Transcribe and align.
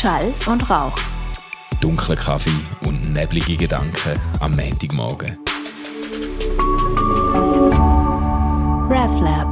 Schall 0.00 0.32
und 0.46 0.70
Rauch. 0.70 0.96
Dunkler 1.82 2.16
Kaffee 2.16 2.86
und 2.88 3.12
neblige 3.12 3.54
Gedanken 3.54 4.18
am 4.40 4.56
Montagmorgen. 4.56 5.36
RevLab. 8.88 9.50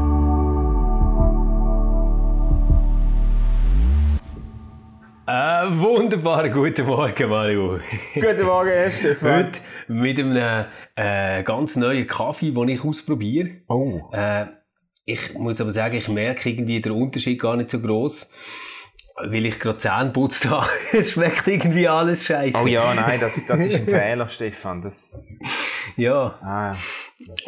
Äh, 5.26 5.78
wunderbar, 5.78 6.48
guten 6.48 6.86
Morgen, 6.86 7.28
Mario. 7.28 7.80
Guten 8.14 8.46
Morgen, 8.46 8.70
Herr 8.70 8.90
Stefan. 8.90 9.48
Heute 9.48 9.60
mit 9.88 10.18
einem 10.18 10.64
äh, 10.96 11.42
ganz 11.42 11.76
neuen 11.76 12.06
Kaffee, 12.06 12.52
den 12.52 12.68
ich 12.68 12.82
ausprobiere. 12.82 13.50
Oh. 13.68 14.00
Äh, 14.12 14.46
ich 15.04 15.34
muss 15.34 15.60
aber 15.60 15.72
sagen, 15.72 15.98
ich 15.98 16.08
merke 16.08 16.48
irgendwie 16.48 16.80
den 16.80 16.92
Unterschied 16.92 17.38
gar 17.38 17.56
nicht 17.56 17.70
so 17.70 17.80
groß, 17.80 18.30
weil 19.24 19.46
ich 19.46 19.58
gerade 19.58 19.78
Zähne 19.78 20.10
putzt 20.10 20.48
habe. 20.48 20.68
es 20.92 21.12
schmeckt 21.12 21.46
irgendwie 21.46 21.88
alles 21.88 22.24
scheiße. 22.24 22.58
Oh 22.62 22.66
ja, 22.66 22.94
nein, 22.94 23.18
das, 23.20 23.46
das 23.46 23.64
ist 23.64 23.76
ein 23.76 23.88
Fehler, 23.88 24.28
Stefan. 24.28 24.82
Das, 24.82 25.20
Ja, 25.96 26.34
ah, 26.42 26.74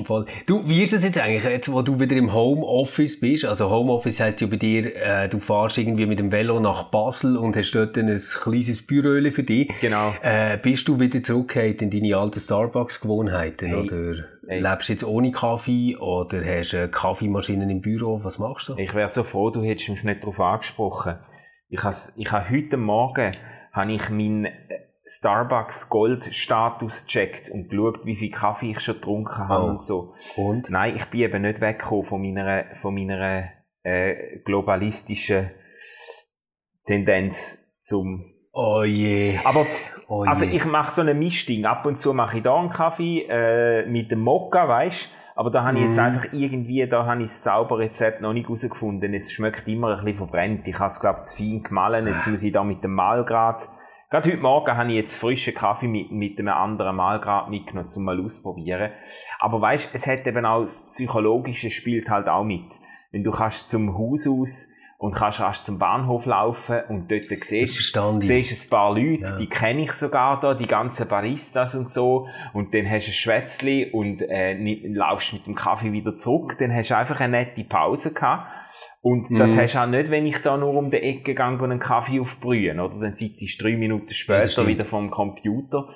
voll. 0.04 0.26
Du, 0.46 0.68
wie 0.68 0.82
ist 0.82 0.92
das 0.92 1.04
jetzt 1.04 1.18
eigentlich, 1.18 1.44
jetzt 1.44 1.72
wo 1.72 1.82
du 1.82 2.00
wieder 2.00 2.16
im 2.16 2.32
Homeoffice 2.32 3.20
bist? 3.20 3.44
Also 3.44 3.70
Homeoffice 3.70 4.20
heisst 4.20 4.40
ja 4.40 4.46
bei 4.46 4.56
dir, 4.56 4.96
äh, 4.96 5.28
du 5.28 5.38
fährst 5.38 5.78
irgendwie 5.78 6.06
mit 6.06 6.18
dem 6.18 6.32
Velo 6.32 6.58
nach 6.60 6.84
Basel 6.90 7.36
und 7.36 7.56
hast 7.56 7.72
dort 7.72 7.96
ein 7.96 8.18
kleines 8.18 8.86
Büro 8.86 9.30
für 9.30 9.42
dich. 9.42 9.70
genau. 9.80 10.12
Äh, 10.22 10.58
bist 10.58 10.88
du 10.88 10.98
wieder 10.98 11.22
zurückgekehrt 11.22 11.82
in 11.82 11.90
deine 11.90 12.16
alten 12.16 12.40
Starbucks-Gewohnheiten? 12.40 13.68
Hey. 13.68 13.76
Oder 13.76 14.24
Hey. 14.50 14.60
lebst 14.60 14.88
du 14.88 14.92
jetzt 14.94 15.04
ohne 15.04 15.30
Kaffee? 15.30 15.96
Oder 15.96 16.44
hast 16.44 16.72
du 16.72 16.78
eine 16.78 16.88
Kaffeemaschine 16.88 17.70
im 17.70 17.80
Büro? 17.80 18.20
Was 18.24 18.40
machst 18.40 18.68
du? 18.68 18.74
Ich 18.78 18.94
wäre 18.94 19.08
so 19.08 19.22
froh, 19.22 19.50
du 19.50 19.62
hättest 19.62 19.90
mich 19.90 20.02
nicht 20.02 20.22
darauf 20.22 20.40
angesprochen. 20.40 21.18
Ich 21.72 21.82
habe 21.84 21.96
ich 22.16 22.32
ha 22.32 22.46
heute 22.50 22.76
Morgen 22.76 23.36
habe 23.72 23.92
ich 23.92 24.10
meinen 24.10 24.48
Starbucks 25.06 25.88
Gold 25.88 26.34
Status 26.34 27.04
gecheckt 27.06 27.48
und 27.50 27.68
geschaut, 27.68 28.04
wie 28.04 28.16
viel 28.16 28.30
Kaffee 28.30 28.72
ich 28.72 28.80
schon 28.80 28.96
getrunken 28.96 29.48
habe 29.48 29.64
Oh. 29.64 29.68
und 29.70 29.84
so. 29.84 30.12
Und? 30.36 30.68
Nein, 30.70 30.96
ich 30.96 31.06
bin 31.06 31.20
eben 31.20 31.42
nicht 31.42 31.60
weggekommen 31.60 32.04
von 32.04 32.20
meiner, 32.22 32.64
von 32.74 32.94
meiner 32.94 33.48
äh, 33.82 34.38
globalistischen 34.44 35.50
Tendenz 36.86 37.66
zum 37.80 38.24
Oh 38.52 38.82
je. 38.82 39.38
Aber 39.44 39.66
Oh 40.08 40.22
also 40.24 40.44
je. 40.44 40.56
ich 40.56 40.64
mache 40.64 40.92
so 40.92 41.00
eine 41.02 41.14
Mischding. 41.14 41.64
Ab 41.66 41.86
und 41.86 42.00
zu 42.00 42.12
mache 42.12 42.38
ich 42.38 42.42
da 42.42 42.56
einen 42.58 42.70
Kaffee 42.70 43.26
äh, 43.28 43.86
mit 43.86 44.10
dem 44.10 44.20
Mokka, 44.20 44.68
weißt 44.68 45.08
Aber 45.40 45.50
da 45.50 45.64
habe 45.64 45.78
ich 45.78 45.86
jetzt 45.86 45.96
Mhm. 45.96 46.04
einfach 46.04 46.26
irgendwie, 46.34 46.86
da 46.86 47.06
habe 47.06 47.22
ich 47.22 47.28
das 47.28 47.40
Zauberrezept 47.40 48.20
noch 48.20 48.34
nicht 48.34 48.44
herausgefunden. 48.44 49.14
Es 49.14 49.32
schmeckt 49.32 49.66
immer 49.68 49.96
ein 49.96 50.04
bisschen 50.04 50.18
verbrennt. 50.18 50.68
Ich 50.68 50.78
habe 50.78 50.88
es, 50.88 51.00
glaube 51.00 51.20
ich, 51.20 51.28
zu 51.28 51.38
fein 51.38 51.62
gemahlen. 51.62 52.06
Jetzt 52.06 52.26
muss 52.26 52.42
ich 52.42 52.52
da 52.52 52.62
mit 52.62 52.84
dem 52.84 52.92
Mahlgrad... 52.92 53.66
Gerade 54.10 54.32
heute 54.32 54.42
Morgen 54.42 54.76
habe 54.76 54.90
ich 54.90 54.96
jetzt 54.96 55.16
frischen 55.16 55.54
Kaffee 55.54 55.88
mit, 55.88 56.12
mit 56.12 56.38
einem 56.38 56.52
anderen 56.52 56.94
Mahlgrad 56.94 57.48
mitgenommen, 57.48 57.88
zum 57.88 58.04
mal 58.04 58.22
ausprobieren. 58.22 58.90
Aber 59.38 59.62
weißt, 59.62 59.88
es 59.94 60.06
hat 60.06 60.26
eben 60.26 60.44
auch 60.44 60.60
das 60.60 60.84
Psychologische 60.84 61.70
spielt 61.70 62.10
halt 62.10 62.28
auch 62.28 62.44
mit. 62.44 62.74
Wenn 63.10 63.24
du 63.24 63.30
kannst 63.30 63.70
zum 63.70 63.96
Haus 63.96 64.28
aus 64.28 64.68
und 65.02 65.14
kannst 65.14 65.40
rasch 65.40 65.62
zum 65.62 65.78
Bahnhof 65.78 66.26
laufen 66.26 66.78
und 66.90 67.10
dort 67.10 67.22
siehst, 67.42 67.52
ich. 67.80 67.94
siehst 68.20 68.66
ein 68.66 68.70
paar 68.70 68.94
Leute, 68.94 69.22
Ja. 69.24 69.36
die 69.38 69.46
kenne 69.48 69.84
ich 69.84 69.92
sogar 69.92 70.38
da, 70.40 70.52
die 70.52 70.66
ganzen 70.66 71.08
Baristas 71.08 71.74
und 71.74 71.90
so. 71.90 72.28
Und 72.52 72.74
dann 72.74 72.84
hast 72.88 73.06
du 73.06 73.10
ein 73.10 73.14
Schwätzli 73.14 73.90
und 73.90 74.20
äh, 74.20 74.58
laufst 74.92 75.32
mit 75.32 75.46
dem 75.46 75.54
Kaffee 75.54 75.90
wieder 75.92 76.16
zurück. 76.16 76.56
Dann 76.58 76.70
hast 76.74 76.90
du 76.90 76.96
einfach 76.98 77.18
eine 77.20 77.38
nette 77.38 77.64
Pause 77.64 78.12
gehabt. 78.12 78.46
Und 79.00 79.26
das 79.40 79.56
Mhm. 79.56 79.60
hast 79.62 79.74
du 79.74 79.78
auch 79.80 79.86
nicht, 79.86 80.10
wenn 80.10 80.26
ich 80.26 80.36
da 80.42 80.58
nur 80.58 80.74
um 80.74 80.90
die 80.90 80.98
Ecke 80.98 81.22
gegangen 81.22 81.58
und 81.62 81.70
einen 81.70 81.80
Kaffee 81.80 82.20
aufbrühen, 82.20 82.78
oder? 82.78 83.00
Dann 83.00 83.14
sitzt 83.14 83.40
du 83.58 83.64
drei 83.64 83.76
Minuten 83.78 84.12
später 84.12 84.66
wieder 84.66 84.84
vom 84.84 85.10
Computer. 85.10 85.88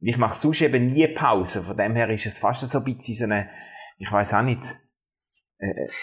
Ich 0.00 0.18
mache 0.18 0.34
sonst 0.36 0.60
eben 0.62 0.92
nie 0.92 1.08
Pause. 1.08 1.64
Von 1.64 1.76
dem 1.76 1.96
her 1.96 2.08
ist 2.10 2.26
es 2.26 2.38
fast 2.38 2.60
so 2.64 2.78
ein 2.78 2.84
bisschen 2.84 3.14
so 3.16 3.24
eine, 3.24 3.48
ich 3.98 4.10
weiß 4.12 4.34
auch 4.34 4.42
nicht, 4.42 4.62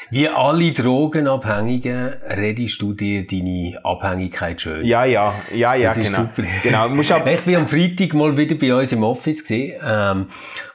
Wie 0.09 0.27
alle 0.27 0.71
Drogenabhängigen 0.71 2.13
redest 2.27 2.81
du 2.81 2.93
dir 2.93 3.27
deine 3.27 3.79
Abhängigkeit 3.83 4.59
schön. 4.59 4.83
ja, 4.83 5.05
ja, 5.05 5.35
ja, 5.53 5.75
ja, 5.75 5.89
das 5.89 5.97
ist 5.97 6.15
genau. 6.15 6.27
super. 6.35 6.47
Genau, 6.63 6.89
musst 6.89 7.11
aber, 7.11 7.31
Ich 7.33 7.41
bin 7.41 7.55
am 7.57 7.67
Freitag 7.67 8.13
mal 8.15 8.35
wieder 8.35 8.55
bei 8.55 8.73
uns 8.73 8.91
im 8.91 9.03
Office 9.03 9.41
gesehen 9.41 9.79
ähm, 9.85 10.29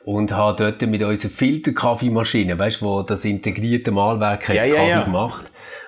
und 0.04 0.30
habe 0.32 0.56
dort 0.62 0.82
mit 0.88 1.02
unserer 1.02 1.30
Filterkaffeemaschine, 1.30 2.56
weißt 2.56 2.80
du, 2.80 2.86
wo 2.86 3.02
das 3.02 3.24
integrierte 3.24 3.90
Mahlwerk 3.90 4.48
hat 4.48 4.54
Ja, 4.54 4.64
ja, 4.64 4.76
Kaffee 4.76 4.90
ja. 4.90 5.02
gemacht. 5.02 5.44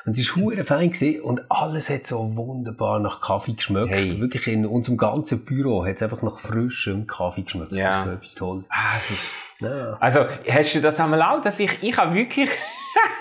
Und 0.06 0.14
es 0.14 0.20
ist 0.20 0.34
hure 0.34 0.64
fein 0.64 0.90
gewesen 0.90 1.20
und 1.20 1.42
alles 1.50 1.90
hat 1.90 2.06
so 2.06 2.34
wunderbar 2.34 2.98
nach 2.98 3.20
Kaffee 3.20 3.52
geschmeckt. 3.52 3.90
Hey. 3.92 4.20
Wirklich 4.20 4.48
in 4.48 4.66
unserem 4.66 4.96
ganzen 4.96 5.44
Büro 5.44 5.84
hat 5.84 5.96
es 5.96 6.02
einfach 6.02 6.22
nach 6.22 6.40
frischem 6.40 7.06
Kaffee 7.06 7.42
geschmeckt. 7.42 7.70
Ja. 7.72 7.88
Das 7.88 7.98
ist 7.98 8.04
so 8.04 8.10
etwas 8.12 8.34
toll. 8.34 8.64
ah, 8.70 8.96
es 8.96 9.10
ist, 9.10 9.32
Ja. 9.60 9.96
Also, 10.00 10.26
hast 10.48 10.74
du 10.74 10.80
das 10.80 10.98
einmal 11.00 11.22
auch, 11.22 11.42
dass 11.42 11.60
ich, 11.60 11.82
ich 11.82 11.96
habe 11.96 12.14
wirklich, 12.14 12.50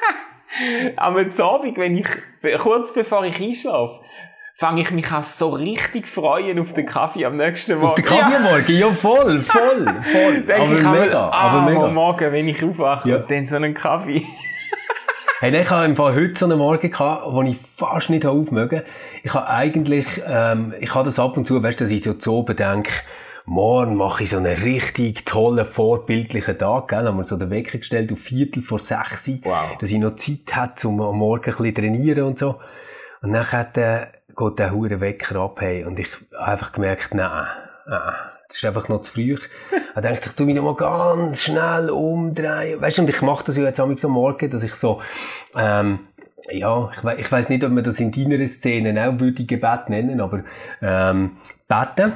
am 0.95 1.15
Abend, 1.17 1.77
wenn 1.77 1.97
ich, 1.97 2.07
kurz 2.59 2.93
bevor 2.93 3.23
ich 3.25 3.41
einschlafe, 3.41 3.99
fange 4.55 4.81
ich 4.81 4.91
mich 4.91 5.09
an 5.09 5.23
so 5.23 5.49
richtig 5.49 6.07
freuen 6.07 6.59
auf 6.59 6.73
den 6.73 6.85
Kaffee 6.85 7.25
am 7.25 7.37
nächsten 7.37 7.75
Morgen. 7.75 7.87
Auf 7.87 7.95
den 7.95 8.05
Kaffee 8.05 8.35
am 8.35 8.43
Morgen, 8.43 8.71
ja 8.77 8.91
voll, 8.91 9.41
voll, 9.43 9.85
voll. 10.01 10.43
Aber 10.53 10.75
ich 10.75 10.83
mega, 10.83 11.29
ah, 11.29 11.49
aber 11.49 11.61
mega. 11.61 11.85
am 11.85 11.93
Morgen, 11.93 12.31
wenn 12.33 12.47
ich 12.47 12.61
aufwache 12.63 13.09
Ja. 13.09 13.15
und 13.17 13.31
dann 13.31 13.47
so 13.47 13.55
einen 13.55 13.73
Kaffee. 13.73 14.25
Hey, 15.41 15.55
ich 15.57 15.69
habe 15.69 15.85
im 15.85 15.95
Fall 15.95 16.15
heute 16.15 16.37
so 16.37 16.45
einen 16.47 16.57
Morgen 16.57 16.91
gehabt, 16.91 17.23
wo 17.31 17.41
ich 17.43 17.57
fast 17.73 18.09
nicht 18.09 18.25
aufmögen. 18.25 18.81
Ich 19.23 19.33
habe 19.33 19.47
eigentlich, 19.47 20.05
ähm, 20.27 20.73
ich 20.81 20.93
habe 20.93 21.05
das 21.05 21.17
ab 21.17 21.37
und 21.37 21.45
zu, 21.47 21.63
weißt 21.63 21.79
du, 21.79 21.85
dass 21.85 21.91
ich 21.93 22.03
so 22.03 22.13
zu 22.13 22.33
oben 22.33 22.57
denke, 22.57 22.91
morgen 23.49 23.95
mache 23.95 24.23
ich 24.23 24.29
so 24.29 24.37
einen 24.37 24.61
richtig 24.61 25.25
tollen, 25.25 25.65
vorbildlichen 25.65 26.57
Tag, 26.57 26.89
gell? 26.89 27.07
Haben 27.07 27.17
wir 27.17 27.23
so 27.23 27.35
den 27.35 27.49
Wecker 27.49 27.79
gestellt 27.79 28.11
auf 28.11 28.19
Viertel 28.19 28.61
vor 28.61 28.79
sechs, 28.79 29.27
Wow. 29.43 29.77
dass 29.79 29.89
ich 29.89 29.97
noch 29.97 30.15
Zeit 30.17 30.55
hatte, 30.55 30.87
um 30.87 31.01
am 31.01 31.17
Morgen 31.17 31.45
ein 31.49 31.57
bisschen 31.57 31.75
trainieren 31.75 32.25
und 32.25 32.37
so. 32.39 32.59
Und 33.21 33.33
dann 33.33 33.45
äh, 33.73 34.05
geht 34.37 34.59
der 34.59 34.71
hure 34.71 35.01
Wecker 35.01 35.37
ab, 35.37 35.57
hey, 35.61 35.83
und 35.83 35.97
ich 35.97 36.09
habe 36.31 36.51
einfach 36.51 36.71
gemerkt, 36.71 37.15
nein, 37.15 37.47
nein, 37.87 38.13
das 38.47 38.57
ist 38.57 38.65
einfach 38.65 38.87
noch 38.87 39.01
zu 39.01 39.13
früh. 39.13 39.35
Ich 39.95 40.01
dachte, 40.01 40.29
ich 40.29 40.35
tu 40.35 40.45
mich 40.45 40.55
noch 40.55 40.63
mal 40.63 40.75
ganz 40.75 41.41
schnell 41.41 41.89
umdrehen. 41.89 42.79
Weißt 42.79 42.99
du, 42.99 43.01
und 43.01 43.09
ich 43.09 43.21
mache 43.21 43.43
das 43.45 43.57
ja 43.57 43.63
jetzt 43.63 43.79
am 43.81 43.97
so 43.97 44.07
Morgen, 44.07 44.49
dass 44.49 44.63
ich 44.63 44.75
so, 44.75 45.01
ähm, 45.57 45.99
ja, 46.51 46.89
ich, 46.95 47.03
we 47.03 47.15
ich 47.15 47.29
weiß 47.29 47.49
nicht, 47.49 47.63
ob 47.65 47.71
man 47.71 47.83
das 47.83 47.99
in 47.99 48.11
deiner 48.11 48.47
Szene 48.47 49.09
auch 49.09 49.19
würde 49.19 49.43
Gebet 49.43 49.89
nennen, 49.89 50.21
aber 50.21 50.43
ähm, 50.81 51.37
beten. 51.67 52.13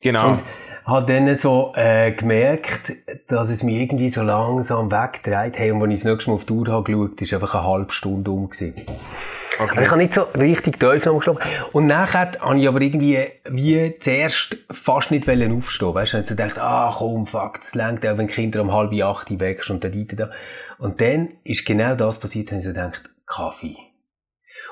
Genau. 0.00 0.32
Und 0.32 0.42
habe 0.84 1.12
dann 1.12 1.34
so 1.36 1.72
äh, 1.76 2.12
gemerkt, 2.12 2.92
dass 3.28 3.50
es 3.50 3.62
mich 3.62 3.76
irgendwie 3.76 4.10
so 4.10 4.22
langsam 4.22 4.90
wegdreht. 4.90 5.56
Hey, 5.56 5.70
und 5.70 5.82
als 5.82 5.92
ich 5.92 6.02
das 6.02 6.12
nächste 6.12 6.30
Mal 6.30 6.36
auf 6.36 6.44
die 6.44 6.52
Uhr 6.52 6.68
habe 6.68 6.84
geschaut, 6.84 7.20
ist 7.20 7.34
einfach 7.34 7.54
eine 7.54 7.64
halbe 7.66 7.92
Stunde 7.92 8.30
um. 8.30 8.48
Gewesen. 8.48 8.74
Also 9.58 9.78
ich 9.78 9.88
habe 9.88 9.98
nicht 9.98 10.14
so 10.14 10.22
richtig 10.22 10.80
tief 10.80 11.04
geschlafen. 11.04 11.38
Und 11.72 11.86
nachher 11.86 12.32
habe 12.40 12.58
ich 12.58 12.66
aber 12.66 12.80
irgendwie, 12.80 13.26
wie 13.48 13.94
zuerst 14.00 14.56
fast 14.70 15.10
nicht 15.10 15.26
wollen 15.26 15.58
aufstehen. 15.58 15.94
Weißt 15.94 16.12
du, 16.12 16.16
habe 16.16 16.22
ich 16.22 16.30
gedacht, 16.30 16.58
ah, 16.58 16.94
komm, 16.96 17.26
fuck, 17.26 17.60
das 17.60 17.74
längt 17.74 18.06
auch, 18.06 18.16
wenn 18.16 18.26
Kinder 18.26 18.62
um 18.62 18.72
halb 18.72 18.92
acht 19.02 19.38
weg 19.38 19.68
und 19.68 19.84
dann 19.84 20.06
da. 20.16 20.30
Und 20.78 21.00
dann 21.00 21.28
ist 21.44 21.66
genau 21.66 21.94
das 21.94 22.18
passiert, 22.18 22.50
habe 22.50 22.60
ich 22.60 22.64
so 22.64 22.70
gedacht, 22.70 23.10
Kaffee. 23.26 23.76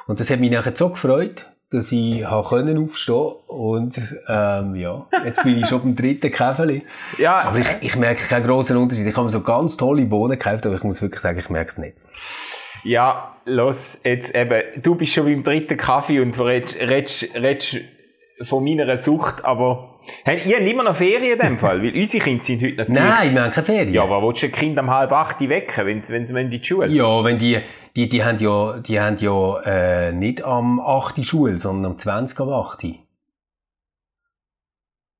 Und 0.06 0.20
das 0.20 0.30
hat 0.30 0.40
mich 0.40 0.50
nachher 0.50 0.74
so 0.74 0.88
gefreut, 0.88 1.44
dass 1.70 1.92
ich 1.92 2.24
habe 2.24 2.48
können 2.48 2.78
aufstehen 2.78 3.32
und 3.46 4.00
ähm, 4.28 4.74
ja, 4.74 5.06
jetzt 5.24 5.42
bin 5.42 5.58
ich 5.58 5.66
schon 5.66 5.82
beim 5.82 5.96
dritten 5.96 6.30
Käfeli. 6.30 6.82
ja, 7.18 7.38
Aber 7.46 7.58
ich, 7.58 7.66
ich 7.80 7.96
merke 7.96 8.24
keinen 8.26 8.46
grossen 8.46 8.76
Unterschied. 8.78 9.06
Ich 9.06 9.14
habe 9.16 9.24
mir 9.24 9.30
so 9.30 9.42
ganz 9.42 9.76
tolle 9.76 10.04
Bohnen 10.06 10.38
gekauft, 10.38 10.64
aber 10.64 10.76
ich 10.76 10.82
muss 10.82 11.02
wirklich 11.02 11.20
sagen, 11.22 11.38
ich 11.38 11.50
merke 11.50 11.70
es 11.70 11.78
nicht. 11.78 11.96
ja, 12.84 13.36
los, 13.44 14.00
jetzt 14.04 14.34
eben, 14.34 14.62
du 14.82 14.94
bist 14.94 15.12
schon 15.12 15.26
beim 15.26 15.42
dritten 15.44 15.76
Kaffee 15.76 16.20
und 16.20 16.38
redest, 16.38 16.78
redest, 16.80 17.28
redest 17.34 17.76
von 18.42 18.62
meiner 18.62 18.96
Sucht, 18.96 19.44
aber, 19.44 19.98
hey, 20.24 20.40
ihr 20.48 20.58
habt 20.58 20.66
immer 20.68 20.84
noch 20.84 20.94
Ferien 20.96 21.32
in 21.32 21.38
dem 21.38 21.58
Fall, 21.58 21.82
weil 21.82 21.92
unsere 21.92 22.22
Kinder 22.22 22.44
sind 22.44 22.62
heute 22.62 22.76
natürlich, 22.76 22.98
Nein, 23.02 23.34
wir 23.34 23.42
haben 23.42 23.50
keine 23.50 23.66
Ferien. 23.66 23.92
ja, 23.92 24.02
aber 24.04 24.22
willst 24.22 24.42
du 24.42 24.46
ein 24.46 24.52
Kind 24.52 24.78
um 24.78 24.90
halb 24.90 25.10
acht 25.12 25.40
wecken, 25.46 25.84
wenn 25.86 26.00
sie, 26.00 26.12
wenn 26.14 26.24
sie 26.24 26.38
in 26.40 26.48
die 26.50 26.62
Schule? 26.62 26.86
Ja, 26.86 27.24
wenn 27.24 27.38
die, 27.38 27.58
die, 27.96 28.08
die 28.08 28.24
haben 28.24 28.38
ja, 28.38 28.78
die 28.78 29.00
haben 29.00 29.16
ja, 29.18 29.60
äh, 29.62 30.12
nicht 30.12 30.42
am 30.42 30.80
8. 30.80 31.24
Schule, 31.24 31.58
sondern 31.58 31.92
am 31.92 31.98
20. 31.98 32.40
am 32.40 32.50
8. 32.50 32.84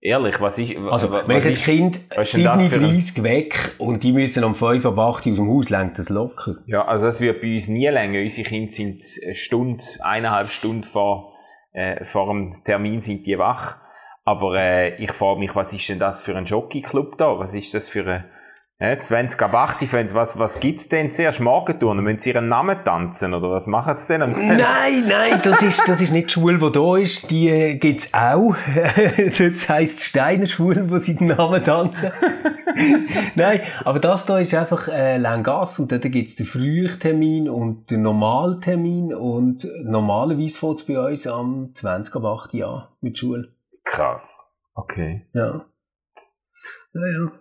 Ehrlich, 0.01 0.41
was 0.41 0.59
ist, 0.59 0.77
Also, 0.77 1.11
was 1.11 1.27
wenn 1.27 1.39
ich 1.39 1.45
ist, 1.47 1.65
Kind 1.65 1.99
was 2.15 2.29
ist 2.29 2.37
denn 2.37 2.45
das 2.45 2.63
für 2.69 2.77
ein- 2.77 2.81
37 3.01 3.23
weg 3.25 3.75
und 3.79 4.05
die 4.05 4.13
müssen 4.13 4.45
am 4.45 4.55
5 4.55 4.87
ab 4.87 4.97
8 4.97 5.27
aus 5.27 5.37
dem 5.37 5.49
Haus, 5.51 5.71
lenkt 5.71 5.99
das 5.99 6.09
locker. 6.09 6.57
ja, 6.67 6.85
also 6.85 7.07
das 7.07 7.21
wird 7.21 7.41
bei 7.41 7.57
uns 7.57 7.67
nie 7.67 7.89
länger. 7.89 8.21
Unsere 8.21 8.49
Kinder 8.49 8.71
sind 8.73 9.03
eine 9.25 9.35
Stunde, 9.35 9.83
eineinhalb 10.01 10.51
Stunden 10.51 10.85
vor, 10.85 11.33
äh, 11.73 12.05
vor 12.05 12.29
dem 12.29 12.63
Termin 12.65 13.01
sind 13.01 13.27
die 13.27 13.39
wach. 13.39 13.79
Aber 14.25 14.55
äh, 14.57 14.95
ich 15.03 15.11
frage 15.13 15.41
mich, 15.41 15.57
was 15.57 15.73
ist 15.73 15.89
denn 15.89 15.99
das 15.99 16.23
für 16.23 16.37
ein 16.37 16.45
Jockey-Club 16.45 17.19
da? 17.19 17.39
Was 17.41 17.55
ist 17.55 17.75
das 17.75 17.89
für 17.89 18.07
ein 18.07 18.25
Ja, 18.81 19.03
20 19.03 19.43
ab 19.43 19.55
8, 19.55 20.15
was, 20.15 20.39
was 20.39 20.61
gibt's 20.61 20.89
denn 20.89 21.11
zuerst? 21.11 21.41
Morgenturnen? 21.41 22.05
Müssen 22.05 22.21
sie 22.21 22.31
ihren 22.31 22.49
Namen 22.49 22.85
tanzen? 22.85 23.35
Oder 23.35 23.51
was 23.51 23.67
machen 23.67 23.97
sie 23.97 24.13
denn 24.13 24.23
am 24.23 24.37
20? 24.37 24.57
Nein, 24.57 25.09
nein, 25.09 25.41
das 25.43 25.63
ist, 25.63 25.89
das 25.89 26.01
ist 26.01 26.13
nicht 26.13 26.29
die 26.29 26.35
Schule, 26.35 26.59
die 26.59 26.71
da 26.71 26.97
ist. 26.97 27.29
Die 27.29 27.49
äh, 27.49 27.75
gibt's 27.75 28.15
auch. 28.15 28.55
das 29.39 29.69
heisst 29.69 30.05
Steiner 30.05 30.47
Schule, 30.47 30.89
wo 30.89 30.99
sie 30.99 31.17
den 31.17 31.27
Namen 31.27 31.65
tanzen. 31.65 32.13
nein, 33.35 33.63
aber 33.85 33.99
das 33.99 34.27
da 34.27 34.39
ist 34.39 34.55
einfach, 34.55 34.87
äh, 34.87 35.17
Langas 35.17 35.81
und 35.81 35.91
dort 35.91 36.03
gibt's 36.03 36.37
den 36.37 36.47
Frühtermin 36.47 37.49
und 37.49 37.91
den 37.91 38.03
Normaltermin 38.03 39.13
und 39.13 39.67
normalerweise 39.83 40.57
fängt's 40.57 40.87
bei 40.87 41.01
uns 41.01 41.27
am 41.27 41.75
20 41.75 42.15
ab 42.15 42.25
8 42.25 42.55
Jahr 42.55 42.97
mit 43.01 43.19
Schule. 43.19 43.49
Krass. 43.83 44.55
Okay. 44.75 45.27
Ja. 45.33 45.65
Ja, 46.95 47.07
ja. 47.07 47.33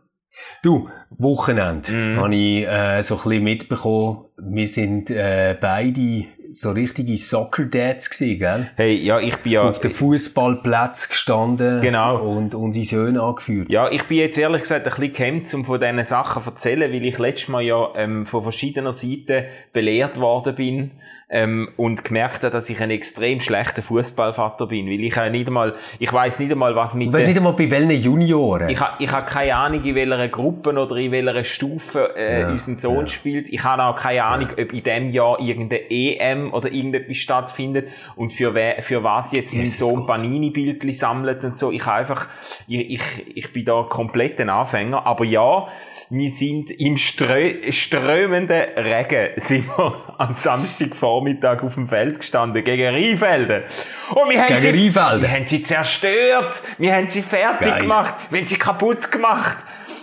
Du, 0.64 0.90
Wochenende, 1.10 1.92
Mhm. 1.92 2.18
habe 2.20 2.36
ich 2.36 2.66
äh, 2.68 3.02
so 3.04 3.16
ein 3.16 3.24
bisschen 3.24 3.44
mitbekommen. 3.44 4.26
Wir 4.38 4.68
sind 4.68 5.10
äh, 5.10 5.56
beide 5.60 6.26
so 6.52 6.72
richtige 6.72 7.18
Soccer-Dads 7.18 8.10
gewesen, 8.10 8.40
gell? 8.40 8.70
Hey, 8.76 8.96
ja, 8.96 9.20
ich 9.20 9.36
bin 9.38 9.52
ja, 9.54 9.64
Auf 9.64 9.80
den 9.80 9.92
Fußballplatz 9.92 11.10
gestanden 11.10 11.82
Genau. 11.82 12.22
und 12.22 12.56
unsere 12.56 12.86
Söhne 12.86 13.22
angeführt. 13.22 13.70
ja, 13.70 13.90
ich 13.92 14.04
bin 14.04 14.18
jetzt 14.18 14.38
ehrlich 14.38 14.62
gesagt 14.62 14.86
ein 14.88 14.94
bisschen 14.94 15.14
gehemmt, 15.14 15.54
um 15.54 15.66
von 15.66 15.80
diesen 15.80 16.04
Sachen 16.06 16.44
zu 16.44 16.50
erzählen, 16.50 16.92
weil 16.92 17.04
ich 17.06 17.18
letztes 17.18 17.50
Mal 17.50 17.62
ja 17.64 17.90
ähm, 17.96 18.26
von 18.26 18.44
verschiedener 18.44 18.94
Seiten 18.94 19.46
belehrt 19.74 20.20
worden 20.20 20.56
bin 20.56 20.92
ähm, 21.30 21.68
und 21.76 22.06
gemerkt 22.06 22.44
habe, 22.44 22.52
dass 22.52 22.70
ich 22.70 22.80
ein 22.82 22.90
extrem 22.90 23.42
schlechter 23.42 23.82
Fußballvater 23.82 24.68
bin, 24.68 24.86
weil 24.88 25.04
ich 25.04 25.14
ja 25.14 25.30
nicht 25.30 25.48
einmal, 25.48 25.76
ich 26.00 26.12
weiß 26.14 26.40
nicht 26.40 26.52
einmal, 26.54 26.74
was 26.78 26.96
mit 26.96 27.10
Du 27.10 27.14
weißt 27.14 27.28
nicht 27.28 27.36
einmal 27.36 27.52
bei 27.52 27.70
welchen 27.70 27.92
Junioren. 27.92 28.70
Ich 28.70 28.80
habe 28.80 29.04
ich 29.04 29.12
ha 29.12 29.20
keine 29.20 29.54
Ahnung, 29.56 29.84
in 29.84 29.94
welcher 29.96 30.30
Gruppe 30.30 30.70
oder 30.72 30.96
in 30.96 31.12
welcher 31.12 31.44
Stufe 31.44 32.16
äh, 32.16 32.42
Ja, 32.42 32.50
unser 32.52 32.78
Sohn 32.78 33.02
ja. 33.02 33.08
spielt. 33.08 33.50
Ich 33.50 33.62
habe 33.62 33.84
auch 33.84 33.98
keine 33.98 34.24
Ahnung, 34.24 34.48
ob 34.54 34.72
in 34.72 34.84
diesem 34.84 35.10
Jahr 35.12 35.38
irgendeine 35.42 35.82
EM 35.92 36.37
oder 36.52 36.72
irgendetwas 36.72 37.18
stattfindet 37.18 37.90
und 38.16 38.34
für, 38.34 38.54
wer, 38.54 38.82
für 38.84 39.04
was 39.04 39.32
jetzt 39.32 39.54
mein 39.54 39.68
Sohn. 39.68 40.06
Panini-Bildchen 40.06 40.94
sammelt 40.94 41.44
und 41.44 41.58
so. 41.58 41.72
Ich 41.72 41.86
einfach, 41.86 42.28
ich, 42.68 42.92
ich, 42.92 43.38
ich 43.38 43.54
bin 43.54 43.66
da 43.66 43.84
komplett 43.84 44.40
ein 44.40 44.50
Anfänger. 44.50 45.06
Aber 45.06 45.26
ja, 45.26 45.68
wir 46.10 46.32
sind 46.32 46.72
im 46.72 46.98
strö 46.98 47.72
strömenden 47.72 48.64
Regen 48.76 49.30
sind 49.38 49.68
wir 49.78 50.16
am 50.18 50.34
Samstagvormittag 50.34 51.64
auf 51.64 51.76
dem 51.76 51.88
Feld 51.88 52.20
gestanden 52.20 52.64
gegen 52.64 52.94
Rheinfelden. 52.94 53.64
Und 54.10 54.30
wir 54.30 54.42
haben 54.42 54.60
Gegen 54.60 54.62
sie, 54.62 54.96
wir 54.96 55.32
haben 55.32 55.48
sie 55.48 55.62
zerstört. 55.62 56.62
Wir 56.78 56.96
haben 56.96 57.10
sie 57.10 57.22
fertig 57.22 57.68
Geil. 57.68 57.82
gemacht. 57.82 58.14
Wir 58.30 58.40
haben 58.40 58.48
sie 58.48 58.58
kaputt 58.58 59.12
gemacht. 59.12 59.58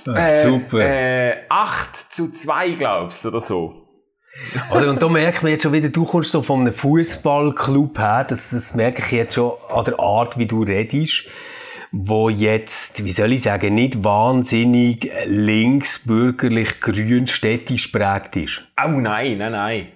Ah, 0.07 0.31
super. 0.31 0.81
Äh, 0.81 1.45
8 1.49 2.13
zu 2.13 2.31
2, 2.31 2.73
glaubst 2.73 3.25
oder 3.25 3.41
so. 3.41 3.84
Oder? 4.71 4.91
Und 4.91 5.03
da 5.03 5.09
merkt 5.09 5.43
man 5.43 5.53
jetzt 5.53 5.63
schon 5.63 5.73
wieder, 5.73 5.89
du 5.89 6.05
kommst 6.05 6.33
so 6.33 6.43
von 6.43 6.61
einem 6.61 6.75
Fußballclub 6.75 7.99
her, 7.99 8.25
das, 8.29 8.51
das 8.51 8.75
merke 8.75 9.03
ich 9.03 9.13
jetzt 9.13 9.35
schon 9.35 9.53
an 9.69 9.85
der 9.85 9.99
Art, 9.99 10.39
wie 10.39 10.47
du 10.47 10.63
redest, 10.63 11.29
wo 11.93 12.29
jetzt, 12.29 13.05
wie 13.05 13.13
soll 13.13 13.33
ich 13.33 13.43
sagen, 13.43 13.75
nicht 13.75 14.03
wahnsinnig 14.03 15.11
links, 15.27 16.05
bürgerlich, 16.05 16.81
grün, 16.81 17.29
städtisch 17.29 17.89
prägt 17.89 18.37
ist. 18.37 18.65
Oh 18.83 18.89
nein, 18.89 19.39
nein, 19.39 19.53
nein. 19.53 19.89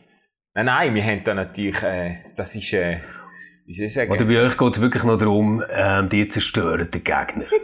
Nein, 0.55 0.67
nein, 0.67 0.95
wir 0.95 1.05
haben 1.05 1.25
da 1.25 1.35
natürlich, 1.35 1.83
äh, 1.83 2.15
das 2.37 2.55
ist, 2.55 2.73
äh, 2.73 3.01
wie 3.67 3.75
soll 3.75 3.87
ich 3.87 3.95
sagen? 3.95 4.11
Oder 4.11 4.25
bei 4.25 4.41
euch 4.41 4.57
geht 4.57 4.77
es 4.77 4.81
wirklich 4.81 5.03
noch 5.03 5.19
darum, 5.19 5.63
ähm, 5.71 6.09
die 6.09 6.29
zerstören 6.29 6.91
den 6.91 7.05
Gegner. 7.05 7.47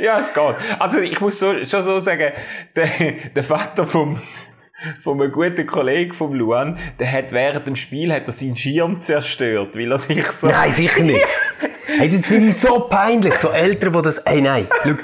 Ja, 0.00 0.20
es 0.20 0.32
geht. 0.32 0.54
Also 0.78 1.00
ich 1.00 1.20
muss 1.20 1.40
so, 1.40 1.52
schon 1.64 1.82
so 1.82 1.98
sagen, 1.98 2.32
der, 2.76 2.88
der 3.34 3.44
Vater 3.44 3.86
vom, 3.86 4.20
von 5.02 5.20
einem 5.20 5.32
guten 5.32 5.66
Kollegen 5.66 6.12
vom 6.12 6.34
Luan, 6.34 6.78
der 6.98 7.10
hat 7.10 7.32
während 7.32 7.66
dem 7.66 7.76
Spiel 7.76 8.12
hat 8.12 8.26
er 8.26 8.32
seinen 8.32 8.56
Schirm 8.56 9.00
zerstört, 9.00 9.76
weil 9.76 9.90
er 9.90 9.98
sich 9.98 10.26
so... 10.28 10.48
Nein, 10.48 10.70
sicher 10.70 11.02
nicht. 11.02 11.24
Hey, 11.88 12.08
das 12.08 12.26
finde 12.26 12.48
ich 12.48 12.56
so 12.56 12.80
peinlich. 12.80 13.34
So 13.34 13.50
Eltern, 13.50 13.92
die 13.92 14.02
das, 14.02 14.20
hey, 14.26 14.42
nein. 14.42 14.66
Schau, 14.82 14.96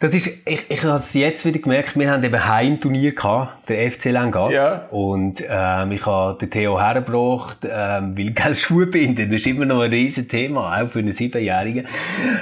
das 0.00 0.14
ist, 0.14 0.46
ich, 0.46 0.70
ich 0.70 0.84
habe 0.84 0.94
es 0.94 1.12
jetzt 1.14 1.44
wieder 1.44 1.58
gemerkt, 1.58 1.98
wir 1.98 2.08
haben 2.08 2.22
eben 2.22 2.46
Heimturnier 2.46 3.16
gehabt, 3.16 3.68
der 3.68 3.90
FC 3.90 4.06
Langas. 4.12 4.54
Ja. 4.54 4.86
Und, 4.90 5.42
ähm, 5.48 5.90
ich 5.90 6.06
habe 6.06 6.38
den 6.38 6.50
Theo 6.50 6.80
hergebracht, 6.80 7.58
ähm, 7.64 8.16
weil, 8.16 8.30
gell, 8.30 8.54
Schuhe 8.54 8.86
binden, 8.86 9.28
das 9.28 9.40
ist 9.40 9.46
immer 9.48 9.64
noch 9.64 9.80
ein 9.80 9.90
riesen 9.90 10.28
Thema, 10.28 10.80
auch 10.80 10.88
für 10.90 11.00
einen 11.00 11.12
Siebenjährigen. 11.12 11.88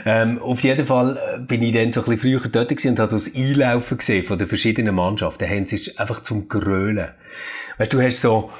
Ähm, 0.04 0.38
auf 0.42 0.60
jeden 0.60 0.84
Fall 0.84 1.16
äh, 1.16 1.38
bin 1.38 1.62
ich 1.62 1.72
dann 1.72 1.92
so 1.92 2.02
ein 2.02 2.04
bisschen 2.04 2.40
früher 2.40 2.48
dort 2.50 2.70
und 2.70 2.98
habe 2.98 3.08
so 3.08 3.16
das 3.16 3.34
Einlaufen 3.34 3.96
gesehen 3.96 4.24
von 4.24 4.38
den 4.38 4.48
verschiedenen 4.48 4.94
Mannschaften. 4.94 5.44
Da 5.44 5.50
haben 5.50 5.64
sie 5.64 5.96
einfach 5.96 6.22
zum 6.22 6.48
Grölen. 6.48 7.08
Weißt 7.78 7.90
du, 7.90 7.96
du 7.96 8.04
hast 8.04 8.20
so, 8.20 8.50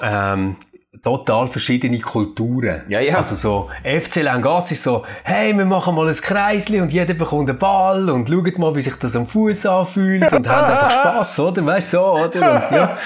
ähm, 0.00 0.56
total 1.02 1.48
verschiedene 1.48 1.98
Kulturen. 2.00 2.82
Ja, 2.88 3.00
ja. 3.00 3.16
Also 3.16 3.34
so, 3.34 3.70
FC 3.82 4.22
Langas 4.22 4.70
ist 4.72 4.82
so, 4.82 5.04
hey, 5.22 5.56
wir 5.56 5.64
machen 5.64 5.94
mal 5.94 6.08
ein 6.08 6.14
Kreisli 6.14 6.80
und 6.80 6.92
jeder 6.92 7.14
bekommt 7.14 7.48
einen 7.48 7.58
Ball 7.58 8.10
und 8.10 8.28
schaut 8.28 8.58
mal, 8.58 8.74
wie 8.74 8.82
sich 8.82 8.94
das 8.96 9.14
am 9.14 9.26
Fuß 9.26 9.66
anfühlt 9.66 10.32
und 10.32 10.48
haben 10.48 10.64
einfach 10.64 10.90
Spass, 11.00 11.38
oder? 11.38 11.64
Weißt 11.64 11.92
du, 11.92 11.96
so, 11.98 12.04
oder? 12.12 12.24
Und, 12.24 12.32
ja. 12.32 12.70
Ja, 12.70 12.96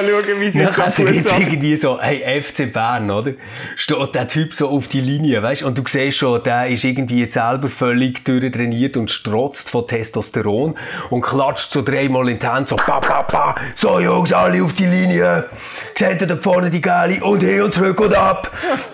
schauen, 0.00 0.40
wie 0.40 0.50
sich 0.50 0.68
so 0.70 0.82
hat 0.82 0.98
er 0.98 1.12
jetzt 1.12 1.28
Fuß 1.28 1.38
irgendwie 1.40 1.76
so, 1.76 2.00
hey, 2.00 2.40
FC 2.40 2.72
Bern, 2.72 3.10
oder? 3.10 3.32
Steht 3.76 4.14
der 4.14 4.28
Typ 4.28 4.54
so 4.54 4.68
auf 4.68 4.88
die 4.88 5.00
Linie, 5.00 5.42
weißt 5.42 5.62
Und 5.62 5.78
du 5.78 5.82
siehst 5.86 6.18
schon, 6.18 6.42
der 6.42 6.68
ist 6.68 6.84
irgendwie 6.84 7.24
selber 7.26 7.68
völlig 7.68 8.24
durchtrainiert 8.24 8.96
und 8.96 9.10
strotzt 9.10 9.70
von 9.70 9.86
Testosteron 9.86 10.76
und 11.10 11.20
klatscht 11.22 11.72
so 11.72 11.82
dreimal 11.82 12.28
in 12.28 12.38
die 12.38 12.46
Hände, 12.48 12.68
so, 12.68 12.76
pa, 12.76 13.00
pa, 13.00 13.22
pa. 13.22 13.54
So, 13.74 13.98
Jungs, 13.98 14.32
alle 14.32 14.62
auf 14.62 14.72
die 14.74 14.86
Linie. 14.86 15.48
Seht 15.96 16.20
ihr 16.20 16.26
da 16.26 16.36
vorne 16.36 16.70
die 16.70 16.80
Geile 16.80 17.22
und 17.22 17.39
hin 17.42 17.62
und 17.62 17.74
zurück 17.74 18.00
und 18.00 18.14
ab. 18.14 18.50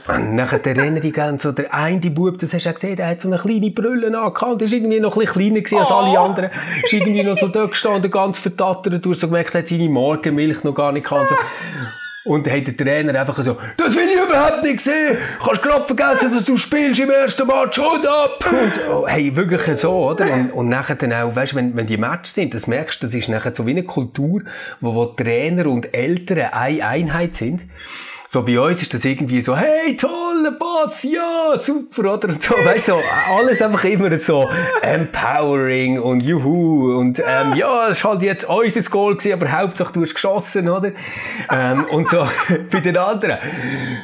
Und 0.09 0.35
nachher 0.35 0.65
rennen 0.65 1.01
die 1.01 1.13
ganz 1.13 1.43
so, 1.43 1.53
der 1.53 1.73
eine 1.73 2.11
Bub, 2.11 2.39
das 2.39 2.53
hast 2.53 2.65
du 2.65 2.69
ja 2.69 2.73
gesehen, 2.73 2.97
der 2.97 3.09
hat 3.09 3.21
so 3.21 3.29
eine 3.29 3.39
kleine 3.39 3.71
Brille 3.71 4.07
angehabt, 4.07 4.61
der 4.61 4.67
ist 4.67 4.73
irgendwie 4.73 5.01
noch 5.01 5.17
ein 5.17 5.21
bisschen 5.21 5.35
kleiner 5.35 5.61
gewesen 5.61 5.79
als 5.79 5.91
alle 5.91 6.19
anderen. 6.19 6.51
Ist 6.83 6.93
irgendwie 6.93 7.23
noch 7.23 7.39
so 7.39 7.49
dort 7.49 7.73
gestanden, 7.73 8.11
ganz 8.11 8.39
vertattert, 8.39 9.05
du 9.05 9.11
hast 9.11 9.21
so 9.21 9.29
gemerkt, 9.29 9.55
er 9.55 9.61
hat 9.61 9.69
seine 9.69 9.89
Morgenmilch 9.89 10.65
noch 10.65 10.75
gar 10.75 10.93
nicht 10.93 11.05
gehabt. 11.05 11.23
und 11.23 11.29
So. 11.31 11.37
Und 12.27 12.51
hat 12.51 12.67
der 12.67 12.77
Trainer 12.77 13.21
einfach 13.21 13.41
so, 13.41 13.57
das 13.77 13.95
will 13.95 14.03
ich 14.03 14.21
überhaupt 14.21 14.65
nicht 14.65 14.81
sehen. 14.81 15.17
Kannst 15.41 15.63
gerade 15.63 15.85
vergessen, 15.85 16.35
dass 16.35 16.43
du 16.43 16.57
spielst 16.57 16.99
im 16.99 17.09
ersten 17.09 17.47
Match 17.47 17.79
und 17.79 18.05
ab. 18.05 18.45
Und, 18.51 18.73
oh, 18.91 19.07
hey, 19.07 19.37
wirklich 19.37 19.79
so, 19.79 19.93
oder? 20.09 20.33
Und, 20.33 20.51
und 20.51 20.69
nachher 20.69 20.97
dann 20.97 21.13
auch, 21.13 21.37
weißt 21.37 21.53
du, 21.53 21.57
wenn, 21.57 21.77
wenn 21.77 21.87
die 21.87 21.97
Matches 21.97 22.35
sind, 22.35 22.53
das 22.53 22.67
merkst 22.67 23.01
du, 23.01 23.07
das 23.07 23.15
ist 23.15 23.29
nachher 23.29 23.55
so 23.55 23.65
wie 23.65 23.71
eine 23.71 23.85
Kultur, 23.85 24.43
wo, 24.81 24.93
wo 24.97 25.05
Trainer 25.05 25.67
und 25.67 25.95
Eltern 25.95 26.51
eine 26.51 26.85
Einheit 26.85 27.37
sind. 27.37 27.63
So 28.29 28.43
bei 28.43 28.59
uns 28.59 28.83
ist 28.83 28.93
das 28.93 29.05
irgendwie 29.05 29.41
so, 29.41 29.57
hey, 29.57 29.97
toller 29.97 30.51
Pass, 30.53 31.05
ja, 31.05 31.57
super, 31.59 32.15
oder? 32.15 32.29
Und 32.29 32.43
so, 32.43 32.55
weißt 32.57 32.89
du, 32.89 32.93
so, 32.95 33.01
alles 33.33 33.63
einfach 33.63 33.85
immer 33.85 34.19
so 34.19 34.51
empowering 34.83 36.01
und 36.01 36.21
juhu 36.23 36.99
und 36.99 37.23
ähm, 37.25 37.55
ja, 37.55 37.89
es 37.89 37.99
ist 37.99 38.05
halt 38.05 38.23
jetzt 38.23 38.49
unser 38.49 38.83
Goal 38.91 39.17
gewesen, 39.17 39.35
aber 39.35 39.53
Hauptsache 39.53 39.93
du 39.93 40.03
hast 40.03 40.15
geschossen, 40.15 40.69
oder? 40.69 40.91
Ähm, 41.53 41.85
und 41.85 42.09
so 42.09 42.27
bei 42.73 42.81
den 42.81 42.97
anderen, 42.97 43.39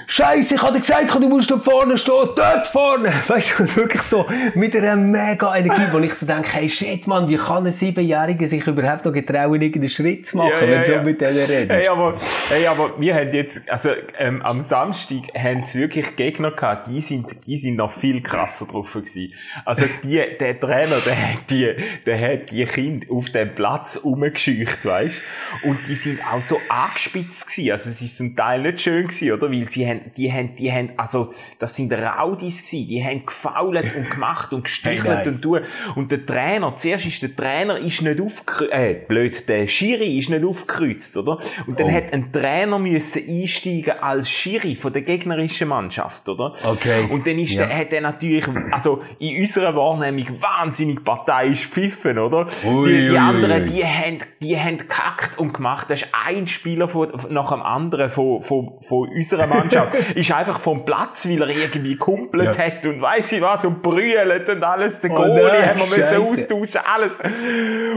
Scheiße, 0.07 0.55
ich 0.55 0.62
hatte 0.62 0.79
gesagt, 0.79 1.12
du 1.14 1.29
musst 1.29 1.50
da 1.50 1.57
vorne 1.57 1.99
stehen, 1.99 2.29
dort 2.37 2.67
vorne, 2.69 3.12
weißt 3.26 3.59
du, 3.59 3.76
wirklich 3.76 4.02
so 4.02 4.25
mit 4.55 4.76
einer 4.76 4.95
mega 4.95 5.57
Energie, 5.57 5.83
wo 5.91 5.99
ich 5.99 6.14
so 6.14 6.26
denke, 6.26 6.49
hey, 6.52 6.69
shit, 6.69 7.09
Mann, 7.09 7.29
wie 7.29 7.37
kann 7.37 7.67
ein 7.67 7.73
Siebenjähriger 7.73 8.47
sich 8.47 8.64
überhaupt 8.69 9.05
noch 9.05 9.12
getrauen, 9.12 9.61
irgendeinen 9.61 9.88
Schritt 9.88 10.26
zu 10.26 10.37
machen, 10.37 10.52
wenn 10.61 10.85
so 10.85 11.02
mit 11.02 11.21
denen 11.21 11.45
reden? 11.45 11.71
Hey, 11.71 11.88
aber, 11.88 12.14
hey, 12.50 12.67
aber 12.69 12.91
wir 12.99 13.14
haben 13.17 13.33
jetzt, 13.33 13.69
also 13.69 13.91
ähm, 14.19 14.42
am 14.42 14.61
Samstag 14.62 15.23
haben 15.37 15.64
sie 15.64 15.81
wirklich 15.81 16.16
Gegner 16.16 16.50
gehabt, 16.50 16.88
die 16.88 17.00
sind, 17.00 17.26
die 17.47 17.59
sind 17.59 17.76
noch 17.76 17.92
viel 17.92 18.23
krasser 18.23 18.66
drauf 18.66 18.92
gewesen. 18.92 19.33
Also 19.64 19.85
die, 20.02 20.21
der 20.38 20.59
Trainer, 20.59 20.97
der 21.04 21.16
hat 21.16 21.50
die, 21.50 21.75
der 22.07 22.21
hat 22.21 22.50
die 22.50 22.64
Kinder 22.64 23.07
auf 23.11 23.31
dem 23.31 23.54
Platz 23.54 24.00
rumgescheucht, 24.04 24.85
weißt? 24.85 25.23
Und 25.64 25.87
die 25.87 25.95
sind 25.95 26.21
auch 26.25 26.40
so 26.42 26.59
angespitzt 26.69 27.47
gewesen. 27.49 27.73
Also 27.73 27.90
es 27.90 28.02
ist 28.02 28.16
zum 28.16 28.37
Teil 28.37 28.62
nicht 28.62 28.81
schön 28.81 29.07
gewesen, 29.07 29.33
oder? 29.33 29.50
Weil 29.50 29.71
sie 29.71 29.87
haben, 29.88 30.00
die 30.16 30.33
haben, 30.33 30.54
die 30.57 30.73
haben, 30.73 30.90
also 30.97 31.33
das 31.59 31.75
sind 31.76 31.92
Raudis 31.92 32.59
gewesen, 32.69 32.88
die 32.88 33.04
haben 33.04 33.26
gefault 33.26 33.85
und 33.97 34.11
gemacht 34.11 34.52
und 34.52 34.64
gestichelt 34.64 35.02
Hey, 35.25 35.28
und 35.28 35.42
tun. 35.42 35.61
Und 35.95 36.11
der 36.11 36.25
Trainer, 36.26 36.75
zuerst 36.76 37.07
ist 37.07 37.23
der 37.23 37.35
Trainer 37.35 37.78
ist 37.78 38.02
nicht 38.02 38.21
aufgekreuzt, 38.21 38.73
äh, 38.73 38.95
blöd, 38.95 39.49
der 39.49 39.69
Schiri 39.69 40.19
ist 40.19 40.31
nicht 40.31 40.45
aufgekreuzt, 40.45 41.16
oder? 41.16 41.38
Und 41.66 41.78
dann 41.78 41.87
Oh. 41.87 41.92
hat 41.92 42.12
ein 42.12 42.33
Trainer 42.33 42.78
müssen 42.78 43.23
einsteigen 43.28 43.99
als 44.02 44.30
Schiri 44.30 44.76
von 44.76 44.92
der 44.92 45.02
gegnerischen 45.02 45.68
Mannschaft, 45.68 46.28
oder? 46.28 46.54
Okay. 46.64 47.09
Und 47.11 47.26
dann 47.26 47.38
ist 47.38 47.52
Ja. 47.52 47.66
der, 47.66 47.76
hat 47.76 47.92
er 47.92 48.00
natürlich, 48.00 48.47
also 48.71 49.02
in 49.18 49.40
unserer 49.40 49.75
Wahrnehmung 49.76 50.40
wahnsinnig 50.40 51.04
parteiisch 51.04 51.68
pfiffen, 51.68 52.18
oder? 52.18 52.47
Ui, 52.64 52.90
die 52.90 53.09
die 53.09 53.18
anderen, 53.18 53.66
die 53.66 53.85
haben, 53.85 54.18
die 54.40 54.59
haben 54.59 54.78
gekackt 54.78 55.38
und 55.38 55.54
gemacht. 55.54 55.88
Da 55.88 55.94
ist 55.94 56.09
ein 56.26 56.47
Spieler 56.47 56.88
von, 56.88 57.09
nach 57.30 57.50
dem 57.50 57.62
anderen 57.62 57.82
andere 57.92 58.11
von, 58.11 58.42
von, 58.42 58.78
von 58.80 59.09
unserer 59.09 59.47
Mannschaft 59.47 59.94
ist 60.14 60.32
einfach 60.32 60.59
vom 60.59 60.85
Platz, 60.85 61.28
weil 61.28 61.40
er 61.42 61.49
irgendwie 61.49 61.97
kumpelt 61.97 62.56
ja. 62.56 62.66
hat 62.66 62.87
und 62.87 63.00
weiss 63.02 63.30
ich 63.32 63.40
was 63.40 63.64
und 63.64 63.82
brüllt 63.82 64.49
und 64.49 64.62
alles. 64.62 65.00
Der 65.00 65.11
oh, 65.11 65.14
Goalie 65.14 65.66
haben 65.66 65.80
wir 65.80 65.97
müssen 65.97 66.18
austauschen, 66.18 66.80
alles. 66.85 67.16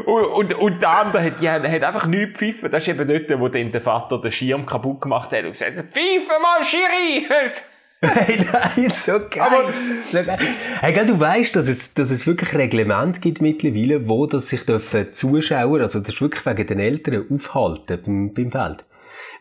Und, 0.05 0.25
und, 0.25 0.53
und 0.53 0.81
der 0.81 0.89
andere 0.89 1.23
hat, 1.23 1.41
ja, 1.41 1.53
hat 1.53 1.83
einfach 1.83 2.05
nichts 2.07 2.39
gepfiffen. 2.39 2.71
Das 2.71 2.83
ist 2.83 2.89
eben 2.89 3.07
dort, 3.07 3.39
wo 3.39 3.47
dann 3.47 3.71
der 3.71 3.81
Vater 3.81 4.19
den 4.19 4.31
Schirm 4.31 4.65
kaputt 4.65 5.01
gemacht 5.01 5.31
hat 5.31 5.43
und 5.43 5.53
gesagt, 5.53 5.94
pfeife 5.95 6.39
mal, 6.41 6.63
Schiri! 6.65 7.27
Hey, 8.01 8.45
nein, 8.51 8.91
so 8.91 9.13
geil. 9.13 9.41
Aber, 9.41 10.37
hey, 10.81 10.93
gell, 10.93 11.07
du 11.07 11.19
weißt, 11.19 11.55
dass 11.55 11.67
es, 11.67 11.93
dass 11.95 12.11
es 12.11 12.27
wirklich 12.27 12.53
Reglement 12.53 13.19
gibt 13.19 13.41
mittlerweile, 13.41 14.07
wo 14.07 14.27
das 14.27 14.49
sich 14.49 14.63
dürfen 14.63 15.13
Zuschauer, 15.13 15.79
also 15.79 16.01
das 16.01 16.13
ist 16.13 16.21
wirklich 16.21 16.45
wegen 16.45 16.67
den 16.67 16.79
Eltern 16.79 17.25
aufhalten 17.31 17.99
beim, 18.05 18.33
beim 18.33 18.51
Feld. 18.51 18.85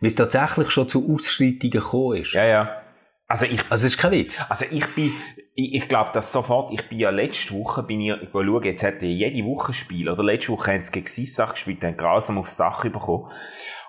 Weil 0.01 0.07
es 0.07 0.15
tatsächlich 0.15 0.71
schon 0.71 0.89
zu 0.89 1.13
Ausschreitungen 1.13 1.73
gekommen 1.73 2.23
ist. 2.23 2.33
Ja, 2.33 2.47
ja. 2.47 2.83
Also 3.27 3.45
ich, 3.45 3.61
also 3.69 3.87
es 3.87 3.95
ist 3.95 3.99
kein 3.99 4.13
Witz. 4.13 4.39
Also 4.49 4.65
ich 4.71 4.87
bin, 4.95 5.13
ich, 5.55 5.75
ich 5.75 5.89
glaube 5.89 6.11
das 6.15 6.33
sofort, 6.33 6.73
ich 6.73 6.89
bin 6.89 7.01
ja 7.01 7.11
letzte 7.11 7.55
Woche, 7.55 7.83
bin 7.83 8.01
ich, 8.01 8.15
ich 8.23 8.31
schauen, 8.33 8.63
jetzt 8.63 8.83
hätte 8.83 9.05
jede 9.05 9.47
Woche 9.47 9.75
Spiel, 9.75 10.09
oder 10.09 10.23
letzte 10.23 10.53
Woche 10.53 10.73
haben 10.73 10.83
sie 10.83 10.93
gegen 10.93 11.07
Sissach 11.07 11.53
gespielt, 11.53 11.83
haben 11.85 11.97
grausam 11.97 12.39
aufs 12.39 12.57
Dach 12.57 12.83
bekommen. 12.83 13.31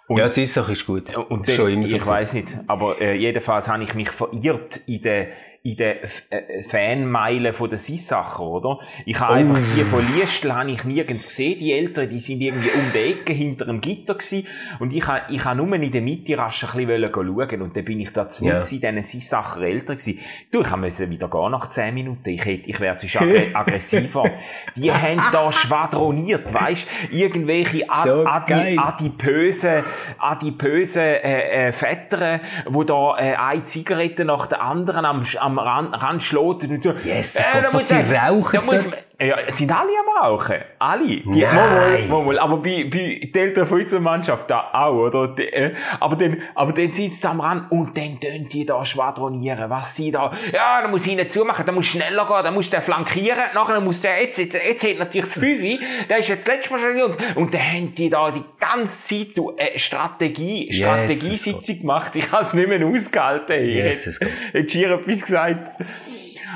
Und, 0.08 0.18
ja, 0.18 0.32
Sissach 0.32 0.70
ist 0.70 0.86
gut. 0.86 1.16
Und 1.16 1.48
schon 1.48 1.72
immer 1.72 1.86
ich 1.86 2.06
weiß 2.06 2.34
nicht, 2.36 2.58
aber 2.68 3.02
äh, 3.02 3.16
jedenfalls 3.16 3.68
habe 3.68 3.84
ich 3.84 3.96
mich 3.96 4.10
verirrt 4.10 4.82
in 4.86 5.02
der 5.02 5.30
in 5.66 5.78
den 5.78 5.98
äh, 6.30 6.64
Fanmeilen 6.64 7.52
von 7.52 7.68
der 7.68 7.80
Sissacher, 7.80 8.44
oder? 8.44 8.78
Ich 9.04 9.20
habe 9.20 9.34
oh. 9.34 9.38
einfach 9.38 9.60
die 9.76 9.84
von 9.84 10.06
Liestl 10.14 10.54
habe 10.54 10.70
ich 10.70 10.84
nirgends 10.84 11.26
gesehen. 11.26 11.58
Die 11.58 11.74
Eltern, 11.74 12.08
die 12.08 12.20
sind 12.20 12.40
irgendwie 12.40 12.70
um 12.70 12.92
die 12.94 13.00
Ecke 13.00 13.34
hinter 13.34 13.66
dem 13.66 13.82
Gitter 13.82 14.14
gewesen. 14.14 14.46
Und 14.78 14.94
ich 14.94 15.08
habe, 15.08 15.34
ich 15.34 15.44
habe 15.44 15.58
nur 15.58 15.74
in 15.74 15.92
der 15.92 16.04
Mitte 16.04 16.38
rasch 16.38 16.64
ein 16.66 16.86
bisschen 16.86 17.12
schauen 17.12 17.62
und 17.64 17.76
dann 17.76 17.84
bin 17.84 18.00
ich 18.00 18.12
da 18.12 18.28
ja. 18.42 18.60
in 18.60 18.64
diesen 18.64 19.02
Sissacher 19.02 19.62
Eltern 19.62 19.98
gewesen. 19.98 20.20
Du, 20.52 20.62
ich 20.62 20.76
musste 20.76 21.10
wieder 21.10 21.28
gehen 21.28 21.52
nach 21.52 21.68
zehn 21.70 21.96
Minuten. 21.96 22.30
Ich 22.30 22.46
hätte, 22.46 22.70
ich 22.70 22.80
wäre 22.80 22.94
sonst 22.94 23.18
aggressiver. 23.56 24.30
die 24.76 24.92
haben 24.92 25.22
da 25.32 25.52
schwadroniert, 25.52 26.54
weißt? 26.54 26.88
Irgendwelche 27.10 27.90
ad, 27.90 28.08
so 28.08 28.24
adi, 28.24 28.78
adipöse, 28.78 29.84
adipöse, 30.20 31.02
äh, 31.02 31.70
äh, 31.70 31.72
Väter, 31.72 32.42
wo 32.68 32.84
da, 32.84 33.18
äh, 33.18 33.34
eine 33.34 33.64
Zigarette 33.64 34.26
nach 34.26 34.46
der 34.46 34.62
anderen 34.62 35.06
am, 35.06 35.26
am 35.40 35.55
am 35.58 35.68
Rand, 35.68 36.02
Rand 36.02 36.24
schloten 36.24 36.72
und 36.72 36.84
so. 36.84 36.92
Yes, 37.04 37.36
äh, 37.36 37.42
da 37.62 37.72
muss 37.72 37.92
rauchen. 37.92 38.56
Da 38.56 38.62
muss 38.62 38.86
ja, 39.20 39.38
sind 39.54 39.72
alle 39.72 39.90
am 39.90 40.24
Rauchen? 40.24 40.58
Alle? 40.80 41.06
Die, 41.06 41.22
Nein. 41.24 42.10
Mal, 42.10 42.24
mal, 42.24 42.40
aber 42.40 42.58
bei, 42.58 42.86
bei 42.92 43.22
den 43.24 43.34
Eltern 43.34 43.68
von 43.68 43.80
unserer 43.80 44.02
Mannschaft 44.02 44.50
da 44.50 44.70
auch, 44.74 44.94
oder? 44.94 45.30
Die, 45.30 45.44
äh, 45.44 45.74
aber 46.00 46.16
dann, 46.18 46.42
aber 46.54 46.74
dann 46.74 46.92
sind 46.92 47.14
sie 47.14 47.28
am 47.28 47.40
Rand 47.40 47.72
und 47.72 47.98
dann 47.98 48.20
tun 48.20 48.50
die 48.50 48.66
da 48.66 48.84
schwadronieren, 48.84 49.70
was 49.70 49.96
sie 49.96 50.12
da, 50.12 50.32
ja, 50.54 50.82
da 50.82 50.88
muss 50.90 51.06
ich 51.06 51.14
ihnen 51.14 51.30
zumachen, 51.30 51.66
da 51.66 51.72
muss 51.72 51.86
schneller 51.86 52.26
gehen, 52.26 52.44
da 52.44 52.52
muss 52.52 52.70
der 52.70 52.82
flankieren, 52.82 53.40
nachher 53.54 53.80
muss 53.80 54.02
der, 54.02 54.22
jetzt, 54.22 54.38
jetzt, 54.38 54.54
jetzt 54.54 54.84
hat 54.84 55.00
natürlich 55.00 55.28
das 55.28 55.40
Fünfi, 55.40 55.80
der 56.10 56.18
ist 56.20 56.28
jetzt 56.28 56.48
letztes 56.48 56.72
Mal 56.72 56.80
schon 56.80 57.16
und 57.36 57.54
dann 57.54 57.62
haben 57.62 57.96
die 57.96 58.10
da 58.10 58.32
die 58.32 58.44
ganze 58.60 59.00
Zeit 59.00 59.38
du, 59.38 59.54
äh, 59.56 59.80
Strategie, 59.80 60.74
Strategiesitzung 60.74 61.80
gemacht, 61.80 62.16
ich 62.16 62.32
habe 62.32 62.46
es 62.46 62.54
nicht 62.54 62.68
mehr 62.68 62.86
ausgehalten, 62.86 63.66
yes, 63.66 64.08
ich 64.08 64.20
hätte, 64.20 64.32
hätte 64.52 64.70
schier 64.70 64.92
etwas 64.92 65.22
gesagt. 65.22 65.84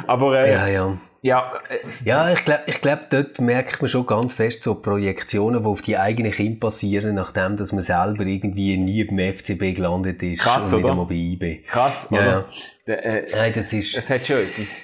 Aber, 0.07 0.39
äh, 0.41 0.51
ja, 0.51 0.67
ja. 0.67 0.97
Ja, 1.21 1.53
äh, 1.69 1.79
ja 2.05 2.31
ich 2.31 2.45
glaube, 2.45 2.63
ich 2.67 2.81
glaub, 2.81 3.09
dort 3.09 3.39
merkt 3.41 3.81
man 3.81 3.89
schon 3.89 4.05
ganz 4.05 4.33
fest 4.33 4.63
so 4.63 4.75
Projektionen, 4.75 5.63
die 5.63 5.67
auf 5.67 5.81
die 5.81 5.97
eigenen 5.97 6.31
Kinder 6.31 6.59
passieren, 6.59 7.15
nachdem 7.15 7.57
dass 7.57 7.73
man 7.73 7.83
selber 7.83 8.25
irgendwie 8.25 8.77
nie 8.77 9.03
beim 9.03 9.33
FCB 9.33 9.75
gelandet 9.75 10.23
ist 10.23 10.41
Krass, 10.41 10.71
und 10.71 10.81
nicht 10.81 10.89
einmal 10.89 11.05
bei 11.05 11.15
IB. 11.15 11.63
Krass, 11.63 12.07
ja, 12.11 12.19
oder? 12.19 12.45
Ja. 12.85 12.93
Äh, 12.93 13.27
Nein, 13.31 13.53
das 13.53 13.73
ist... 13.73 13.95
Es 13.95 14.09
hat 14.09 14.25
schon 14.25 14.37
etwas. 14.37 14.83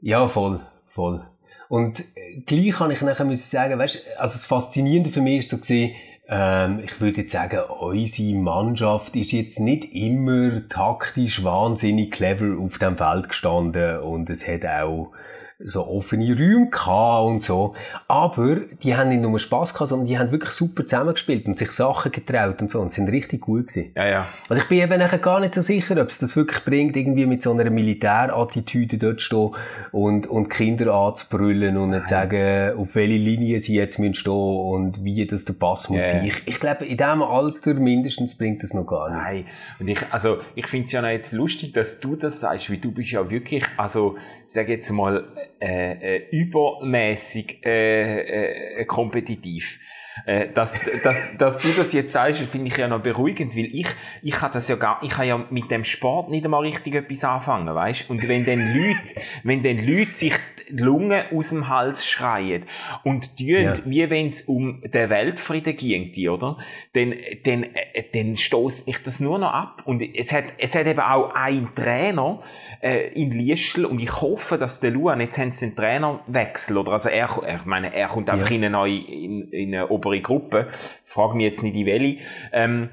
Ja, 0.00 0.28
voll, 0.28 0.60
voll. 0.94 1.24
Und 1.68 2.00
äh, 2.00 2.40
gleich 2.44 2.72
kann 2.72 2.90
ich 2.90 3.00
nachher 3.00 3.24
müssen 3.24 3.48
sagen, 3.48 3.78
weißt, 3.78 4.18
also 4.18 4.34
das 4.34 4.46
Faszinierende 4.46 5.10
für 5.10 5.22
mich 5.22 5.38
ist 5.38 5.50
so 5.50 5.58
gesehen, 5.58 5.94
ähm, 6.28 6.80
ich 6.84 7.00
würde 7.00 7.22
jetzt 7.22 7.32
sagen, 7.32 7.60
unsere 7.80 8.34
Mannschaft 8.38 9.16
ist 9.16 9.32
jetzt 9.32 9.58
nicht 9.58 9.84
immer 9.94 10.68
taktisch 10.68 11.42
wahnsinnig 11.44 12.10
clever 12.10 12.58
auf 12.58 12.78
dem 12.78 12.96
Feld 12.96 13.28
gestanden 13.28 13.98
und 14.00 14.30
es 14.30 14.46
hat 14.46 14.64
auch 14.64 15.12
so 15.58 15.86
offene 15.86 16.36
Räume 16.36 16.70
gehabt 16.70 17.26
und 17.26 17.42
so. 17.42 17.74
Aber 18.08 18.56
die 18.82 18.96
haben 18.96 19.10
nicht 19.10 19.22
nur 19.22 19.38
Spass 19.38 19.74
gehabt, 19.74 19.88
sondern 19.88 20.06
die 20.06 20.18
haben 20.18 20.30
wirklich 20.30 20.52
super 20.52 20.84
zusammengespielt 20.86 21.46
und 21.46 21.58
sich 21.58 21.70
Sachen 21.70 22.12
getraut 22.12 22.60
und 22.60 22.70
so 22.70 22.80
und 22.80 22.92
sind 22.92 23.08
richtig 23.08 23.42
gut 23.42 23.68
gewesen. 23.68 23.92
Ja, 23.96 24.06
ja. 24.06 24.28
Also 24.48 24.62
ich 24.62 24.68
bin 24.68 24.78
eben 24.78 24.98
nachher 24.98 25.18
gar 25.18 25.40
nicht 25.40 25.54
so 25.54 25.60
sicher, 25.60 26.00
ob 26.00 26.08
es 26.08 26.18
das 26.18 26.36
wirklich 26.36 26.64
bringt, 26.64 26.96
irgendwie 26.96 27.26
mit 27.26 27.42
so 27.42 27.52
einer 27.52 27.70
Militärattitüde 27.70 28.98
dort 28.98 29.20
stehen 29.20 29.50
und, 29.92 30.26
und 30.26 30.48
Kinder 30.48 30.92
anzubrüllen 30.92 31.76
und 31.76 31.90
nicht 31.90 32.08
sagen, 32.08 32.76
auf 32.76 32.94
welche 32.94 33.16
Linie 33.16 33.60
sie 33.60 33.74
jetzt 33.76 33.98
müssen 33.98 34.14
stehen 34.14 34.32
und 34.32 35.04
wie 35.04 35.26
das 35.26 35.44
der 35.44 35.54
Pass 35.54 35.88
muss 35.88 36.02
sein. 36.02 36.24
Ich, 36.24 36.42
ich 36.46 36.60
glaube, 36.60 36.84
in 36.84 36.96
diesem 36.96 37.22
Alter 37.22 37.74
mindestens 37.74 38.36
bringt 38.36 38.62
das 38.62 38.74
noch 38.74 38.86
gar 38.86 39.10
nicht. 39.10 39.22
Nein. 39.22 39.46
Und 39.78 39.88
ich, 39.88 40.00
also, 40.10 40.38
ich 40.54 40.66
finde 40.66 40.86
es 40.86 40.92
ja 40.92 41.02
noch 41.02 41.08
jetzt 41.08 41.32
lustig, 41.32 41.72
dass 41.72 42.00
du 42.00 42.16
das 42.16 42.40
sagst, 42.40 42.70
weil 42.70 42.78
du 42.78 42.92
bist 42.92 43.10
ja 43.12 43.28
wirklich, 43.30 43.64
also, 43.76 44.16
sag 44.46 44.68
jetzt 44.68 44.90
mal, 44.90 45.24
äh, 45.62 46.16
äh, 46.16 46.28
übermäßig 46.32 47.64
äh, 47.64 48.80
äh, 48.80 48.84
kompetitiv. 48.84 49.78
Äh, 50.26 50.48
dass, 50.52 50.74
dass, 51.04 51.36
dass 51.38 51.58
du 51.58 51.68
das 51.68 51.92
jetzt 51.92 52.12
sagst, 52.12 52.42
finde 52.42 52.66
ich 52.66 52.76
ja 52.76 52.88
noch 52.88 53.00
beruhigend, 53.00 53.56
weil 53.56 53.66
ich, 53.72 53.86
ich 54.22 54.42
habe 54.42 54.52
das 54.52 54.66
ja 54.66 54.74
gar, 54.74 55.00
ich 55.04 55.16
habe 55.16 55.28
ja 55.28 55.46
mit 55.50 55.70
dem 55.70 55.84
Sport 55.84 56.30
nicht 56.30 56.44
einmal 56.44 56.62
richtig 56.62 56.96
etwas 56.96 57.24
anfangen, 57.24 57.72
weißt? 57.72 58.10
Und 58.10 58.28
wenn 58.28 58.44
dann 58.44 58.58
Leute, 58.58 59.20
wenn 59.44 59.62
dann 59.62 59.78
Leute 59.78 60.14
sich 60.14 60.34
die 60.70 60.82
Lungen 60.82 61.22
aus 61.32 61.50
dem 61.50 61.68
Hals 61.68 62.06
schreien 62.06 62.64
und 63.04 63.36
tun, 63.36 63.46
ja. 63.48 63.72
wie 63.84 64.08
wenn 64.10 64.28
es 64.28 64.42
um 64.42 64.82
den 64.82 65.10
Weltfrieden 65.10 65.76
ginge, 65.76 66.32
oder? 66.32 66.58
Dann, 66.92 67.14
dann, 67.44 67.64
äh, 67.64 68.04
dann 68.12 68.36
stoßt 68.36 68.86
mich 68.86 69.02
das 69.02 69.20
nur 69.20 69.38
noch 69.38 69.52
ab. 69.52 69.82
Und 69.84 70.02
es 70.02 70.32
hat, 70.32 70.44
es 70.58 70.74
hat 70.74 70.86
eben 70.86 71.00
auch 71.00 71.34
ein 71.34 71.68
Trainer, 71.74 72.42
äh, 72.82 73.12
in 73.12 73.30
Liestl 73.30 73.84
und 73.84 74.02
ich 74.02 74.20
hoffe, 74.20 74.58
dass 74.58 74.80
der 74.80 74.90
Luan, 74.90 75.20
jetzt 75.20 75.38
haben 75.38 75.52
sie 75.52 75.66
den 75.68 75.76
Trainerwechsel, 75.76 76.76
oder 76.76 76.92
also 76.92 77.08
er, 77.08 77.28
ich 77.56 77.64
meine, 77.64 77.94
er 77.94 78.08
kommt 78.08 78.28
einfach 78.28 78.50
ja. 78.50 78.56
in 78.56 78.64
eine 78.64 78.70
neue, 78.70 78.98
in, 78.98 79.48
in 79.52 79.74
eine 79.74 79.88
obere 79.88 80.20
Gruppe, 80.20 80.68
frage 81.04 81.36
mich 81.36 81.46
jetzt 81.46 81.62
nicht 81.62 81.76
in 81.76 81.86
welche, 81.86 82.18
ähm, 82.52 82.90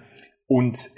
und, 0.50 0.89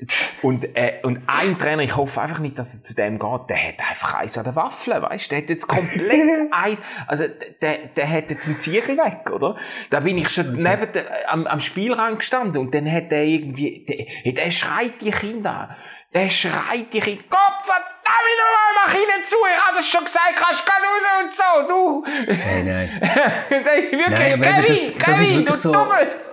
und, 0.44 0.78
äh, 0.78 1.02
und 1.04 1.24
ein 1.28 1.58
Trainer, 1.60 1.84
ich 1.84 1.98
hoffe 1.98 2.22
einfach 2.22 2.40
nicht, 2.40 2.58
dass 2.58 2.74
er 2.74 2.84
zu 2.84 2.96
dem 2.96 3.20
geht, 3.20 3.50
der 3.50 3.68
hat 3.68 3.80
einfach 3.82 4.14
eins 4.14 4.38
an 4.38 4.46
der 4.46 4.56
Waffel, 4.56 5.02
weißt 5.02 5.26
du? 5.26 5.30
Der 5.36 5.44
hat 5.44 5.50
jetzt 5.50 5.68
komplett 5.68 6.48
ein, 6.52 6.78
also, 7.06 7.26
der, 7.62 7.88
der 7.88 8.10
hat 8.10 8.30
jetzt 8.30 8.48
einen 8.48 8.60
Ziegel 8.60 8.98
weg, 8.98 9.30
oder? 9.30 9.58
Da 9.90 10.00
bin 10.00 10.18
ich 10.18 10.30
schon 10.30 10.54
neben 10.54 10.94
der, 10.94 11.30
am, 11.30 11.48
am 11.48 11.60
Spielrand 11.60 12.20
gestanden 12.20 12.62
und 12.62 12.74
dann 12.74 12.90
hat 12.90 13.12
der 13.12 13.26
irgendwie, 13.26 13.86
der, 14.24 14.32
der 14.32 14.52
schreit 14.52 15.02
die 15.02 15.12
Kinder 15.12 15.52
an. 15.52 15.76
Der 16.14 16.30
schreit 16.30 16.94
dich 16.94 17.08
in 17.08 17.18
den 17.18 17.30
Kopf, 17.30 17.66
verdammt 17.66 18.38
nochmal, 18.40 18.86
mach 18.86 18.94
ihnen 18.94 19.26
zu, 19.26 19.36
ich 19.54 19.62
hab 19.62 19.76
das 19.76 19.86
schon 19.86 20.06
gesagt, 20.06 20.34
kannst 20.36 20.66
du 20.66 20.72
raus 20.72 21.24
und 21.24 21.34
so, 21.36 21.68
du. 21.68 22.06
Nein, 22.28 22.66
nein. 22.66 23.02
wirklich, 23.50 24.10
nein, 24.10 24.42
Kevin, 24.42 24.66
das, 24.66 24.98
das 24.98 25.20
Kevin, 25.20 25.46
du 25.46 25.56
so, 25.58 25.74
Dummel. 25.74 26.31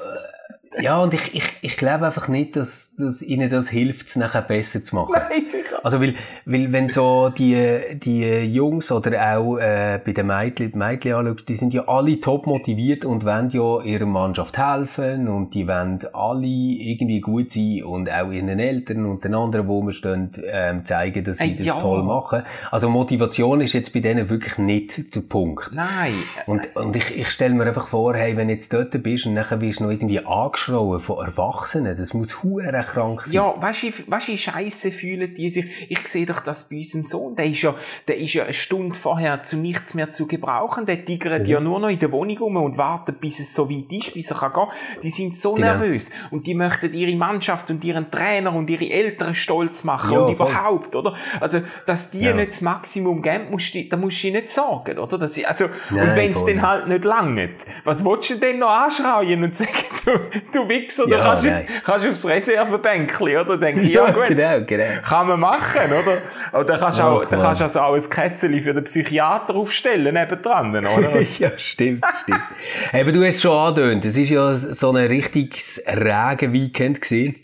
Ja, 0.81 1.03
und 1.03 1.13
ich, 1.15 1.35
ich, 1.35 1.45
ich 1.63 1.77
glaube 1.77 2.07
einfach 2.07 2.29
nicht, 2.29 2.57
dass, 2.57 2.95
dass 2.95 3.23
ihnen 3.23 3.51
das 3.51 3.69
hilft, 3.69 4.09
es 4.09 4.17
nachher 4.17 4.43
besser 4.43 4.85
zu 4.85 4.95
machen. 4.95 5.13
Nein, 5.13 5.45
sicher. 5.45 5.81
Also, 5.83 6.01
weil, 6.01 6.15
weil 6.45 6.73
wenn 6.73 6.91
so 6.91 7.31
die, 7.31 7.79
die 7.95 8.23
Jungs 8.45 8.93
oder 8.93 9.37
auch 9.37 9.59
äh, 9.59 10.01
bei 10.05 10.13
den 10.13 10.27
Mädchen, 10.27 10.73
die 10.73 10.79
Mädchen 10.79 11.15
anschaust, 11.15 11.49
die 11.49 11.57
sind 11.57 11.75
ja 11.75 11.87
alle 11.89 12.21
top 12.21 12.47
motiviert 12.47 13.05
und 13.05 13.25
wollen 13.25 13.51
ja 13.51 13.83
ihrer 13.83 14.07
Mannschaft 14.07 14.57
helfen 14.57 15.29
und 15.29 15.55
die 15.55 15.67
wollen 15.67 15.99
alle 16.13 16.47
irgendwie 16.47 17.21
gut 17.21 17.51
sein 17.53 17.83
und 17.85 18.11
auch 18.11 18.31
ihren 18.31 18.59
Eltern 18.59 19.07
und 19.07 19.25
den 19.25 19.35
anderen, 19.35 19.67
wo 19.67 19.83
wir 19.83 19.93
stehen, 19.93 20.31
ähm, 20.47 20.85
zeigen, 20.85 21.25
dass 21.25 21.39
sie 21.39 21.53
äh, 21.53 21.57
das 21.57 21.67
ja. 21.67 21.75
toll 21.75 22.03
machen. 22.03 22.43
Also 22.71 22.89
Motivation 22.89 23.61
ist 23.61 23.73
jetzt 23.73 23.93
bei 23.93 24.01
denen 24.01 24.29
wirklich 24.29 24.59
nicht 24.59 25.15
der 25.15 25.21
Punkt. 25.21 25.71
Nein. 25.73 26.15
Und, 26.47 26.77
und 26.77 26.95
ich, 26.95 27.17
ich 27.17 27.31
stelle 27.31 27.55
mir 27.55 27.65
einfach 27.65 27.89
vor, 27.89 28.15
hey, 28.15 28.37
wenn 28.37 28.49
du 28.49 28.55
jetzt 28.55 28.73
dort 28.73 29.03
bist 29.03 29.27
und 29.27 29.35
nachher 29.35 29.61
wirst 29.61 29.81
du 29.81 29.85
noch 29.85 29.91
irgendwie 29.91 30.25
angeschaut, 30.25 30.68
Aufschrauen 30.69 31.01
von 31.01 31.25
Erwachsenen, 31.25 31.97
das 31.97 32.15
muss 32.15 32.43
hure 32.43 32.85
krank 32.87 33.23
sein. 33.25 33.35
Ja, 33.35 33.55
weißt 33.61 33.83
du, 33.83 33.89
weißt 34.07 34.29
du, 34.29 34.37
Scheiße 34.37 34.93
fühlen 34.93 35.33
die 35.35 35.51
sich. 35.51 35.67
Ich 35.89 36.07
sehe 36.09 36.27
doch 36.27 36.41
das 36.41 36.69
bei 36.69 36.77
unserem 36.77 37.05
Sohn, 37.05 37.37
der 37.37 37.47
ist 37.47 37.63
ja, 37.63 37.75
der 38.07 38.19
ist 38.19 38.35
ja 38.35 38.45
eine 38.45 38.53
Stunde 38.53 38.95
vorher 38.95 39.43
zu 39.43 39.57
nichts 39.57 39.95
mehr 39.95 40.11
zu 40.11 40.27
gebrauchen, 40.27 40.87
der 40.87 41.05
tigert 41.05 41.45
mhm. 41.45 41.49
ja 41.49 41.61
nur 41.61 41.81
noch 41.81 41.89
in 41.89 41.99
der 41.99 42.13
Wohnung 42.13 42.39
rum 42.39 42.57
und 42.57 42.79
wartet, 42.79 43.21
bis 43.21 43.41
es 43.41 43.55
so 43.55 43.71
weit 43.71 43.91
ist, 43.91 44.15
bis 44.15 44.31
er 44.31 44.39
kann 44.39 44.53
gehen. 44.53 45.01
Die 45.03 45.11
sind 45.11 45.37
so 45.37 45.55
genau. 45.55 45.69
nervös 45.69 46.11
und 46.31 46.47
die 46.47 46.55
möchten 46.55 46.93
ihre 46.93 47.17
Mannschaft 47.17 47.71
und 47.71 47.83
ihren 47.85 48.11
Trainer 48.11 48.55
und 48.55 48.69
ihre 48.69 48.89
Eltern 48.91 49.35
stolz 49.35 49.85
machen 49.85 50.13
ja, 50.13 50.21
und 50.21 50.33
überhaupt, 50.33 50.95
oder? 50.95 51.15
Also, 51.41 51.61
dass 51.87 52.11
die 52.11 52.21
ja. 52.25 52.35
nicht 52.35 52.51
das 52.51 52.61
Maximum 52.61 53.23
geben, 53.23 53.51
musst 53.51 53.75
du, 53.75 53.85
da 53.85 53.97
musst 53.97 54.23
du 54.23 54.31
nicht 54.31 54.51
sagen, 54.51 54.99
oder? 54.99 55.19
Dass 55.19 55.35
sie, 55.35 55.47
also, 55.47 55.67
Nein, 55.91 56.11
und 56.11 56.17
wenn 56.17 56.33
es 56.33 56.45
dann 56.45 56.63
halt 56.63 56.89
nicht 56.89 57.05
langt, 57.05 57.51
was 57.85 58.05
willst 58.05 58.31
du 58.31 58.35
denn 58.37 58.59
noch 58.59 58.69
anschreien 58.69 59.43
und 59.43 59.57
sagen, 59.57 59.71
du, 60.05 60.11
du 60.53 60.58
Wichser, 60.67 61.07
ja, 61.09 61.17
du 61.19 61.23
kannst, 61.23 61.45
nein. 61.45 61.67
kannst 61.85 62.07
aufs 62.07 62.27
Reservebänkchen, 62.27 63.37
oder? 63.37 63.59
Denke 63.59 63.83
ich, 63.83 63.93
ja, 63.93 64.07
ja, 64.07 64.13
gut. 64.13 64.29
Genau, 64.29 64.65
genau. 64.65 65.03
Kann 65.03 65.29
man 65.29 65.41
machen, 65.41 65.93
oder? 65.93 66.23
Oder 66.59 66.79
kannst 66.79 66.99
du 66.99 67.03
auch, 67.03 67.25
dann 67.27 67.41
kannst 67.41 67.61
du 67.61 67.65
also 67.65 67.81
auch 67.81 67.95
ein 67.95 68.11
Kessel 68.11 68.59
für 68.61 68.73
den 68.73 68.85
Psychiater 68.85 69.55
aufstellen, 69.55 70.15
nebendran, 70.15 70.71
oder? 70.75 71.21
ja, 71.39 71.51
stimmt, 71.59 72.05
stimmt. 72.23 72.41
Eben, 72.95 73.13
du 73.13 73.21
hast 73.27 73.37
es 73.37 73.43
schon 73.43 73.57
angedeutet, 73.57 74.07
es 74.07 74.17
war 74.17 74.25
ja 74.25 74.55
so 74.55 74.91
ein 74.91 75.07
richtiges 75.07 75.83
Regen-Weekend 75.87 77.03
gewesen. 77.03 77.37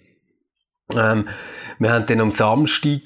Ähm, 0.96 1.28
wir 1.78 1.92
haben 1.92 2.06
dann 2.06 2.20
am 2.20 2.30
Samstag, 2.30 3.00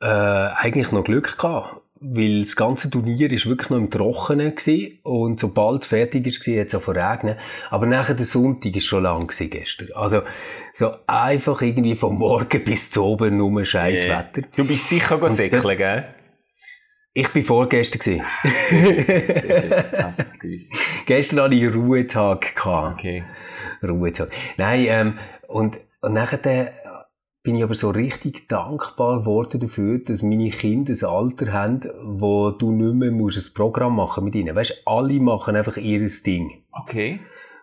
äh, 0.00 0.06
eigentlich 0.06 0.92
noch 0.92 1.04
Glück 1.04 1.36
gehabt 1.36 1.79
weil 2.00 2.40
das 2.40 2.56
ganze 2.56 2.88
Turnier 2.88 3.30
ist 3.30 3.46
wirklich 3.46 3.68
noch 3.68 3.76
im 3.76 3.90
Trockenen 3.90 4.54
gewesen 4.54 4.98
und 5.02 5.38
sobald 5.38 5.82
es 5.82 5.88
fertig 5.88 6.26
ist, 6.26 6.46
war, 6.46 6.60
hat 6.60 6.68
es 6.68 6.74
auch 6.74 6.82
verregnet. 6.82 7.38
Aber 7.68 7.86
nachher 7.86 8.14
der 8.14 8.24
Sonntag 8.24 8.74
ist 8.74 8.86
schon 8.86 9.02
lang 9.02 9.26
gewesen 9.26 9.50
gestern. 9.50 9.88
Also, 9.94 10.22
so 10.72 10.92
einfach 11.06 11.60
irgendwie 11.60 11.96
vom 11.96 12.18
Morgen 12.18 12.60
bis 12.64 12.90
zu 12.90 13.04
oben 13.04 13.36
nur 13.36 13.64
scheiß 13.64 14.04
yeah. 14.04 14.20
Wetter. 14.20 14.48
Du 14.56 14.66
bist 14.66 14.88
sicher 14.88 15.18
go 15.18 15.28
säckeln, 15.28 15.76
gell? 15.76 16.14
Ich 17.12 17.28
bin 17.30 17.44
vorgestern 17.44 17.98
gewesen. 17.98 18.24
Gestern 21.06 21.40
hatte 21.40 21.54
ich 21.56 21.74
Ruhetag 21.74 22.54
gehabt. 22.54 23.00
Okay. 23.00 23.24
Ruhetag. 23.82 24.30
Nein, 24.56 24.86
ähm, 24.88 25.18
und, 25.48 25.80
und 26.02 26.12
nachher 26.12 26.72
bin 27.42 27.56
ich 27.56 27.62
aber 27.62 27.74
so 27.74 27.90
richtig 27.90 28.48
dankbar 28.48 29.20
geworden 29.20 29.60
dafür, 29.60 29.98
dass 29.98 30.22
meine 30.22 30.50
Kinder 30.50 30.92
ein 30.92 31.08
Alter 31.08 31.52
haben, 31.52 31.80
wo 32.02 32.50
du 32.50 32.70
nicht 32.70 32.94
mehr 32.94 33.10
musst 33.10 33.38
ein 33.38 33.54
Programm 33.54 33.96
machen 33.96 34.24
mit 34.24 34.34
ihnen. 34.34 34.54
Weißt, 34.54 34.82
alle 34.84 35.20
machen 35.20 35.56
einfach 35.56 35.76
ihr 35.76 36.06
Ding. 36.26 36.62
Okay. 36.72 37.20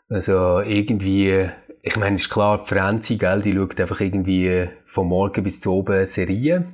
Also 0.10 0.62
irgendwie, 0.62 1.50
ich 1.81 1.98
meine, 1.98 2.15
ist 2.15 2.29
klar, 2.29 2.63
die 2.63 2.74
Franzi, 2.74 3.17
gell, 3.17 3.41
die 3.41 3.53
schaut 3.53 3.79
einfach 3.79 4.00
irgendwie 4.00 4.67
von 4.88 5.07
morgen 5.07 5.43
bis 5.43 5.62
zu 5.62 5.74
oben 5.74 6.05
Serien. 6.05 6.74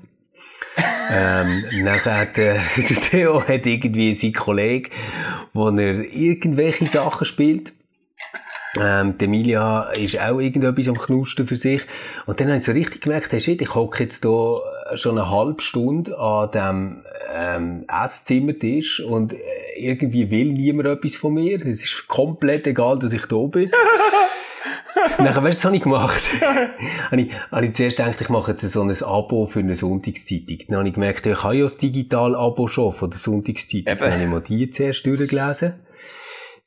ähm, 1.11 1.65
nachher 1.83 2.19
hat 2.19 2.37
äh, 2.37 2.59
der 2.77 3.01
Theo 3.01 3.41
hat 3.47 3.65
irgendwie 3.65 4.13
seinen 4.13 4.33
Kollegen, 4.33 4.89
wo 5.53 5.69
er 5.69 6.13
irgendwelche 6.13 6.85
Sachen 6.85 7.25
spielt. 7.25 7.73
Ähm, 8.79 9.17
die 9.17 9.25
Emilia 9.25 9.91
ist 9.91 10.19
auch 10.19 10.39
irgendetwas 10.39 10.87
am 10.87 10.97
Knusten 10.97 11.47
für 11.47 11.55
sich. 11.55 11.83
Und 12.25 12.39
dann 12.39 12.47
habe 12.47 12.57
ich 12.57 12.63
so 12.63 12.71
richtig 12.71 13.01
gemerkt, 13.01 13.31
hey, 13.31 13.39
shit, 13.39 13.61
ich 13.61 13.75
hocke 13.75 14.03
jetzt 14.03 14.23
hier 14.23 14.55
schon 14.95 15.17
eine 15.17 15.29
halbe 15.29 15.61
Stunde 15.61 16.17
an 16.17 16.51
dem 16.51 17.05
ähm, 17.33 17.85
Esszimmertisch 17.87 18.99
und 18.99 19.33
äh, 19.33 19.37
irgendwie 19.77 20.29
will 20.29 20.53
niemand 20.53 20.87
etwas 20.87 21.15
von 21.15 21.33
mir. 21.33 21.63
Es 21.65 21.83
ist 21.83 22.07
komplett 22.07 22.67
egal, 22.67 22.99
dass 22.99 23.13
ich 23.13 23.25
da 23.25 23.37
bin. 23.45 23.71
Nachher, 25.17 25.43
weißt 25.43 25.59
du, 25.59 25.59
was 25.59 25.65
habe 25.65 25.75
ich 25.75 25.83
gemacht? 25.83 26.21
habe, 27.11 27.21
ich, 27.21 27.31
habe 27.51 27.65
ich 27.65 27.75
zuerst 27.75 27.97
gedacht, 27.97 28.21
ich 28.21 28.29
mache 28.29 28.51
jetzt 28.51 28.61
so 28.61 28.81
ein 28.81 29.03
Abo 29.03 29.47
für 29.47 29.59
eine 29.59 29.75
Sonntagszeitung. 29.75 30.57
Dann 30.67 30.77
habe 30.79 30.87
ich 30.87 30.93
gemerkt, 30.93 31.25
ich 31.25 31.43
habe 31.43 31.55
ja 31.55 31.63
das 31.63 31.77
Digital-Abo 31.77 32.67
schon 32.67 32.93
von 32.93 33.09
der 33.09 33.19
Sonntagszeitung. 33.19 33.91
Eben. 33.91 33.99
Dann 33.99 34.13
habe 34.13 34.23
ich 34.23 34.29
mal 34.29 34.41
die 34.41 34.69
zuerst 34.69 35.05
durchgelesen. 35.05 35.73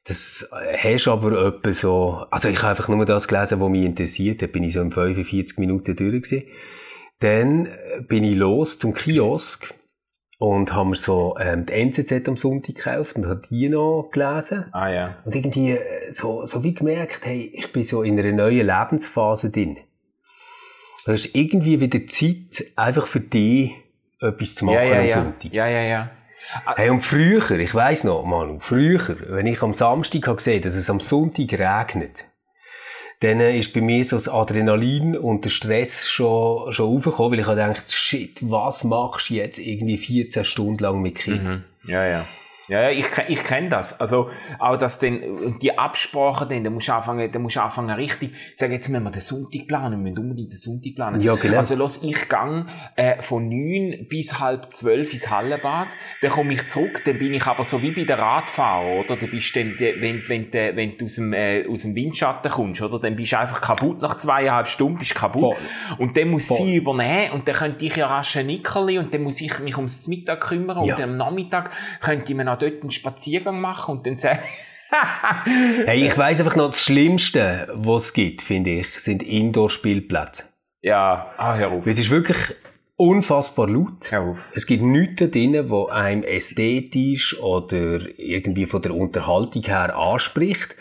Das 0.09 0.49
hast 0.53 1.09
aber 1.09 1.47
etwa 1.47 1.75
so, 1.75 2.27
also 2.31 2.49
ich 2.49 2.59
habe 2.59 2.71
einfach 2.71 2.89
nur 2.89 3.05
das 3.05 3.27
gelesen, 3.27 3.61
was 3.61 3.69
mich 3.69 3.85
interessiert, 3.85 4.41
da 4.41 4.47
bin 4.47 4.63
ich 4.63 4.75
so 4.75 4.81
in 4.81 4.93
45 4.93 5.59
Minuten 5.59 5.97
durch 5.97 6.23
gewesen. 6.23 6.45
Dann 7.19 7.69
bin 8.07 8.23
ich 8.25 8.37
los 8.37 8.79
zum 8.79 8.95
Kiosk 8.95 9.75
und 10.39 10.73
haben 10.73 10.91
mir 10.91 10.97
so 10.97 11.37
ähm, 11.41 11.67
die 11.67 11.73
NZZ 11.73 12.29
am 12.29 12.37
Sonntag 12.37 12.77
gekauft 12.77 13.17
und 13.17 13.27
habe 13.27 13.43
die 13.51 13.69
noch 13.69 14.11
gelesen. 14.13 14.67
Ah 14.73 14.89
ja. 14.89 15.17
Und 15.25 15.35
irgendwie 15.35 15.73
äh, 15.73 16.11
so, 16.11 16.45
so 16.45 16.63
wie 16.63 16.75
gemerkt, 16.75 17.25
hey, 17.25 17.51
ich 17.55 17.73
bin 17.73 17.85
so 17.85 18.03
in 18.03 18.19
einer 18.19 18.33
neuen 18.33 18.67
Lebensphase 18.67 19.51
drin. 19.51 19.79
Du 21.05 21.13
hast 21.13 21.35
irgendwie 21.35 21.81
wieder 21.81 22.07
Zeit, 22.07 22.67
einfach 22.77 23.07
für 23.07 23.21
dich 23.21 23.73
etwas 24.21 24.55
zu 24.55 24.67
machen 24.67 24.77
ja, 24.77 24.83
ja, 24.85 25.01
am 25.01 25.07
ja. 25.07 25.15
Sonntag. 25.15 25.53
Ja, 25.53 25.67
ja, 25.69 25.83
ja. 25.83 26.11
Hey, 26.77 26.91
und 26.91 27.01
früher, 27.01 27.51
ich 27.53 27.75
weiss 27.75 28.05
noch, 28.05 28.25
Manu, 28.25 28.59
früher, 28.61 29.17
wenn 29.29 29.47
ich 29.47 29.63
am 29.63 29.75
Samstag 29.75 30.27
habe 30.27 30.37
gesehen, 30.37 30.63
dass 30.63 30.75
es 30.75 30.89
am 30.89 31.01
Sonntag 31.01 31.53
regnet, 31.53 32.25
dann 33.21 33.41
ist 33.41 33.73
bei 33.73 33.81
mir 33.81 34.05
so 34.05 34.17
das 34.17 34.29
Adrenalin 34.29 35.17
und 35.17 35.45
der 35.45 35.51
Stress 35.51 36.07
schon, 36.09 36.73
schon 36.73 36.97
aufgekommen, 36.97 37.33
weil 37.33 37.41
ich 37.41 37.47
habe 37.47 37.57
gedacht, 37.57 37.93
shit, 37.93 38.39
was 38.43 38.85
machst 38.85 39.31
du 39.31 39.35
jetzt 39.35 39.59
irgendwie 39.59 39.97
14 39.99 40.45
Stunden 40.45 40.83
lang 40.83 41.01
mit 41.01 41.17
Kind? 41.17 41.43
Mhm. 41.43 41.65
Ja, 41.87 42.07
ja. 42.07 42.27
Ja, 42.69 42.91
ich, 42.91 43.07
ich 43.29 43.45
kenne 43.45 43.69
das. 43.69 43.99
Also, 44.01 44.31
auch 44.59 44.77
das 44.77 44.99
denn, 44.99 45.59
die 45.63 45.79
Absprache 45.79 46.47
dann, 46.47 46.65
da 46.65 46.71
musst 46.71 46.89
du 46.89 46.93
anfangen, 46.93 47.31
da 47.31 47.39
musst 47.39 47.57
du 47.57 47.61
anfangen 47.61 47.91
richtig, 47.91 48.35
sag 48.57 48.71
jetzt 48.71 48.89
müssen 48.89 49.05
wir 49.05 49.11
den 49.11 49.21
Sonntag 49.21 49.69
planen, 49.69 50.05
wir 50.05 50.11
müssen 50.11 50.19
unbedingt 50.19 50.53
den 50.53 50.59
Sonntag 50.59 50.95
planen. 50.97 51.21
Ja, 51.21 51.37
genau. 51.37 51.59
Also, 51.59 51.77
los, 51.77 52.03
ich 52.03 52.29
gang, 52.29 52.69
äh, 52.97 53.23
von 53.23 53.49
neun 53.49 54.07
bis 54.09 54.41
halb 54.41 54.73
zwölf 54.75 55.13
ins 55.13 55.31
Hallenbad, 55.31 55.89
dann 56.23 56.31
komme 56.31 56.55
ich 56.55 56.69
zurück, 56.69 57.03
dann 57.05 57.19
bin 57.19 57.35
ich 57.35 57.47
aber 57.47 57.63
so 57.63 57.81
wie 57.83 57.93
bei 57.93 58.05
der 58.05 58.19
Radfahrer, 58.19 59.01
oder? 59.01 59.17
Da 59.17 59.27
bist 59.27 59.55
du 59.55 59.61
dann, 59.61 59.79
wenn, 59.79 60.23
wenn, 60.29 60.53
wenn, 60.53 60.77
wenn 60.77 60.99
du 60.99 61.05
aus 61.05 61.15
dem, 61.15 61.33
äh, 61.33 61.65
aus 61.69 61.83
dem 61.83 61.95
Windschatten 61.95 62.51
kommst, 62.51 62.83
oder? 62.83 62.99
Dann 62.99 63.15
bist 63.15 63.33
du 63.33 63.39
einfach 63.39 63.61
kaputt 63.61 64.03
nach 64.03 64.17
zweieinhalb 64.19 64.69
Stunden, 64.69 64.99
bist 64.99 65.15
kaputt. 65.15 65.57
Voll. 65.57 65.57
Und 65.99 66.17
dann 66.17 66.31
muss 66.31 66.47
Voll. 66.47 66.59
sie 66.59 66.77
übernehmen, 66.77 67.33
und 67.33 67.47
dann 67.47 67.55
könnte 67.55 67.85
ich 67.85 67.95
ja 67.95 68.09
rasch 68.09 68.37
ein 68.37 68.47
Nickerli, 68.47 68.99
und 68.99 69.15
dann 69.15 69.23
muss 69.23 69.41
ich 69.41 69.57
mich 69.61 69.77
ums 69.77 70.09
Mittag 70.09 70.41
kümmern, 70.41 70.85
ja. 70.85 70.97
und 70.97 71.03
am 71.03 71.17
Nachmittag 71.17 71.71
könnte 72.01 72.25
ich 72.29 72.37
mir 72.37 72.45
noch 72.45 72.56
auch 72.57 72.59
dort 72.59 72.83
einen 72.83 72.91
Spaziergang 72.91 73.61
machen 73.61 73.99
und 73.99 74.07
dann 74.07 74.17
sagen, 74.17 74.41
hey, 75.85 76.07
ich 76.07 76.17
weiss 76.17 76.41
einfach 76.41 76.57
noch, 76.57 76.67
das 76.67 76.83
Schlimmste, 76.83 77.69
was 77.75 78.07
es 78.07 78.13
gibt, 78.13 78.43
finde 78.43 78.81
ich, 78.81 78.89
sind 78.99 79.23
Indoor-Spielplätze. 79.23 80.45
Ja, 80.83 81.33
ah, 81.37 81.57
hör 81.57 81.73
auf. 81.73 81.87
Es 81.87 81.99
ist 81.99 82.11
wirklich 82.11 82.39
unfassbar 82.97 83.69
laut. 83.69 84.11
Hör 84.11 84.23
auf. 84.23 84.53
Es 84.55 84.67
gibt 84.67 84.83
nichts 84.83 85.17
da 85.17 85.27
drin, 85.27 85.69
was 85.69 85.91
einem 85.91 86.23
ästhetisch 86.23 87.39
oder 87.41 88.01
irgendwie 88.19 88.67
von 88.67 88.83
der 88.83 88.95
Unterhaltung 88.95 89.63
her 89.65 89.97
anspricht. 89.97 90.77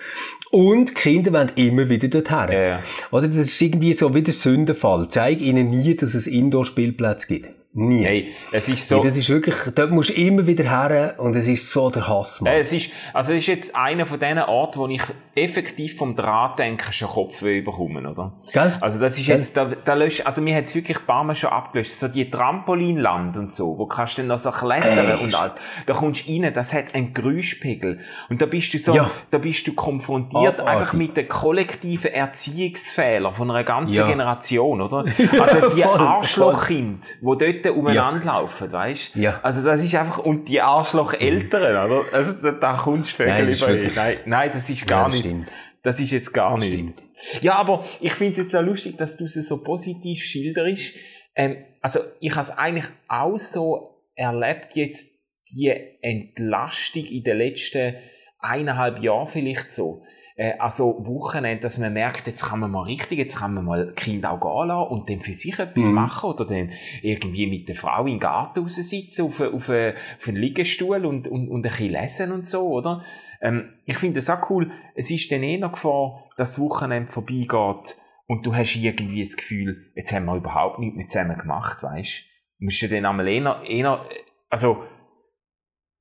Und 0.52 0.92
die 0.92 0.94
Kinder 0.94 1.34
wollen 1.34 1.52
immer 1.56 1.90
wieder 1.90 2.08
dorthin. 2.08 2.52
Ja, 2.52 2.68
ja. 2.68 2.80
Oder 3.12 3.28
das 3.28 3.48
ist 3.48 3.62
irgendwie 3.62 3.94
so 3.94 4.14
wie 4.14 4.22
der 4.22 4.34
Sündenfall. 4.34 5.10
Zeig 5.10 5.42
ihnen 5.42 5.70
nie, 5.70 5.96
dass 5.96 6.14
es 6.14 6.28
Indoor-Spielplätze 6.28 7.28
gibt. 7.28 7.50
Nie. 7.78 8.06
Hey, 8.06 8.36
es 8.54 8.70
ist 8.70 8.88
so. 8.88 9.04
Das 9.04 9.18
ist 9.18 9.28
wirklich, 9.28 9.56
dort 9.76 9.92
musst 9.92 10.12
du 10.12 10.14
immer 10.14 10.48
wieder 10.48 10.64
her 10.64 11.16
und 11.18 11.36
es 11.36 11.46
ist 11.46 11.70
so 11.70 11.90
der 11.90 12.08
Hass, 12.08 12.40
Mann. 12.40 12.54
Es 12.54 12.72
ist, 12.72 12.90
also 13.14 13.34
es 13.34 13.40
ist 13.40 13.48
jetzt 13.48 13.76
einer 13.76 14.06
von 14.06 14.18
diesen 14.18 14.40
Orten, 14.40 14.80
wo 14.80 14.88
ich 14.88 15.02
effektiv 15.36 15.98
vom 15.98 16.16
Drahtdenken 16.16 16.94
schon 16.94 17.10
Kopfweh 17.10 17.60
bekomme, 17.60 18.10
oder? 18.10 18.32
Gell? 18.54 18.78
Also 18.80 18.98
das 19.02 19.20
ist 19.20 19.26
Gell? 19.26 19.36
jetzt, 19.36 19.58
da, 19.58 19.66
da 19.66 19.94
löscht, 19.94 20.26
also 20.26 20.42
mir 20.42 20.56
hat 20.56 20.66
es 20.66 20.76
wirklich 20.76 21.00
ein 21.00 21.06
paar 21.06 21.26
Mal 21.26 21.36
schon 21.36 21.50
abgelöscht. 21.50 22.00
So 22.00 22.08
die 22.08 22.32
Trampolinland 22.32 23.36
und 23.36 23.54
so, 23.54 23.78
wo 23.78 23.88
kannst 23.88 24.18
du 24.18 24.22
dann 24.22 24.30
noch 24.30 24.40
so 24.40 24.52
klettern 24.52 25.10
Echt? 25.12 25.22
und 25.22 25.36
alles. 25.36 25.56
Da 25.86 25.94
kommst 25.96 26.30
du 26.30 26.32
rein, 26.32 26.54
das 26.54 26.74
hat 26.74 26.96
einen 26.96 27.14
Geräuschpegel. 27.14 28.00
Und 28.30 28.42
da 28.42 28.46
bist 28.46 28.74
du 28.74 28.80
so, 28.80 28.96
ja. 28.96 29.12
da 29.32 29.38
bist 29.38 29.68
du 29.68 29.74
konfrontiert 29.74 30.62
oh, 30.62 30.66
einfach 30.66 30.94
mit 30.94 31.18
den 31.18 31.28
kollektiven 31.28 32.14
Erziehungsfehlern 32.14 33.34
von 33.34 33.52
einer 33.52 33.66
ganzen 33.66 33.98
ja. 33.98 34.08
Generation, 34.08 34.80
oder? 34.80 35.04
Also 35.38 35.76
die 35.76 35.84
Arschlochkind, 35.84 37.18
wo 37.22 37.36
dort 37.36 37.65
Leute 37.66 37.78
umeinander 37.78 38.26
ja. 38.26 38.40
laufen, 38.40 38.72
weißt 38.72 39.16
Ja. 39.16 39.40
Also 39.42 39.64
das 39.64 39.84
ist 39.84 39.96
einfach, 39.96 40.20
und 40.20 40.48
die 40.48 40.62
Arschloch-Eltern, 40.62 41.90
oder? 41.90 42.14
Also 42.14 42.42
da, 42.42 42.52
da 42.52 42.78
kommst 42.78 43.14
du 43.14 43.24
Vögel 43.24 43.46
nein, 43.46 43.60
wirklich... 43.60 43.96
nein, 43.96 44.18
nein, 44.26 44.52
das 44.54 44.70
ist 44.70 44.88
gar 44.88 45.00
ja, 45.00 45.06
das 45.06 45.14
nicht. 45.14 45.26
Stimmt. 45.26 45.48
Das 45.84 46.00
ist 46.00 46.12
jetzt 46.12 46.34
gar 46.34 46.58
nicht. 46.58 46.74
Stimmt. 46.74 47.02
Ja, 47.42 47.56
aber 47.56 47.86
ich 48.02 48.14
finde 48.14 48.34
es 48.34 48.38
jetzt 48.40 48.56
auch 48.56 48.62
lustig, 48.62 48.98
dass 48.98 49.18
du 49.18 49.26
es 49.26 49.34
so 49.34 49.64
positiv 49.64 50.22
schilderst. 50.24 50.94
Ähm, 51.36 51.58
also 51.82 52.00
ich 52.20 52.32
habe 52.32 52.42
es 52.42 52.52
eigentlich 52.52 52.88
auch 53.08 53.38
so 53.38 54.02
erlebt, 54.16 54.76
jetzt 54.76 55.14
die 55.52 55.74
Entlastung 56.02 57.06
in 57.06 57.24
den 57.24 57.38
letzten 57.38 57.96
eineinhalb 58.40 59.02
Jahren 59.02 59.28
vielleicht 59.28 59.72
so 59.72 60.04
äh, 60.36 60.54
also 60.60 61.06
Wochenende, 61.06 61.62
dass 61.62 61.78
man 61.78 61.94
merkt, 61.94 62.28
jetzt 62.28 62.46
kann 62.46 62.60
man 62.60 62.72
mal 62.72 62.84
richtig, 62.84 63.18
jetzt 63.18 63.38
kann 63.38 63.54
man 63.54 63.66
mal 63.66 63.94
Kind 63.96 64.26
auch 64.26 64.40
gehen 64.40 64.68
lassen 64.68 64.92
und 64.92 65.10
dann 65.10 65.22
für 65.22 65.34
sich 65.34 65.58
etwas 65.58 65.86
mhm. 65.86 65.94
machen 65.94 66.30
oder 66.30 66.46
dann 66.46 66.72
irgendwie 67.02 67.48
mit 67.48 67.68
der 67.68 67.76
Frau 67.76 68.06
im 68.06 68.20
Garten 68.20 68.60
raussitzen 68.60 69.26
auf, 69.26 69.40
auf, 69.40 69.70
auf 69.70 69.70
einen 69.70 70.38
Liegestuhl 70.38 71.06
und, 71.06 71.28
und, 71.28 71.50
und 71.50 71.66
ein 71.66 71.70
bisschen 71.70 71.92
lesen 71.92 72.32
und 72.32 72.48
so, 72.48 72.68
oder? 72.68 73.04
Ähm, 73.42 73.74
ich 73.86 73.98
finde 73.98 74.16
das 74.16 74.30
auch 74.30 74.50
cool. 74.50 74.72
Es 74.96 75.10
ist 75.12 75.32
dann 75.32 75.44
eh 75.44 75.58
noch 75.58 75.74
Gefahr, 75.74 76.30
dass 76.38 76.56
das 76.56 76.60
Wochenende 76.60 77.12
vorbeigeht 77.12 77.98
und 78.28 78.46
du 78.46 78.56
hast 78.56 78.76
irgendwie 78.76 79.24
das 79.24 79.38
Gefühl, 79.38 79.92
jetzt 79.96 80.12
haben 80.12 80.26
wir 80.26 80.36
überhaupt 80.36 80.80
nichts 80.80 80.98
mehr 80.98 81.08
zusammen 81.08 81.38
gemacht, 81.38 81.84
weißt 81.84 82.24
du? 82.24 82.36
musst 82.60 82.82
du 82.82 82.90
dann 82.90 83.06
einmal 83.06 83.28
eher, 83.28 83.62
eher, 83.66 84.06
also, 84.50 84.84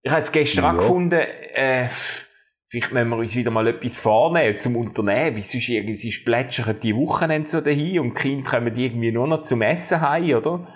ich 0.03 0.11
habe 0.11 0.21
jetzt 0.21 0.33
gestern 0.33 0.65
ja. 0.65 0.73
auch 0.73 0.77
gefunden, 0.77 1.21
äh, 1.21 1.89
Vielleicht 2.75 2.93
müssen 2.93 3.09
wir 3.09 3.19
uns 3.19 3.37
wieder 3.37 3.53
mal 3.53 3.69
etwas 3.69 3.99
vornehmen 3.99 4.59
zum 4.59 4.75
Unternehmen, 4.75 5.37
weil 5.37 5.45
sonst 5.45 5.69
irgendwie 5.69 6.11
plätschern 6.25 6.75
die 6.83 6.97
Wochenende 6.97 7.49
so 7.49 7.61
dahin 7.61 8.01
und 8.01 8.19
die 8.19 8.23
Kinder 8.23 8.51
kommen 8.51 8.77
irgendwie 8.77 9.13
nur 9.13 9.29
noch 9.29 9.43
zum 9.43 9.63
Essen 9.63 10.01
heim, 10.01 10.35
oder? 10.35 10.67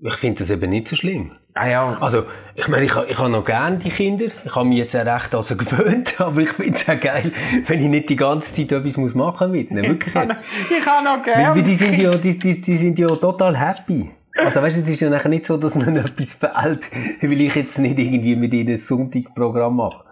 Ich 0.00 0.14
finde 0.14 0.40
das 0.40 0.50
eben 0.50 0.68
nicht 0.70 0.88
so 0.88 0.96
schlimm. 0.96 1.36
Ah 1.54 1.68
ja. 1.68 1.98
Also, 2.00 2.24
ich 2.56 2.66
meine, 2.66 2.86
ich, 2.86 2.96
ich 2.96 3.16
habe 3.16 3.30
noch 3.30 3.44
gerne 3.44 3.78
die 3.78 3.90
Kinder. 3.90 4.24
Ich 4.44 4.56
habe 4.56 4.68
mich 4.68 4.78
jetzt 4.78 4.96
auch 4.96 5.06
recht 5.06 5.32
also 5.32 5.56
gewöhnt, 5.56 6.20
aber 6.20 6.40
ich 6.40 6.52
finde 6.52 6.74
es 6.74 6.88
auch 6.88 6.98
geil, 6.98 7.30
wenn 7.64 7.80
ich 7.80 7.88
nicht 7.88 8.08
die 8.08 8.16
ganze 8.16 8.52
Zeit 8.52 8.72
etwas 8.72 8.96
muss 8.96 9.14
machen 9.14 9.50
muss 9.50 9.56
mit 9.56 9.70
ihnen. 9.70 9.84
Wirklich. 9.84 10.14
Ich 10.14 10.84
habe 10.84 11.04
noch 11.04 11.22
gerne. 11.22 11.54
Weil 11.54 11.62
die 11.62 11.76
sind 11.76 11.96
ja, 11.96 12.12
die, 12.16 12.36
die, 12.36 12.60
die 12.60 12.76
sind 12.76 12.98
ja 12.98 13.06
total 13.14 13.56
happy. 13.56 14.10
Also 14.34 14.60
weißt 14.60 14.78
du, 14.78 14.80
es 14.80 14.88
ist 14.88 15.00
ja 15.00 15.10
nachher 15.10 15.28
nicht 15.28 15.46
so, 15.46 15.56
dass 15.56 15.76
ihnen 15.76 15.94
etwas 16.04 16.34
fehlt, 16.34 16.90
weil 17.22 17.40
ich 17.40 17.54
jetzt 17.54 17.78
nicht 17.78 18.00
irgendwie 18.00 18.34
mit 18.34 18.52
ihnen 18.52 18.70
ein 18.70 18.78
Sonntagprogramm 18.78 19.76
mache. 19.76 20.11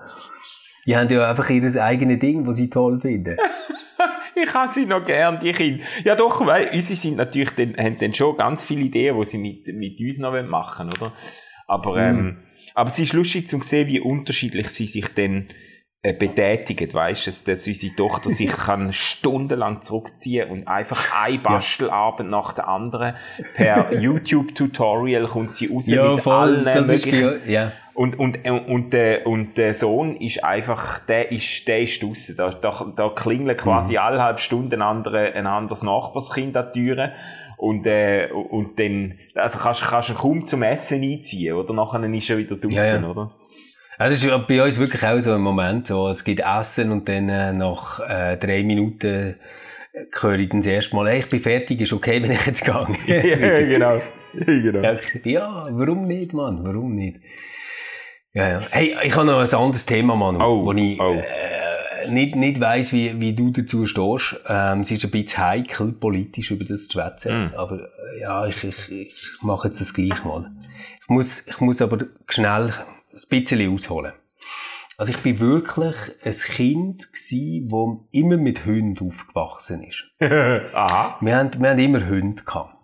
Die 0.91 0.97
haben 0.97 1.09
ja 1.09 1.31
einfach 1.31 1.49
ihr 1.49 1.63
eigenes 1.85 2.19
Ding, 2.19 2.45
das 2.45 2.57
sie 2.57 2.69
toll 2.69 2.99
finden. 2.99 3.37
ich 4.35 4.53
habe 4.53 4.73
sie 4.73 4.87
noch 4.87 5.05
gern, 5.05 5.39
die 5.39 5.53
Kinder. 5.53 5.85
Ja 6.03 6.17
doch, 6.17 6.45
weil 6.45 6.69
unsere 6.75 6.99
sind 6.99 7.17
natürlich 7.17 7.51
dann, 7.51 7.77
haben 7.77 7.97
dann 7.97 8.13
schon 8.13 8.37
ganz 8.37 8.65
viele 8.65 8.81
Ideen, 8.81 9.17
die 9.17 9.25
sie 9.25 9.39
mit, 9.39 9.69
mit 9.69 10.01
uns 10.01 10.19
noch 10.19 10.33
machen 10.43 10.89
oder? 10.89 11.13
Aber, 11.69 11.93
mm. 11.95 12.19
ähm, 12.19 12.37
aber 12.75 12.91
es 12.91 12.99
ist 12.99 13.13
lustig 13.13 13.47
zu 13.47 13.61
sehen, 13.61 13.87
wie 13.87 14.01
unterschiedlich 14.01 14.71
sie 14.71 14.87
sich 14.87 15.07
dann 15.15 15.51
äh, 16.03 16.13
betätigen, 16.13 16.93
weißt 16.93 17.29
du, 17.29 17.53
dass 17.53 17.69
unsere 17.69 17.95
Tochter 17.95 18.31
sich 18.31 18.51
kann 18.57 18.93
stundenlang 18.93 19.83
zurückziehen 19.83 20.51
und 20.51 20.67
einfach 20.67 21.23
ein 21.23 21.41
Bastelabend 21.41 22.33
ja. 22.33 22.37
nach 22.37 22.53
der 22.53 22.67
anderen 22.67 23.15
per 23.55 23.95
YouTube-Tutorial 24.01 25.29
kommt 25.29 25.55
sie 25.55 25.67
raus 25.67 25.87
ja, 25.87 26.15
mit 26.15 26.23
voll, 26.23 26.67
allen 26.67 26.87
möglichen. 26.89 27.49
ja. 27.49 27.75
Und, 28.01 28.19
und, 28.19 28.49
und, 28.49 28.95
der, 28.95 29.27
und 29.27 29.59
der 29.59 29.75
Sohn 29.75 30.17
ist 30.17 30.43
einfach, 30.43 31.01
der 31.01 31.33
ist, 31.33 31.69
der 31.69 31.83
ist 31.83 32.03
draussen. 32.03 32.35
Da, 32.35 32.49
da, 32.49 32.93
da 32.97 33.11
klingeln 33.11 33.55
quasi 33.59 33.93
mhm. 33.93 33.99
alle 33.99 34.23
halbe 34.23 34.41
Stunde 34.41 34.79
ein, 34.79 34.81
andere, 34.81 35.35
ein 35.35 35.47
anderes 35.47 35.83
Nachbarskind 35.83 36.57
an 36.57 36.69
die 36.75 36.81
Türen. 36.83 37.13
Und, 37.59 37.87
äh, 37.87 38.31
und 38.33 38.79
dann, 38.79 39.19
also 39.35 39.59
kannst, 39.59 39.83
kannst 39.83 40.09
du 40.09 40.15
kaum 40.15 40.47
zum 40.47 40.63
Essen 40.63 41.03
einziehen, 41.03 41.53
oder? 41.53 41.75
Nachher 41.75 42.03
ist 42.03 42.31
er 42.31 42.39
wieder 42.39 42.57
draussen, 42.57 42.73
ja, 42.75 42.97
ja. 43.03 43.07
oder? 43.07 43.29
Ja, 43.99 44.09
das 44.09 44.25
ist 44.25 44.47
bei 44.49 44.65
uns 44.65 44.81
wirklich 44.81 45.05
auch 45.05 45.21
so 45.21 45.35
ein 45.35 45.43
Moment, 45.43 45.89
so, 45.89 46.09
es 46.09 46.25
gibt 46.25 46.41
Essen 46.41 46.93
und 46.93 47.07
dann 47.07 47.29
äh, 47.29 47.53
nach 47.53 48.01
äh, 48.01 48.39
drei 48.39 48.63
Minuten 48.63 49.37
höre 50.19 50.39
ich 50.39 50.49
dann 50.49 50.61
das 50.61 50.69
erste 50.69 50.97
Mal, 50.97 51.11
hey, 51.11 51.19
ich 51.19 51.29
bin 51.29 51.41
fertig, 51.41 51.79
ist 51.83 51.93
okay, 51.93 52.23
wenn 52.23 52.31
ich 52.31 52.47
jetzt 52.47 52.65
gehe. 52.65 52.87
ja, 53.07 53.61
genau. 53.61 54.01
genau. 54.33 54.97
Ja, 55.25 55.69
warum 55.71 56.07
nicht, 56.07 56.33
Mann, 56.33 56.65
warum 56.65 56.95
nicht? 56.95 57.21
Ja, 58.33 58.49
ja. 58.49 58.61
Hey, 58.71 58.97
ich 59.03 59.17
habe 59.17 59.27
noch 59.27 59.41
ein 59.41 59.55
anderes 59.55 59.87
Thema, 59.87 60.15
Manu, 60.15 60.39
oh, 60.41 60.65
wo 60.65 60.73
ich 60.73 61.01
oh. 61.01 61.15
äh, 61.15 62.09
nicht, 62.09 62.37
nicht 62.37 62.61
weiss, 62.61 62.93
wie, 62.93 63.19
wie 63.21 63.35
du 63.35 63.51
dazu 63.51 63.87
stehst. 63.87 64.41
Ähm, 64.47 64.83
es 64.83 64.91
ist 64.93 65.05
ein 65.05 65.11
bisschen 65.11 65.45
heikel, 65.45 65.93
politisch 65.93 66.53
über 66.53 66.65
das 66.65 66.87
zu 66.87 66.93
schwätzen, 66.93 67.47
mm. 67.47 67.55
aber 67.57 67.89
äh, 68.15 68.21
ja, 68.21 68.47
ich, 68.47 68.63
ich, 68.63 68.91
ich 68.91 69.43
mache 69.43 69.67
jetzt 69.67 69.81
das 69.81 69.95
gleich 69.95 70.25
mal. 70.25 70.49
Ich 71.03 71.09
muss, 71.09 71.47
ich 71.49 71.59
muss 71.61 71.83
aber 71.83 72.07
schnell 72.29 72.73
ein 73.13 73.29
bisschen 73.29 73.75
ausholen. 73.75 74.13
Also 74.97 75.13
ich 75.13 75.19
bin 75.19 75.41
wirklich 75.41 75.97
ein 76.23 76.33
Kind 76.33 77.13
gsi, 77.13 77.65
wo 77.67 78.07
immer 78.13 78.37
mit 78.37 78.65
Hunden 78.65 79.09
aufgewachsen 79.09 79.83
ist. 79.83 80.05
Aha. 80.21 81.17
Wir 81.21 81.37
haben, 81.37 81.51
wir 81.59 81.71
haben 81.71 81.79
immer 81.79 82.07
Hunde 82.07 82.45
gehabt. 82.45 82.77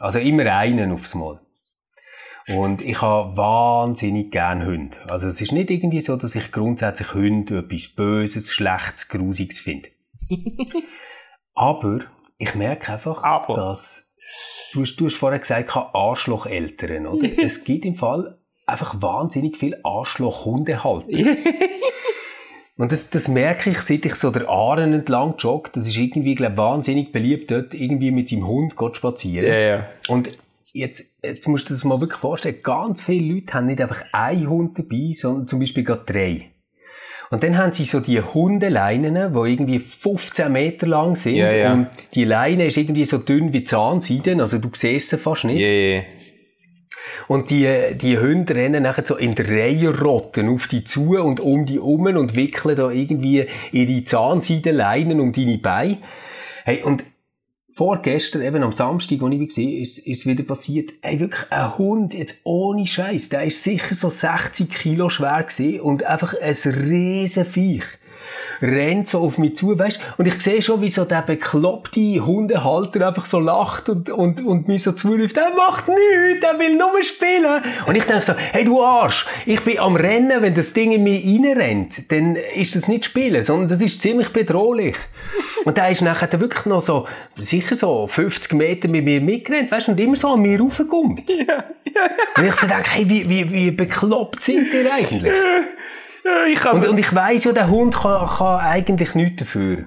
Also 0.00 0.18
immer 0.18 0.46
einen 0.46 0.92
aufs 0.92 1.14
Mal. 1.14 1.40
Und 2.54 2.82
ich 2.82 3.00
habe 3.00 3.36
wahnsinnig 3.36 4.30
gern 4.30 4.64
Hunde. 4.64 4.96
Also 5.06 5.28
es 5.28 5.40
ist 5.40 5.52
nicht 5.52 5.70
irgendwie 5.70 6.00
so, 6.00 6.16
dass 6.16 6.34
ich 6.34 6.50
grundsätzlich 6.50 7.12
Hunde 7.14 7.58
etwas 7.58 7.88
Böses, 7.88 8.52
Schlechtes, 8.52 9.08
Grusiges 9.08 9.60
finde. 9.60 9.90
Aber 11.54 12.00
ich 12.38 12.54
merke 12.54 12.92
einfach, 12.92 13.22
Aber. 13.22 13.54
dass 13.54 14.14
du, 14.72 14.82
hast, 14.82 14.96
du 14.96 15.06
hast 15.06 15.16
vorher 15.16 15.40
gesagt, 15.40 15.74
Arschlocheltern, 15.74 17.06
oder? 17.06 17.28
es 17.42 17.64
gibt 17.64 17.84
im 17.84 17.96
Fall 17.96 18.38
einfach 18.66 19.00
wahnsinnig 19.02 19.56
viel 19.56 19.78
Arschloch-Hundehalter. 19.82 21.06
Und 22.76 22.92
das, 22.92 23.10
das 23.10 23.26
merke 23.26 23.70
ich, 23.70 23.80
seit 23.80 24.06
ich 24.06 24.14
so 24.14 24.30
der 24.30 24.48
Aaren 24.48 24.92
entlang 24.92 25.34
jogge. 25.36 25.70
Das 25.74 25.88
ist 25.88 25.98
irgendwie, 25.98 26.36
glaube 26.36 26.56
wahnsinnig 26.56 27.10
beliebt, 27.10 27.50
dort 27.50 27.74
irgendwie 27.74 28.12
mit 28.12 28.28
seinem 28.28 28.46
Hund 28.46 28.76
Gott 28.76 28.96
spazieren. 28.96 29.48
Ja, 29.48 29.58
ja. 29.58 29.86
Und 30.06 30.30
jetzt, 30.72 31.14
jetzt 31.22 31.48
musst 31.48 31.68
du 31.68 31.74
dir 31.74 31.76
das 31.76 31.84
mal 31.84 32.00
wirklich 32.00 32.20
vorstellen, 32.20 32.62
ganz 32.62 33.02
viele 33.02 33.34
Leute 33.34 33.54
haben 33.54 33.66
nicht 33.66 33.80
einfach 33.80 34.02
einen 34.12 34.48
Hund 34.48 34.78
dabei, 34.78 35.12
sondern 35.14 35.46
zum 35.46 35.60
Beispiel 35.60 35.84
gerade 35.84 36.04
drei. 36.04 36.50
Und 37.30 37.42
dann 37.42 37.58
haben 37.58 37.72
sie 37.72 37.84
so 37.84 38.00
die 38.00 38.20
Hundeleinen, 38.22 39.32
die 39.32 39.50
irgendwie 39.52 39.80
15 39.80 40.50
Meter 40.50 40.86
lang 40.86 41.14
sind. 41.14 41.36
Ja, 41.36 41.52
ja. 41.52 41.72
Und 41.74 41.88
die 42.14 42.24
Leine 42.24 42.66
ist 42.66 42.78
irgendwie 42.78 43.04
so 43.04 43.18
dünn 43.18 43.52
wie 43.52 43.64
Zahnseiden, 43.64 44.40
also 44.40 44.58
du 44.58 44.70
siehst 44.72 45.10
sie 45.10 45.18
fast 45.18 45.44
nicht. 45.44 45.60
Ja. 45.60 46.02
Und 47.26 47.50
die, 47.50 47.68
die 48.00 48.18
Hunde 48.18 48.54
rennen 48.54 48.82
nachher 48.82 49.04
so 49.04 49.16
in 49.16 49.34
der 49.34 49.46
Reihe 49.48 49.98
rotten 49.98 50.48
auf 50.48 50.66
die 50.68 50.84
zu 50.84 51.18
und 51.22 51.40
um 51.40 51.66
die 51.66 51.78
um 51.78 52.06
und 52.06 52.34
wickeln 52.34 52.76
da 52.76 52.90
irgendwie 52.90 53.46
ihre 53.72 54.04
Zahnseidenleinen 54.04 55.20
um 55.20 55.32
deine 55.32 55.58
Beine. 55.58 55.98
Hey, 56.64 56.82
und 56.82 57.04
vorgestern, 57.78 58.42
eben 58.42 58.64
am 58.64 58.72
Samstag, 58.72 59.22
als 59.22 59.34
ich 59.34 59.56
war, 59.56 59.72
ist, 59.80 59.98
ist 59.98 60.26
wieder 60.26 60.42
passiert. 60.42 60.94
Hey, 61.00 61.20
wirklich 61.20 61.44
ein 61.50 61.78
Hund, 61.78 62.12
jetzt 62.12 62.40
ohne 62.42 62.84
Scheiß, 62.84 63.28
der 63.28 63.44
ist 63.44 63.62
sicher 63.62 63.94
so 63.94 64.10
60 64.10 64.68
Kilo 64.68 65.08
schwer 65.08 65.44
gewesen 65.44 65.80
und 65.80 66.02
einfach 66.02 66.34
ein 66.34 66.56
riesen 66.74 67.44
Viech 67.44 67.84
rennt 68.62 69.08
so 69.08 69.20
auf 69.20 69.38
mich 69.38 69.56
zu, 69.56 69.78
weißt 69.78 70.00
Und 70.16 70.26
ich 70.26 70.40
sehe 70.40 70.62
schon, 70.62 70.80
wie 70.80 70.90
so 70.90 71.04
der 71.04 71.22
bekloppte 71.22 72.24
Hundehalter 72.24 73.08
einfach 73.08 73.24
so 73.24 73.38
lacht 73.38 73.88
und, 73.88 74.10
und, 74.10 74.44
und 74.44 74.68
mich 74.68 74.82
so 74.82 74.92
zuruft, 74.92 75.36
der 75.36 75.50
macht 75.56 75.88
nichts, 75.88 76.40
der 76.40 76.58
will 76.58 76.76
nur 76.76 77.02
spielen. 77.02 77.62
Und 77.86 77.96
ich 77.96 78.04
denke 78.04 78.24
so, 78.24 78.34
hey 78.34 78.64
du 78.64 78.82
Arsch, 78.82 79.26
ich 79.46 79.60
bin 79.60 79.78
am 79.78 79.96
Rennen, 79.96 80.42
wenn 80.42 80.54
das 80.54 80.72
Ding 80.72 80.92
in 80.92 81.04
mich 81.04 81.24
reinrennt, 81.24 82.10
dann 82.10 82.36
ist 82.36 82.76
das 82.76 82.88
nicht 82.88 83.04
Spielen, 83.04 83.42
sondern 83.42 83.68
das 83.68 83.80
ist 83.80 84.02
ziemlich 84.02 84.32
bedrohlich. 84.32 84.96
Und 85.64 85.76
der 85.76 85.90
ist 85.90 86.02
nachher 86.02 86.28
wirklich 86.40 86.66
noch 86.66 86.80
so, 86.80 87.06
sicher 87.36 87.76
so 87.76 88.06
50 88.06 88.52
Meter 88.52 88.88
mit 88.88 89.04
mir 89.04 89.20
mitgerannt, 89.20 89.70
weißt 89.70 89.88
und 89.88 90.00
immer 90.00 90.16
so 90.16 90.28
an 90.28 90.40
mir 90.40 90.60
raufgekommt. 90.60 91.28
Ja, 91.28 91.64
ja. 91.84 92.10
Und 92.36 92.44
ich 92.44 92.54
so 92.54 92.66
denke, 92.66 92.90
hey, 92.90 93.08
wie, 93.08 93.28
wie, 93.28 93.50
wie 93.52 93.70
bekloppt 93.70 94.42
sind 94.42 94.72
ihr 94.72 94.92
eigentlich? 94.92 95.32
Ich 96.50 96.64
und, 96.64 96.86
und 96.86 96.98
ich 96.98 97.14
weiss 97.14 97.44
ja, 97.44 97.52
der 97.52 97.68
Hund 97.68 97.94
kann, 97.94 98.26
kann 98.26 98.60
eigentlich 98.60 99.14
nichts 99.14 99.40
dafür. 99.40 99.84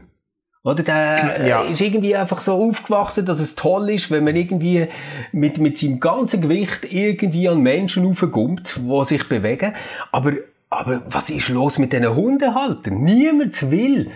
Oder 0.64 0.84
der 0.84 1.48
ja. 1.48 1.64
ist 1.64 1.82
irgendwie 1.82 2.16
einfach 2.16 2.40
so 2.40 2.54
aufgewachsen, 2.54 3.26
dass 3.26 3.40
es 3.40 3.56
toll 3.56 3.90
ist, 3.90 4.12
wenn 4.12 4.24
man 4.24 4.36
irgendwie 4.36 4.88
mit, 5.32 5.58
mit 5.58 5.80
seinem 5.80 6.00
ganzen 6.00 6.42
Gewicht 6.42 6.86
irgendwie 6.92 7.50
an 7.50 7.62
Menschen 7.62 8.06
aufkommt, 8.06 8.76
die 8.78 9.06
sich 9.06 9.28
bewegen. 9.28 9.74
Aber, 10.12 10.34
aber 10.70 11.02
was 11.10 11.32
ist 11.32 11.50
los 11.50 11.80
mit 11.80 11.94
diesen 11.94 12.16
Hundehaltern? 12.16 13.02
Niemand 13.02 13.72
will 13.72 14.12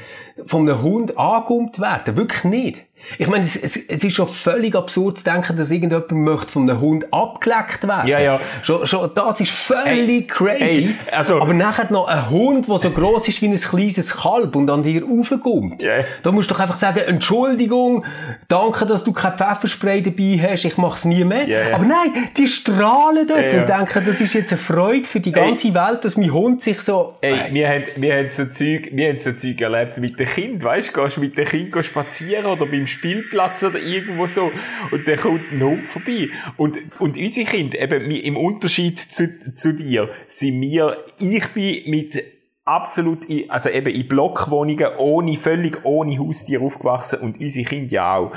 von 0.45 0.69
einem 0.69 0.83
Hund 0.83 1.17
angummt 1.17 1.79
werden. 1.79 2.15
Wirklich 2.15 2.43
nicht. 2.43 2.77
Ich 3.17 3.27
meine, 3.27 3.43
es, 3.43 3.55
es, 3.55 3.77
es, 3.77 4.03
ist 4.03 4.13
schon 4.13 4.27
völlig 4.27 4.75
absurd 4.75 5.19
zu 5.19 5.23
denken, 5.23 5.55
dass 5.57 5.71
irgendjemand 5.71 6.11
möchte 6.11 6.51
von 6.51 6.69
einem 6.69 6.81
Hund 6.81 7.13
abgeleckt 7.13 7.87
werden. 7.87 8.07
Ja, 8.07 8.19
ja. 8.19 8.39
Schon, 8.63 8.85
schon, 8.85 9.09
das 9.13 9.39
ist 9.41 9.51
völlig 9.51 9.87
hey, 9.87 10.27
crazy. 10.27 10.95
Hey, 11.05 11.15
also, 11.15 11.41
Aber 11.41 11.53
nachher 11.53 11.91
noch 11.91 12.07
ein 12.07 12.29
Hund, 12.29 12.67
der 12.67 12.79
so 12.79 12.89
groß 12.89 13.27
ist 13.27 13.41
wie 13.41 13.47
ein 13.47 13.55
kleines 13.55 14.15
Kalb 14.15 14.55
und 14.55 14.69
an 14.69 14.83
dir 14.83 15.03
raufkommt. 15.03 15.83
Yeah. 15.83 16.05
Da 16.23 16.31
musst 16.31 16.49
du 16.49 16.53
doch 16.53 16.61
einfach 16.61 16.77
sagen, 16.77 16.99
Entschuldigung, 17.05 18.05
danke, 18.47 18.85
dass 18.85 19.03
du 19.03 19.13
kein 19.13 19.37
Pfefferspray 19.37 20.01
dabei 20.01 20.39
hast, 20.41 20.65
ich 20.65 20.77
mach's 20.77 21.05
nie 21.05 21.23
mehr. 21.23 21.47
Yeah, 21.47 21.67
yeah. 21.67 21.75
Aber 21.75 21.85
nein, 21.85 22.11
die 22.37 22.47
strahlen 22.47 23.27
dort 23.27 23.53
und 23.53 23.69
denken, 23.69 24.03
das 24.05 24.19
ist 24.21 24.33
jetzt 24.33 24.51
eine 24.51 24.61
Freude 24.61 25.05
für 25.05 25.19
die 25.19 25.31
ganze 25.31 25.73
Welt, 25.73 26.03
dass 26.03 26.17
mein 26.17 26.33
Hund 26.33 26.61
sich 26.61 26.81
so... 26.81 27.15
Ey, 27.21 27.53
wir 27.53 27.69
haben, 27.69 27.83
wir 27.97 28.15
haben 28.15 28.31
so 28.31 28.45
Zeug, 28.45 28.89
wir 28.91 29.09
haben 29.09 29.19
so 29.19 29.33
Zeug 29.33 29.61
erlebt 29.61 29.97
mit 29.97 30.19
dem 30.19 30.25
Kind, 30.25 30.63
weißt 30.63 30.95
du, 30.95 31.03
gehst 31.03 31.17
mit 31.17 31.37
dem 31.37 31.45
Kind 31.45 31.85
spazieren 31.85 32.45
oder 32.45 32.65
beim 32.65 32.87
Spielplatz 32.95 33.63
oder 33.63 33.79
irgendwo 33.79 34.27
so. 34.27 34.51
Und 34.91 35.07
dann 35.07 35.17
kommt 35.17 35.51
Hund 35.51 35.87
vorbei. 35.89 36.29
Und, 36.57 36.77
und 36.99 37.17
unsere 37.17 37.45
Kinder, 37.45 37.79
eben 37.79 38.09
im 38.11 38.37
Unterschied 38.37 38.99
zu, 38.99 39.55
zu 39.55 39.73
dir, 39.73 40.09
sind 40.27 40.61
wir, 40.61 41.05
ich 41.19 41.47
bin 41.49 41.89
mit 41.89 42.34
absolut, 42.65 43.25
in, 43.25 43.49
also 43.49 43.69
eben 43.69 43.93
in 43.93 44.07
Blockwohnungen 44.07 44.87
ohne, 44.97 45.37
völlig 45.37 45.85
ohne 45.85 46.17
Haustier 46.17 46.61
aufgewachsen 46.61 47.19
und 47.19 47.39
unsere 47.39 47.63
Kinder 47.63 47.91
ja 47.91 48.15
auch. 48.15 48.31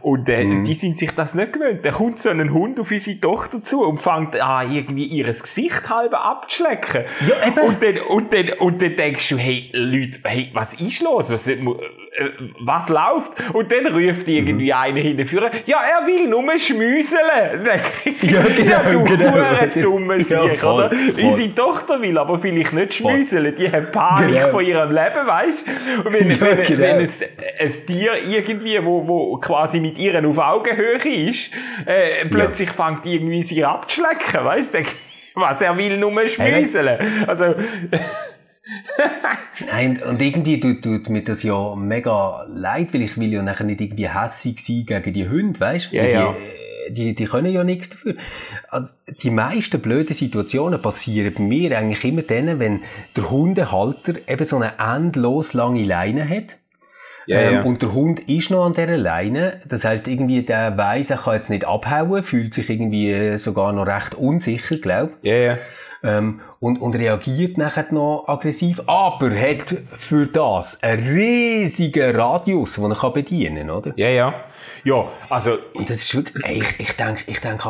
Und 0.00 0.28
äh, 0.30 0.44
mhm. 0.44 0.64
die 0.64 0.72
sind 0.72 0.98
sich 0.98 1.10
das 1.14 1.34
nicht 1.34 1.52
gewöhnt. 1.52 1.84
Da 1.84 1.90
kommt 1.90 2.20
so 2.20 2.30
ein 2.30 2.52
Hund 2.52 2.80
auf 2.80 2.90
unsere 2.90 3.20
Tochter 3.20 3.62
zu 3.62 3.84
und 3.84 3.98
fängt 3.98 4.34
an, 4.40 4.72
irgendwie 4.72 5.04
ihr 5.04 5.26
Gesicht 5.26 5.90
halb 5.90 6.14
abzuschlecken. 6.14 7.04
Ja, 7.28 7.48
eben. 7.48 7.60
Und 7.60 7.82
dann, 7.82 7.98
und 7.98 8.32
dann, 8.32 8.48
und 8.58 8.80
dann 8.80 8.96
denkst 8.96 9.28
du, 9.28 9.36
hey, 9.36 9.68
Leute, 9.72 10.20
hey, 10.24 10.50
was 10.54 10.80
ist 10.80 11.02
los? 11.02 11.30
Was, 11.30 11.46
äh, 11.46 12.30
was 12.60 12.88
läuft? 12.88 13.32
Und 13.52 13.70
dann 13.70 13.86
ruft 13.88 14.26
irgendwie 14.26 14.72
mhm. 14.72 14.78
einer 14.78 15.00
hinterführen, 15.00 15.50
ja, 15.66 15.78
er 15.82 16.06
will 16.06 16.26
nur 16.28 16.58
schmüseln. 16.58 17.20
ja, 18.22 18.42
genau, 18.42 18.70
ja, 18.70 18.90
du 18.90 19.04
genau, 19.04 19.82
dumme 19.82 20.16
ja, 20.18 20.22
Sieg, 20.22 20.64
oder? 20.64 20.90
Voll. 20.90 21.24
Unsere 21.24 21.54
Tochter 21.54 22.00
will 22.00 22.16
aber 22.16 22.38
vielleicht 22.38 22.72
nicht 22.72 22.94
schmüseln. 22.94 23.54
Die 23.66 23.72
haben 23.72 23.90
Panik 23.90 24.34
Genau. 24.34 24.48
von 24.48 24.64
ihrem 24.64 24.90
Leben, 24.90 25.26
weißt 25.26 25.64
Und 26.04 26.12
wenn, 26.12 26.30
Ja, 26.30 26.40
wenn, 26.40 26.66
genau. 26.66 26.80
wenn 26.80 27.00
es 27.00 27.22
ein 27.22 27.86
Tier 27.86 28.12
irgendwie, 28.24 28.78
wo, 28.84 29.06
wo 29.06 29.36
quasi 29.38 29.80
mit 29.80 29.98
ihren 29.98 30.26
auf 30.26 30.38
Augenhöhe 30.38 31.28
ist, 31.30 31.50
äh, 31.86 32.24
plötzlich 32.26 32.70
fängt 32.70 33.04
irgendwie 33.06 33.42
sie 33.42 33.64
abzuschlecken, 33.64 34.44
weißt 34.44 34.74
du? 34.74 34.78
Was 35.34 35.60
er 35.60 35.76
will, 35.76 35.98
nur 35.98 36.26
schmüseln. 36.28 36.98
Also, 37.26 37.54
Nein, 39.70 40.02
und 40.02 40.20
irgendwie 40.20 40.58
tut, 40.58 40.82
tut 40.82 41.08
mir 41.08 41.22
das 41.22 41.42
ja 41.42 41.74
mega 41.76 42.44
leid, 42.48 42.88
weil 42.92 43.02
ich 43.02 43.16
will 43.16 43.32
ja 43.32 43.42
nachher 43.42 43.64
nicht 43.64 43.80
irgendwie 43.80 44.08
hässig 44.08 44.58
sein 44.58 44.84
gegen 44.86 45.12
die 45.12 45.28
Hunde, 45.28 45.60
weißt 45.60 45.92
Ja, 45.92 46.02
die, 46.04 46.10
ja. 46.10 46.32
Die, 46.32 46.55
die 46.90 47.24
können 47.24 47.52
ja 47.52 47.64
nichts 47.64 47.90
dafür. 47.90 48.14
Also, 48.68 48.92
die 49.22 49.30
meisten 49.30 49.80
blöden 49.80 50.14
Situationen 50.14 50.80
passieren 50.80 51.34
bei 51.34 51.42
mir 51.42 51.76
eigentlich 51.76 52.04
immer 52.04 52.22
dann, 52.22 52.58
wenn 52.58 52.82
der 53.16 53.30
Hundehalter 53.30 54.14
eben 54.28 54.44
so 54.44 54.56
eine 54.56 54.78
endlos 54.78 55.54
lange 55.54 55.82
Leine 55.82 56.28
hat. 56.28 56.56
Ja, 57.26 57.40
ähm, 57.40 57.54
ja. 57.54 57.62
Und 57.62 57.82
der 57.82 57.92
Hund 57.92 58.20
ist 58.28 58.50
noch 58.50 58.64
an 58.64 58.74
dieser 58.74 58.96
Leine. 58.96 59.60
Das 59.68 59.84
heißt, 59.84 60.06
irgendwie 60.06 60.42
der 60.42 60.76
weiss, 60.76 61.10
er 61.10 61.18
kann 61.18 61.34
jetzt 61.34 61.50
nicht 61.50 61.66
abhauen, 61.66 62.22
fühlt 62.22 62.54
sich 62.54 62.70
irgendwie 62.70 63.10
äh, 63.10 63.36
sogar 63.36 63.72
noch 63.72 63.86
recht 63.86 64.14
unsicher, 64.14 64.76
glaub. 64.76 65.10
ja, 65.22 65.34
ja. 65.34 65.58
Ähm, 66.02 66.40
und, 66.60 66.80
und 66.80 66.94
reagiert 66.96 67.58
nachher 67.58 67.86
noch 67.92 68.24
aggressiv, 68.26 68.82
aber 68.86 69.30
hat 69.30 69.76
für 69.98 70.26
das 70.26 70.82
einen 70.82 71.06
riesigen 71.06 72.16
Radius, 72.16 72.76
den 72.76 72.92
er 72.92 73.10
bedienen 73.10 73.66
kann, 73.68 73.70
oder? 73.70 73.92
Ja, 73.96 74.08
ja. 74.08 74.34
Ja, 74.84 75.08
also, 75.28 75.58
Und 75.74 75.90
das 75.90 75.98
ist 75.98 76.14
wirklich, 76.14 76.44
ey, 76.44 76.62
ich, 76.62 76.80
ich 76.80 76.92
denke, 76.96 77.22
ich 77.26 77.40
denke, 77.40 77.68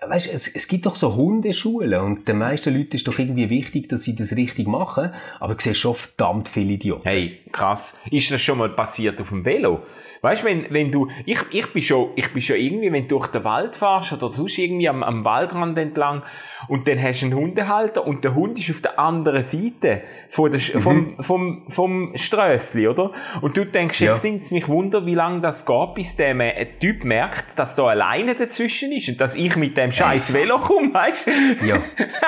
weißt, 0.00 0.32
es, 0.32 0.48
es 0.48 0.68
gibt 0.68 0.86
doch 0.86 0.96
so 0.96 1.16
Hundeschulen 1.16 2.00
und 2.00 2.28
den 2.28 2.38
meisten 2.38 2.74
Leuten 2.74 2.96
ist 2.96 3.08
doch 3.08 3.18
irgendwie 3.18 3.48
wichtig, 3.50 3.88
dass 3.88 4.02
sie 4.02 4.14
das 4.14 4.36
richtig 4.36 4.66
machen, 4.66 5.14
aber 5.40 5.54
du 5.54 5.62
siehst 5.62 5.80
schon 5.80 5.94
verdammt 5.94 6.48
viele 6.48 6.74
Idioten. 6.74 7.02
Hey, 7.04 7.40
krass. 7.52 7.98
Ist 8.10 8.30
das 8.30 8.42
schon 8.42 8.58
mal 8.58 8.68
passiert 8.68 9.20
auf 9.20 9.30
dem 9.30 9.44
Velo? 9.44 9.82
Weißt 10.22 10.42
du, 10.42 10.46
wenn, 10.46 10.66
wenn 10.70 10.90
du, 10.90 11.08
ich, 11.24 11.38
ich 11.50 11.72
bin 11.72 11.82
schon, 11.82 12.10
ich 12.16 12.32
bin 12.32 12.42
schon 12.42 12.56
irgendwie, 12.56 12.92
wenn 12.92 13.08
du 13.08 13.16
durch 13.16 13.28
den 13.28 13.44
Wald 13.44 13.74
fährst 13.74 14.12
oder 14.12 14.30
sonst 14.30 14.58
irgendwie 14.58 14.88
am, 14.88 15.02
am 15.02 15.24
Waldrand 15.24 15.78
entlang 15.78 16.22
und 16.68 16.88
dann 16.88 17.00
hast 17.02 17.22
du 17.22 17.26
einen 17.26 17.34
Hundehalter 17.34 18.06
und 18.06 18.24
der 18.24 18.34
Hund 18.34 18.58
ist 18.58 18.70
auf 18.70 18.80
der 18.96 19.04
anderen 19.04 19.42
Seite 19.42 20.02
von 20.28 20.50
der, 20.50 20.60
Sch- 20.60 20.78
vom, 20.80 21.16
vom, 21.20 21.64
vom 21.68 22.12
Strössli, 22.16 22.88
oder? 22.88 23.12
Und 23.42 23.56
du 23.56 23.64
denkst, 23.64 24.00
Ja. 24.00 24.12
jetzt 24.12 24.24
nimmt 24.24 24.42
es 24.42 24.50
mich 24.50 24.68
Wunder, 24.68 25.06
wie 25.06 25.14
lange 25.14 25.40
das 25.40 25.64
geht, 25.66 25.94
bis 25.94 26.16
der 26.16 26.34
Typ 26.80 27.04
merkt, 27.04 27.58
dass 27.58 27.74
da 27.76 27.84
alleine 27.86 28.34
dazwischen 28.34 28.92
ist 28.92 29.08
und 29.08 29.20
dass 29.20 29.36
ich 29.36 29.54
mit 29.56 29.76
dem 29.76 29.92
scheiß 29.92 30.32
Velo 30.32 30.58
komme, 30.58 30.92
weißt 30.92 31.26
du? 31.26 31.66
Ja. 31.66 31.82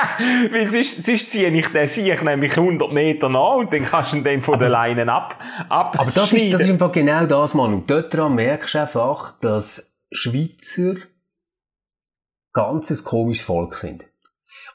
Weil 0.52 0.70
sonst, 0.70 1.04
sonst 1.04 1.31
ziehe 1.33 1.48
ich 1.48 1.68
den 1.68 1.87
Sieg 1.87 2.22
nämlich 2.22 2.57
100 2.57 2.92
Meter 2.92 3.28
nach 3.28 3.57
und 3.57 3.72
dann 3.72 3.85
kannst 3.85 4.12
du 4.12 4.18
ihn 4.18 4.24
dann 4.24 4.42
von 4.42 4.59
der 4.59 4.68
Leine 4.68 5.11
ab, 5.12 5.38
ab 5.68 5.96
Aber 5.98 6.11
das 6.11 6.33
ist, 6.33 6.52
das 6.52 6.62
ist 6.62 6.70
einfach 6.70 6.92
genau 6.92 7.26
das, 7.26 7.54
Mann. 7.54 7.72
Und 7.74 7.90
dort 7.90 8.12
dran 8.14 8.35
merkst 8.35 8.74
du 8.74 8.78
einfach, 8.81 9.38
dass 9.40 9.96
Schweizer 10.11 10.94
ganzes 12.52 13.04
komisches 13.04 13.44
Volk 13.46 13.76
sind. 13.76 14.04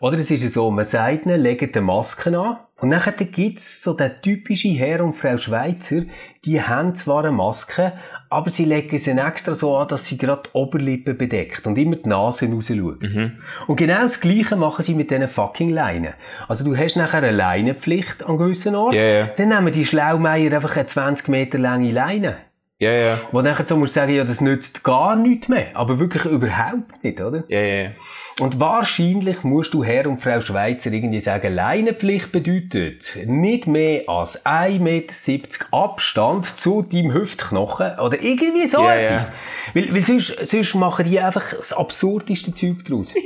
Oder 0.03 0.19
es 0.19 0.29
ist 0.29 0.43
ja 0.43 0.49
so, 0.49 0.69
man 0.69 0.83
sagt 0.83 1.25
ihnen, 1.25 1.39
legt 1.39 1.77
eine 1.77 1.85
Maske 1.85 2.37
an. 2.37 2.57
Und 2.81 2.89
nachher 2.89 3.13
gibt's 3.13 3.81
so 3.81 3.93
den 3.93 4.11
typischen 4.21 4.75
Herr 4.75 5.01
und 5.01 5.13
Frau 5.13 5.37
Schweizer, 5.37 6.01
die 6.43 6.61
haben 6.61 6.93
zwar 6.97 7.23
eine 7.23 7.31
Maske, 7.31 7.93
aber 8.29 8.49
sie 8.49 8.65
legen 8.65 8.97
sie 8.97 9.11
extra 9.11 9.55
so 9.55 9.77
an, 9.77 9.87
dass 9.87 10.05
sie 10.05 10.17
gerade 10.17 10.41
die 10.47 10.57
Oberlippe 10.57 11.13
bedeckt 11.13 11.65
und 11.65 11.77
immer 11.77 11.95
die 11.95 12.09
Nase 12.09 12.51
rausschaut. 12.51 13.01
Mhm. 13.01 13.37
Und 13.67 13.77
genau 13.77 14.01
das 14.01 14.19
Gleiche 14.19 14.57
machen 14.57 14.83
sie 14.83 14.93
mit 14.93 15.09
diesen 15.09 15.29
fucking 15.29 15.69
Leinen. 15.69 16.15
Also 16.49 16.65
du 16.65 16.75
hast 16.75 16.97
nachher 16.97 17.19
eine 17.19 17.31
Leinenpflicht 17.31 18.23
an 18.23 18.37
gewissen 18.37 18.75
Orten. 18.75 18.97
Ja, 18.97 19.03
ja. 19.03 19.27
Dann 19.37 19.47
nehmen 19.47 19.71
die 19.71 19.85
Schlaumeier 19.85 20.51
einfach 20.51 20.75
eine 20.75 20.85
20 20.85 21.29
Meter 21.29 21.59
lange 21.59 21.93
Leine. 21.93 22.39
Ja, 22.83 22.91
ja. 22.91 23.19
Wo 23.31 23.41
nachher 23.41 23.65
so 23.67 23.77
musst 23.77 23.95
du 23.95 24.01
sagen, 24.01 24.13
ja, 24.13 24.25
das 24.25 24.41
nützt 24.41 24.83
gar 24.83 25.15
nichts 25.15 25.47
mehr. 25.47 25.67
Aber 25.73 25.99
wirklich 25.99 26.25
überhaupt 26.25 27.01
nicht, 27.01 27.21
oder? 27.21 27.43
Ja, 27.47 27.61
ja. 27.61 27.91
Und 28.39 28.59
wahrscheinlich 28.59 29.43
musst 29.43 29.73
du 29.73 29.83
Herr 29.83 30.07
und 30.07 30.21
Frau 30.21 30.41
Schweizer 30.41 30.91
irgendwie 30.91 31.19
sagen, 31.19 31.53
Leinenpflicht 31.53 32.31
bedeutet 32.31 33.17
nicht 33.25 33.67
mehr 33.67 34.09
als 34.09 34.45
1,70 34.45 34.79
Meter 34.79 35.65
Abstand 35.71 36.59
zu 36.59 36.81
deinem 36.81 37.13
Hüftknochen 37.13 37.99
oder 37.99 38.21
irgendwie 38.21 38.67
so 38.67 38.87
etwas. 38.87 39.27
Weil, 39.73 39.93
weil 39.93 40.03
sonst, 40.03 40.35
sonst 40.45 40.75
machen 40.75 41.05
die 41.09 41.19
einfach 41.19 41.53
das 41.55 41.71
absurdeste 41.71 42.53
Zeug 42.53 42.83
draus. 42.85 43.13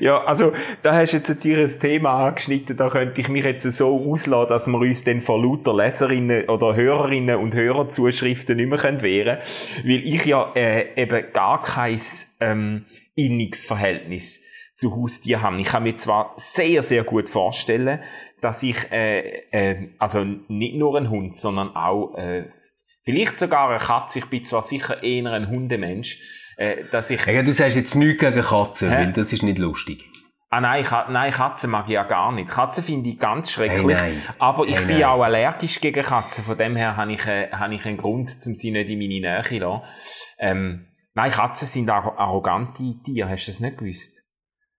Ja, 0.00 0.24
also, 0.24 0.52
da 0.82 0.94
hast 0.94 1.12
du 1.12 1.16
jetzt 1.16 1.28
natürlich 1.28 1.74
ein 1.74 1.80
Thema 1.80 2.26
angeschnitten, 2.26 2.76
da 2.76 2.88
könnte 2.88 3.20
ich 3.20 3.28
mich 3.28 3.44
jetzt 3.44 3.70
so 3.72 4.12
auslassen, 4.12 4.48
dass 4.48 4.66
wir 4.66 4.78
uns 4.78 5.04
dann 5.04 5.20
vor 5.20 5.42
lauter 5.42 5.74
Leserinnen 5.74 6.48
oder 6.48 6.76
Hörerinnen 6.76 7.36
und 7.36 7.54
Hörerzuschriften 7.54 8.56
nicht 8.56 8.68
mehr 8.68 8.78
können 8.78 9.02
wehren 9.02 9.38
weil 9.84 10.06
ich 10.06 10.24
ja 10.24 10.52
äh, 10.54 11.00
eben 11.00 11.32
gar 11.32 11.62
kein 11.62 12.00
ähm, 12.40 12.84
inniges 13.14 13.64
Verhältnis 13.64 14.42
zu 14.76 14.94
Haustieren 14.94 15.42
habe. 15.42 15.60
Ich 15.60 15.68
kann 15.68 15.82
mir 15.82 15.96
zwar 15.96 16.32
sehr, 16.36 16.82
sehr 16.82 17.04
gut 17.04 17.28
vorstellen, 17.28 18.00
dass 18.40 18.62
ich, 18.62 18.76
äh, 18.90 19.44
äh, 19.50 19.88
also 19.98 20.24
nicht 20.24 20.76
nur 20.76 20.96
ein 20.96 21.10
Hund, 21.10 21.36
sondern 21.36 21.74
auch 21.76 22.14
äh, 22.16 22.50
vielleicht 23.04 23.38
sogar 23.38 23.70
eine 23.70 23.78
Katze, 23.78 24.18
ich 24.20 24.26
bin 24.26 24.44
zwar 24.44 24.62
sicher 24.62 25.02
eher 25.02 25.32
ein 25.32 25.48
Hundemensch, 25.48 26.18
äh, 26.62 26.84
dass 26.90 27.10
ich 27.10 27.24
Ja, 27.26 27.42
du 27.42 27.52
sagst 27.52 27.76
jetzt 27.76 27.94
nichts 27.94 28.20
gegen 28.20 28.42
Katzen, 28.42 28.90
Hä? 28.90 28.96
weil 28.96 29.12
das 29.12 29.32
ist 29.32 29.42
nicht 29.42 29.58
lustig. 29.58 30.04
Ah 30.54 30.60
nein, 30.60 30.84
Ka 30.84 31.08
nein, 31.10 31.32
Katzen 31.32 31.70
mag 31.70 31.86
ich 31.86 31.94
ja 31.94 32.04
gar 32.04 32.30
nicht. 32.30 32.50
Katzen 32.50 32.84
finde 32.84 33.08
ich 33.08 33.18
ganz 33.18 33.50
schrecklich. 33.50 33.98
Hey, 33.98 34.18
aber 34.38 34.66
ich 34.66 34.76
Hey, 34.78 34.84
bin 34.86 34.96
nein. 35.00 35.04
auch 35.06 35.22
allergisch 35.22 35.80
gegen 35.80 36.02
Katzen. 36.02 36.44
Von 36.44 36.58
dem 36.58 36.76
her 36.76 36.96
habe 36.98 37.12
ich, 37.14 37.24
äh, 37.26 37.48
habe 37.52 37.74
ich 37.74 37.84
einen 37.86 37.96
Grund, 37.96 38.30
um 38.46 38.54
sie 38.54 38.70
nicht 38.70 38.90
in 38.90 38.98
meine 38.98 39.20
Nähe 39.20 39.44
zu 39.48 39.56
lassen. 39.58 39.82
Ähm, 40.38 40.86
nein, 41.14 41.30
Katzen 41.30 41.66
sind 41.66 41.90
arro- 41.90 42.16
arrogante 42.18 42.82
Tiere. 43.02 43.30
Hast 43.30 43.46
du 43.46 43.50
das 43.52 43.60
nicht 43.60 43.78
gewusst? 43.78 44.18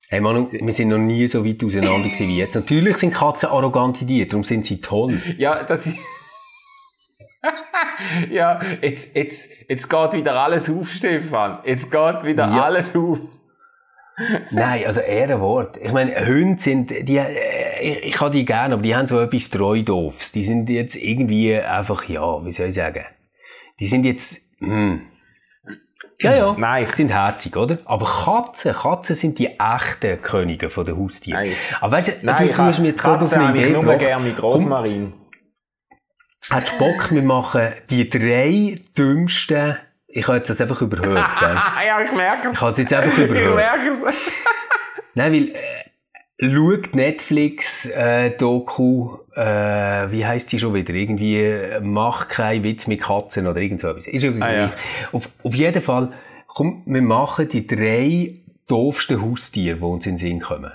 Hey 0.09 0.19
Manu, 0.21 0.47
wir 0.51 0.73
sind 0.73 0.89
noch 0.89 0.99
nie 0.99 1.27
so 1.27 1.43
weit 1.43 1.63
auseinander 1.63 2.09
wie 2.19 2.37
jetzt. 2.37 2.53
Natürlich 2.55 2.97
sind 2.97 3.13
Katzen 3.15 3.49
arrogante 3.49 4.05
Tiere, 4.05 4.27
darum 4.27 4.43
sind 4.43 4.65
sie 4.67 4.79
toll. 4.79 5.21
Ja, 5.39 5.63
das 5.63 5.87
ist... 5.87 5.95
ja, 8.29 8.61
jetzt, 8.81 9.15
jetzt, 9.15 9.69
jetzt 9.69 9.89
geht 9.89 10.13
wieder 10.13 10.35
alles 10.35 10.69
auf, 10.69 10.89
Stefan. 10.89 11.59
Jetzt 11.65 11.91
geht 11.91 12.23
wieder 12.23 12.47
Ja. 12.47 12.63
alles 12.63 12.95
auf. 12.95 13.19
Nein, 14.51 14.85
also 14.85 15.01
Ehrenwort. 15.01 15.77
Ich 15.81 15.91
meine, 15.91 16.15
Hunde 16.27 16.61
sind, 16.61 16.91
die, 16.91 17.17
äh, 17.17 17.81
ich, 17.81 18.03
ich 18.03 18.21
habe 18.21 18.31
die 18.31 18.45
gerne, 18.45 18.75
aber 18.75 18.83
die 18.83 18.95
haben 18.95 19.07
so 19.07 19.19
etwas 19.19 19.49
Treudoofs. 19.49 20.31
Die 20.31 20.43
sind 20.43 20.69
jetzt 20.69 20.95
irgendwie 20.95 21.55
einfach, 21.55 22.03
ja, 22.07 22.45
wie 22.45 22.51
soll 22.51 22.67
ich 22.67 22.75
sagen? 22.75 23.05
Die 23.79 23.87
sind 23.87 24.05
jetzt, 24.05 24.41
hm. 24.59 25.01
Ja, 26.19 26.35
ja. 26.35 26.55
Nein. 26.57 26.85
Die 26.89 26.95
sind 26.95 27.09
herzig, 27.09 27.57
oder? 27.57 27.79
Aber 27.85 28.05
Katzen, 28.05 28.73
Katzen 28.73 29.15
sind 29.15 29.39
die 29.39 29.59
echten 29.59 30.21
Könige 30.21 30.69
von 30.69 30.85
den 30.85 30.97
Haustieren. 30.97 31.43
Nein. 31.43 31.55
Aber 31.81 31.91
weißt 31.97 32.07
du, 32.07 32.11
Nein, 32.25 32.47
du, 32.47 32.57
hast 32.57 32.79
mir 32.79 32.89
jetzt 32.89 33.01
gerade 33.01 33.15
auf 33.15 33.19
Katzen 33.21 33.39
eine 33.39 33.47
habe 33.49 33.57
ich 33.57 33.65
Idee 33.65 33.73
nur 33.73 33.95
gerne 33.95 34.23
mit 34.23 34.41
Rosmarin. 34.41 35.13
Hättest 36.49 36.73
du 36.73 36.77
Bock, 36.79 37.11
wir 37.11 37.21
machen 37.23 37.73
die 37.89 38.09
drei 38.09 38.75
dümmsten, 38.97 39.77
ich 40.07 40.27
habe 40.27 40.37
jetzt 40.37 40.49
das 40.49 40.61
einfach 40.61 40.81
überhört, 40.81 41.39
gell? 41.39 41.55
ja, 41.87 42.01
ich 42.03 42.11
merke 42.11 42.49
es. 42.49 42.53
Ich 42.55 42.61
habe 42.61 42.71
es 42.71 42.77
jetzt 42.77 42.93
einfach 42.93 43.17
Ich 43.17 43.25
überhört. 43.25 43.55
merke 43.55 43.89
es. 44.09 44.31
Nein, 45.15 45.33
weil, 45.33 45.49
äh, 45.55 46.51
schaut 46.53 46.93
Netflix, 46.95 47.85
äh, 47.89 48.31
Doku, 48.31 49.17
äh, 49.35 49.41
wie 50.11 50.25
heisst 50.25 50.51
die 50.51 50.59
schon 50.59 50.73
wieder? 50.73 50.93
Irgendwie, 50.93 51.37
äh, 51.41 51.79
mach 51.81 52.27
keinen 52.27 52.63
Witz 52.63 52.85
mit 52.87 53.01
Katzen 53.01 53.47
oder 53.47 53.59
irgend 53.61 53.79
so 53.81 53.89
etwas. 53.89 54.07
Ist 54.07 54.23
irgendwie 54.23 54.43
Ah, 54.43 54.53
ja. 54.53 54.73
auf, 55.11 55.29
auf 55.43 55.55
jeden 55.55 55.81
Fall, 55.81 56.11
komm, 56.47 56.83
wir 56.85 57.01
machen 57.01 57.47
die 57.49 57.65
drei 57.65 58.35
doofsten 58.67 59.21
Haustiere, 59.21 59.77
die 59.77 59.83
uns 59.83 60.05
in 60.05 60.13
den 60.13 60.17
Sinn 60.19 60.39
kommen. 60.41 60.71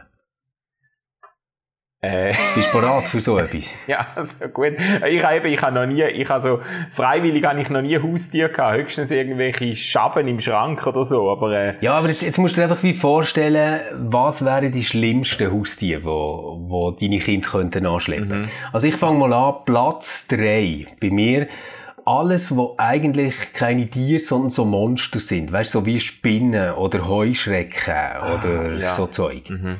Äh, 2.00 2.32
Bist 2.54 2.68
du 2.72 2.80
bereit 2.80 3.08
für 3.08 3.20
so 3.20 3.37
etwas? 3.38 3.64
ja, 3.88 4.06
also 4.14 4.46
gut. 4.54 4.74
Ich 5.08 5.24
habe 5.24 5.37
eben, 5.37 5.46
ich 5.46 5.61
habe 5.61 5.74
noch 5.74 5.87
nie, 5.87 6.04
ich 6.04 6.28
habe 6.28 6.40
so, 6.40 6.61
freiwillig 6.92 7.44
habe 7.44 7.61
ich 7.61 7.70
noch 7.70 7.82
nie 7.82 7.98
Haustier 7.98 8.50
gehabt. 8.50 8.76
Höchstens 8.76 9.11
irgendwelche 9.11 9.74
Schaben 9.74 10.28
im 10.28 10.38
Schrank 10.40 10.87
oder 10.87 11.04
so, 11.04 11.28
aber, 11.28 11.52
äh, 11.52 11.74
Ja, 11.80 11.98
aber 11.98 12.06
jetzt, 12.06 12.22
jetzt 12.22 12.38
musst 12.38 12.56
du 12.56 12.61
dir 12.61 12.68
einfach 12.70 12.84
wie 12.84 12.94
vorstellen, 12.94 13.80
was 14.11 14.44
wären 14.44 14.70
die 14.70 14.84
schlimmsten 14.84 15.50
Haustiere, 15.52 16.04
wo, 16.04 16.58
wo 16.68 16.90
deine 16.92 17.18
Kinder 17.18 17.48
könnten 17.48 17.84
anschleppen. 17.84 18.42
Mhm. 18.42 18.48
Also 18.72 18.87
ich 18.87 18.94
fange 18.94 19.18
mal 19.18 19.32
an, 19.32 19.54
Platz 19.64 20.28
drei 20.28 20.87
bei 21.00 21.11
mir. 21.11 21.48
Alles, 22.06 22.56
wo 22.56 22.74
eigentlich 22.78 23.34
keine 23.54 23.88
Tiere, 23.90 24.20
sondern 24.20 24.50
so 24.50 24.64
Monster 24.64 25.18
sind. 25.18 25.50
Weißt 25.52 25.74
du, 25.74 25.80
so 25.80 25.87
wie 25.87 25.98
Spinnen 25.98 26.74
oder 26.74 27.08
Heuschrecken 27.08 27.92
oder 28.22 28.70
Ah, 28.76 28.78
ja. 28.78 28.94
so 28.94 29.08
Zeug. 29.08 29.50
mhm. 29.50 29.78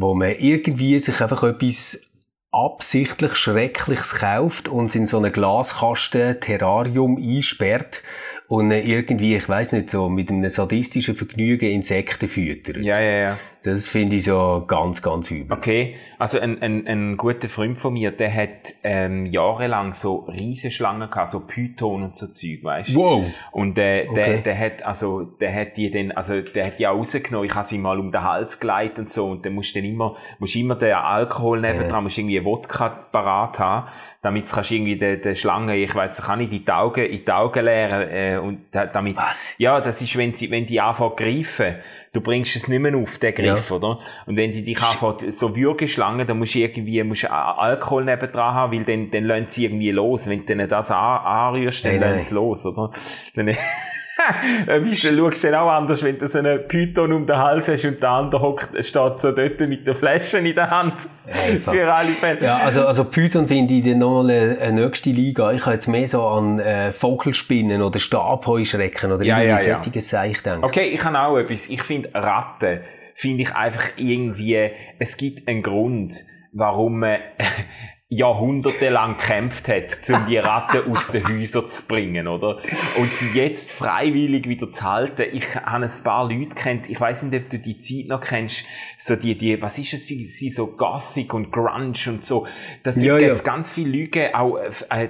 Wo 0.00 0.14
man 0.14 0.36
irgendwie 0.38 0.98
sich 0.98 1.20
einfach 1.20 1.42
etwas 1.42 2.08
absichtlich 2.50 3.34
Schreckliches 3.34 4.14
kauft 4.16 4.68
und 4.68 4.86
es 4.86 4.94
in 4.94 5.06
so 5.06 5.18
einen 5.18 5.32
Glaskasten 5.32 6.40
Terrarium 6.40 7.16
einsperrt 7.16 8.02
und 8.46 8.70
irgendwie, 8.70 9.36
ich 9.36 9.48
weiß 9.48 9.72
nicht, 9.72 9.90
so 9.90 10.08
mit 10.08 10.30
einem 10.30 10.48
sadistischen 10.48 11.16
Vergnügen 11.16 11.70
Insekten 11.70 12.28
füttert. 12.28 12.78
ja, 12.78 12.98
ja, 13.00 13.18
ja. 13.18 13.38
Das 13.72 13.88
finde 13.88 14.16
ich 14.16 14.24
so 14.24 14.64
ganz, 14.66 15.02
ganz 15.02 15.30
übel. 15.30 15.56
Okay, 15.56 15.96
also 16.18 16.40
ein, 16.40 16.62
ein, 16.62 16.86
ein 16.86 17.16
guter 17.16 17.48
Freund 17.48 17.78
von 17.78 17.92
mir, 17.92 18.10
der 18.10 18.34
hat 18.34 18.74
ähm, 18.82 19.26
jahrelang 19.26 19.94
so 19.94 20.26
Riesenschlangen 20.28 21.10
gehabt, 21.10 21.30
so 21.30 21.46
Python 21.46 22.02
und 22.04 22.16
so 22.16 22.26
Zeug, 22.26 22.62
weißt 22.62 22.94
du? 22.94 22.98
Wow. 22.98 23.24
Und 23.52 23.78
äh, 23.78 24.06
der, 24.06 24.10
okay. 24.10 24.42
der 24.44 24.58
hat, 24.58 24.82
also, 24.82 25.22
der 25.22 25.54
hat 25.54 25.76
die 25.76 25.90
dann, 25.90 26.12
also, 26.12 26.40
der 26.40 26.66
hat 26.66 26.78
die 26.78 26.86
auch 26.86 26.96
rausgenommen, 26.98 27.48
ich 27.48 27.54
habe 27.54 27.66
sie 27.66 27.78
mal 27.78 27.98
um 27.98 28.12
den 28.12 28.22
Hals 28.22 28.60
geleitet 28.60 28.98
und 28.98 29.12
so, 29.12 29.26
und 29.26 29.44
dann 29.44 29.54
musst 29.54 29.74
du 29.74 29.80
dann 29.80 29.88
immer, 29.88 30.16
musst 30.38 30.56
immer 30.56 30.74
den 30.74 30.94
Alkohol 30.94 31.60
nebendran, 31.60 31.90
ja. 31.90 32.00
musst 32.00 32.18
irgendwie 32.18 32.44
Wodka 32.44 32.88
parat 32.88 33.58
haben, 33.58 33.88
damit 34.20 34.50
kannst 34.50 34.70
du 34.70 34.74
irgendwie 34.74 34.96
den, 34.96 35.20
den 35.22 35.36
Schlange, 35.36 35.76
ich 35.76 35.94
weiss, 35.94 36.20
kann 36.20 36.40
ich 36.40 36.50
in 36.50 36.64
die 36.64 36.70
Augen, 36.70 37.04
in 37.04 37.24
die 37.24 37.30
Augen 37.30 37.64
leeren, 37.64 38.08
äh, 38.10 38.38
und 38.38 38.66
damit, 38.72 39.16
Was? 39.16 39.54
ja, 39.58 39.80
das 39.80 40.02
ist, 40.02 40.16
wenn 40.16 40.34
sie, 40.34 40.50
wenn 40.50 40.66
die 40.66 40.80
anfangen 40.80 41.14
greifen, 41.16 41.76
du 42.12 42.20
bringst 42.20 42.56
es 42.56 42.66
nicht 42.68 42.80
mehr 42.80 42.96
auf, 42.96 43.18
den 43.18 43.34
Griff, 43.34 43.70
ja. 43.70 43.76
oder? 43.76 44.00
Und 44.26 44.36
wenn 44.36 44.52
die 44.52 44.62
dich 44.62 44.80
anfangen, 44.82 45.30
so 45.30 45.54
Würgeschlangen, 45.54 46.26
dann 46.26 46.38
musst 46.38 46.54
du 46.54 46.58
irgendwie, 46.58 47.02
musst 47.04 47.30
Alkohol 47.30 48.04
nebendran 48.04 48.54
haben, 48.54 48.72
weil 48.72 48.84
dann, 48.84 49.10
dann 49.10 49.24
lassen 49.24 49.46
sie 49.48 49.64
irgendwie 49.66 49.90
los. 49.92 50.28
Wenn 50.28 50.40
du 50.40 50.46
denen 50.46 50.68
das 50.68 50.90
an, 50.90 51.24
anrührst, 51.24 51.84
dann 51.84 51.92
hey, 51.92 52.00
lassen 52.00 52.28
sie 52.28 52.34
los, 52.34 52.66
oder? 52.66 52.90
Dann, 53.34 53.46
weißt 54.66 55.04
du, 55.04 55.16
schaust 55.16 55.44
du 55.44 55.60
auch 55.60 55.70
anders, 55.70 56.02
wenn 56.02 56.18
du 56.18 56.28
so 56.28 56.38
einen 56.38 56.66
Python 56.68 57.12
um 57.12 57.26
den 57.26 57.36
Hals 57.36 57.68
hast 57.68 57.84
und 57.84 58.02
der 58.02 58.10
andere 58.10 58.42
hockt, 58.42 58.70
steht 58.84 59.20
so 59.20 59.32
dort 59.32 59.60
mit 59.60 59.86
der 59.86 59.94
Flasche 59.94 60.38
in 60.38 60.54
der 60.54 60.70
Hand. 60.70 60.94
Einfach. 61.26 61.72
Für 61.72 61.92
alle 61.92 62.12
Fälle. 62.12 62.44
Ja, 62.44 62.58
also, 62.58 62.86
also 62.86 63.04
Python 63.04 63.48
finde 63.48 63.74
ich 63.74 63.84
dann 63.84 63.98
nochmal 63.98 64.30
eine, 64.30 64.58
eine 64.58 64.84
nächste 64.84 65.10
Liga. 65.10 65.52
Ich 65.52 65.64
habe 65.66 65.74
jetzt 65.74 65.86
mehr 65.86 66.08
so 66.08 66.22
an 66.26 66.58
äh, 66.58 66.92
Vogelspinnen 66.92 67.82
oder 67.82 67.98
Stabheuschrecken 67.98 69.12
oder 69.12 69.24
ja, 69.24 69.40
irgendwie 69.40 69.68
ja, 69.68 69.82
ja. 69.82 70.32
denken. 70.32 70.64
Okay, 70.64 70.88
ich 70.88 71.04
habe 71.04 71.18
auch 71.20 71.36
etwas. 71.36 71.68
Ich 71.68 71.82
finde 71.82 72.10
Ratten, 72.14 72.80
finde 73.14 73.42
ich 73.42 73.54
einfach 73.54 73.90
irgendwie, 73.96 74.70
es 74.98 75.16
gibt 75.16 75.48
einen 75.48 75.62
Grund, 75.62 76.14
warum 76.52 77.00
man 77.00 77.18
jahrhundertelang 78.10 79.18
gekämpft 79.18 79.68
hat, 79.68 80.08
um 80.08 80.24
die 80.24 80.38
Ratten 80.38 80.90
aus 80.90 81.10
den 81.10 81.28
Häusern 81.28 81.68
zu 81.68 81.86
bringen, 81.86 82.26
oder? 82.26 82.58
Und 82.98 83.14
sie 83.14 83.28
jetzt 83.34 83.70
freiwillig 83.70 84.48
wieder 84.48 84.70
zu 84.70 84.82
halten. 84.82 85.26
Ich 85.30 85.54
habe 85.54 85.84
ein 85.84 86.02
paar 86.02 86.26
Leute 86.26 86.54
kennt, 86.54 86.88
ich 86.88 86.98
weiß 86.98 87.24
nicht, 87.24 87.44
ob 87.44 87.50
du 87.50 87.58
die 87.58 87.78
Zeit 87.80 88.06
noch 88.06 88.22
kennst, 88.22 88.64
so 88.98 89.14
die, 89.14 89.36
die, 89.36 89.60
was 89.60 89.78
ist 89.78 89.92
es, 89.92 90.06
sie, 90.06 90.24
sie 90.24 90.48
so 90.48 90.68
Gothic 90.68 91.34
und 91.34 91.52
Grunge 91.52 91.92
und 92.06 92.24
so. 92.24 92.46
Das 92.82 92.94
sind 92.94 93.04
ja, 93.04 93.18
jetzt 93.18 93.46
ja. 93.46 93.52
ganz 93.52 93.72
viele 93.72 94.00
Leute, 94.00 94.34
auch 94.34 94.56
äh, 94.56 95.08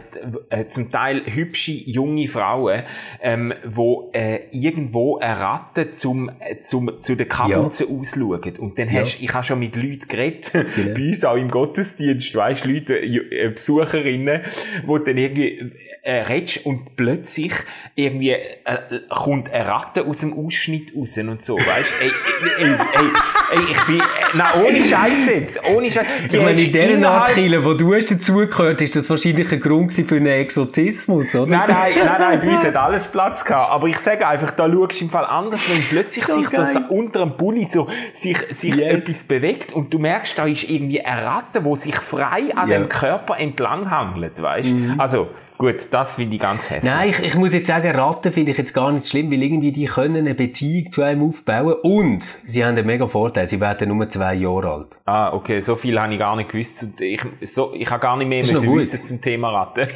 äh, 0.51 0.67
zum 0.67 0.91
Teil 0.91 1.23
hübsche, 1.25 1.71
junge 1.71 2.27
Frauen, 2.27 2.83
ähm, 3.23 3.55
wo 3.65 4.11
äh, 4.13 4.41
irgendwo 4.51 5.19
eine 5.19 5.39
Ratte 5.39 5.93
zum, 5.93 6.31
äh, 6.41 6.59
zum, 6.63 7.01
zu 7.01 7.15
den 7.15 7.29
Kapuzen 7.29 7.89
ja. 7.89 7.97
ausschauen. 7.97 8.59
Und 8.59 8.77
dann 8.77 8.91
hast, 8.93 9.21
ich 9.21 9.33
habe 9.33 9.45
schon 9.45 9.61
mit 9.61 9.77
Leuten 9.77 10.09
geredet, 10.09 10.51
genau. 10.53 10.95
bei 10.95 11.09
uns 11.11 11.25
auch 11.25 11.37
im 11.37 11.49
Gottesdienst, 11.49 12.35
weißt, 12.35 12.65
Leute, 12.65 12.88
äh, 12.90 13.48
Besucherinnen, 13.48 14.42
wo 14.85 14.98
dann 14.98 15.16
irgendwie 15.16 15.72
äh, 16.03 16.22
redest 16.22 16.64
und 16.64 16.96
plötzlich 16.96 17.53
irgendwie 17.94 18.31
äh, 18.31 19.01
kommt 19.09 19.51
eine 19.51 19.66
Ratte 19.68 20.07
aus 20.07 20.20
dem 20.20 20.33
Ausschnitt 20.33 20.94
raus 20.96 21.18
und 21.18 21.44
so, 21.44 21.57
weißt? 21.57 21.92
Ey, 22.01 22.11
ey, 22.59 22.70
ey, 22.70 23.11
ey, 23.53 23.72
ich 23.72 23.87
bin, 23.87 24.01
äh, 24.01 24.03
nein, 24.35 24.49
ohne 24.64 24.85
Scheiß 24.85 25.27
jetzt, 25.27 25.61
ohne 25.64 25.91
Scheiß. 25.91 26.07
Ich 26.31 26.43
meine, 26.43 26.61
in 26.61 26.73
dieser 26.73 26.97
Nachkille, 26.97 27.64
wo 27.64 27.75
du 27.75 27.95
hast 27.95 28.11
dazugehört, 28.11 28.81
ist 28.81 28.97
das 28.97 29.09
wahrscheinlich 29.11 29.51
ein 29.53 29.61
Grund 29.61 29.93
für 29.93 30.17
einen 30.17 30.27
Exorzismus, 30.27 31.35
oder? 31.35 31.47
Nein, 31.47 31.69
nein, 31.69 31.93
nein, 32.05 32.17
nein, 32.19 32.41
bei 32.41 32.51
uns 32.51 32.64
hat 32.64 32.77
alles 32.77 33.07
Platz 33.07 33.45
gehabt, 33.45 33.71
aber 33.71 33.87
ich 33.87 33.99
sage 33.99 34.27
einfach, 34.27 34.51
da 34.53 34.71
schaust 34.71 35.01
du 35.01 35.05
im 35.05 35.11
Fall 35.11 35.25
anders, 35.25 35.61
wenn 35.69 35.83
plötzlich 35.85 36.25
so 36.25 36.41
sich 36.41 36.51
geil. 36.51 36.67
so 36.67 36.81
unter 36.95 37.21
dem 37.21 37.37
Bulli 37.37 37.64
so, 37.64 37.88
sich, 38.12 38.38
sich 38.51 38.75
yes. 38.75 38.93
etwas 38.93 39.23
bewegt 39.25 39.73
und 39.73 39.93
du 39.93 39.99
merkst, 39.99 40.38
da 40.38 40.47
ist 40.47 40.69
irgendwie 40.69 41.05
eine 41.05 41.25
Ratte, 41.25 41.62
die 41.62 41.79
sich 41.79 41.97
frei 41.97 42.55
an 42.55 42.69
yeah. 42.69 42.79
dem 42.79 42.88
Körper 42.88 43.38
entlang 43.38 43.91
hangelt, 43.91 44.41
weißt? 44.41 44.73
Mhm. 44.73 44.95
Also, 44.99 45.29
Gut, 45.59 45.88
das 45.90 46.14
finde 46.14 46.37
ich 46.37 46.40
ganz 46.40 46.71
hässlich. 46.71 46.92
Nein, 46.92 47.11
ich, 47.11 47.18
ich 47.18 47.35
muss 47.35 47.53
jetzt 47.53 47.66
sagen, 47.66 47.90
Ratten 47.90 48.33
finde 48.33 48.53
ich 48.53 48.59
jetzt 48.59 48.73
gar 48.73 48.92
nicht 48.92 49.09
schlimm, 49.09 49.29
weil 49.33 49.42
irgendwie 49.42 49.73
die 49.73 49.87
können 49.87 50.16
eine 50.16 50.35
Beziehung 50.37 50.92
zu 50.92 51.03
einem 51.03 51.29
aufbauen 51.29 51.75
und 51.83 52.25
sie 52.47 52.64
haben 52.64 52.77
einen 52.77 52.87
mega 52.87 53.09
Vorteil, 53.09 53.49
sie 53.49 53.61
werden 53.61 53.88
nur 53.88 54.09
zwei 54.09 54.35
Jahre 54.35 54.71
alt. 54.71 54.97
Ah, 55.05 55.33
okay, 55.33 55.59
so 55.59 55.75
viel 55.75 56.01
habe 56.01 56.12
ich 56.12 56.18
gar 56.21 56.37
nicht 56.37 56.53
gewusst. 56.53 56.87
Ich, 57.01 57.21
so, 57.42 57.75
ich 57.75 57.90
habe 57.90 58.01
gar 58.01 58.16
nicht 58.16 58.29
mehr 58.29 58.42
müssen 58.42 58.73
wissen 58.73 59.03
zum 59.03 59.21
Thema 59.21 59.51
Ratten. 59.51 59.88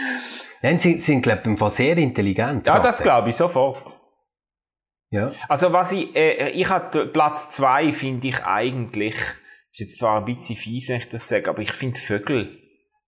Nein, 0.62 0.80
sie 0.80 0.98
sind, 0.98 1.22
glaube 1.22 1.42
ich, 1.52 1.70
sehr 1.70 1.96
intelligent. 1.98 2.66
Ja, 2.66 2.72
Ratten. 2.72 2.86
das 2.86 3.00
glaube 3.00 3.30
ich 3.30 3.36
sofort. 3.36 3.96
Ja. 5.10 5.30
Also 5.48 5.72
was 5.72 5.92
ich, 5.92 6.16
äh, 6.16 6.50
ich 6.50 6.68
habe 6.68 7.06
Platz 7.06 7.52
zwei 7.52 7.92
finde 7.92 8.26
ich 8.26 8.44
eigentlich, 8.44 9.14
ist 9.70 9.78
jetzt 9.78 9.98
zwar 9.98 10.18
ein 10.18 10.24
bisschen 10.24 10.56
fies, 10.56 10.88
wenn 10.88 10.96
ich 10.96 11.08
das 11.08 11.28
sage, 11.28 11.48
aber 11.48 11.62
ich 11.62 11.70
finde 11.70 12.00
Vögel 12.00 12.65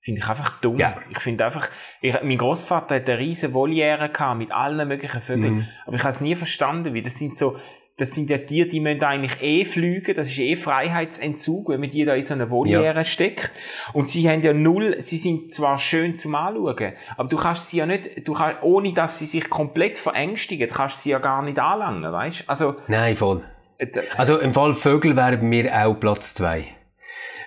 Finde 0.08 0.22
ich 0.22 0.28
einfach 0.30 0.58
dumm. 0.62 0.78
Ja. 0.78 0.96
Ich 1.10 1.18
finde 1.18 1.44
einfach, 1.44 1.68
ich, 2.00 2.14
mein 2.22 2.38
Großvater 2.38 2.94
hat 2.94 3.10
eine 3.10 3.18
riesen 3.18 3.52
Voliere 3.52 4.08
gehabt 4.08 4.38
mit 4.38 4.50
allen 4.50 4.88
möglichen 4.88 5.20
Vögeln. 5.20 5.54
Mhm. 5.56 5.68
Aber 5.84 5.96
ich 5.96 6.02
habe 6.02 6.14
es 6.14 6.22
nie 6.22 6.34
verstanden, 6.34 6.94
wie 6.94 7.02
das 7.02 7.18
sind 7.18 7.36
so, 7.36 7.58
das 7.98 8.14
sind 8.14 8.30
ja 8.30 8.38
Tiere, 8.38 8.66
die 8.68 8.80
müssen 8.80 9.04
eigentlich 9.04 9.42
eh 9.42 9.66
fliegen, 9.66 10.16
das 10.16 10.28
ist 10.28 10.38
eh 10.38 10.56
Freiheitsentzug, 10.56 11.68
wenn 11.68 11.80
man 11.80 11.90
die 11.90 12.06
da 12.06 12.14
in 12.14 12.22
so 12.22 12.32
eine 12.32 12.48
Voliere 12.48 12.96
ja. 12.96 13.04
steckt. 13.04 13.52
Und 13.92 14.08
sie 14.08 14.26
haben 14.30 14.40
ja 14.40 14.54
null, 14.54 14.96
sie 15.00 15.18
sind 15.18 15.52
zwar 15.52 15.76
schön 15.76 16.16
zum 16.16 16.34
Anschauen, 16.34 16.94
aber 17.18 17.28
du 17.28 17.36
kannst 17.36 17.68
sie 17.68 17.76
ja 17.76 17.84
nicht, 17.84 18.26
du 18.26 18.32
kannst, 18.32 18.62
ohne 18.62 18.94
dass 18.94 19.18
sie 19.18 19.26
sich 19.26 19.50
komplett 19.50 19.98
verängstigen, 19.98 20.70
kannst 20.70 20.96
du 20.96 21.00
sie 21.02 21.10
ja 21.10 21.18
gar 21.18 21.42
nicht 21.42 21.58
anlangen, 21.58 22.10
weißt? 22.10 22.44
Also. 22.46 22.76
Nein, 22.86 23.14
voll. 23.14 23.44
Äh, 23.76 23.88
also 24.16 24.38
im 24.38 24.54
Fall 24.54 24.74
Vögel 24.74 25.16
wären 25.16 25.46
mir 25.46 25.70
auch 25.84 26.00
Platz 26.00 26.32
zwei. 26.32 26.77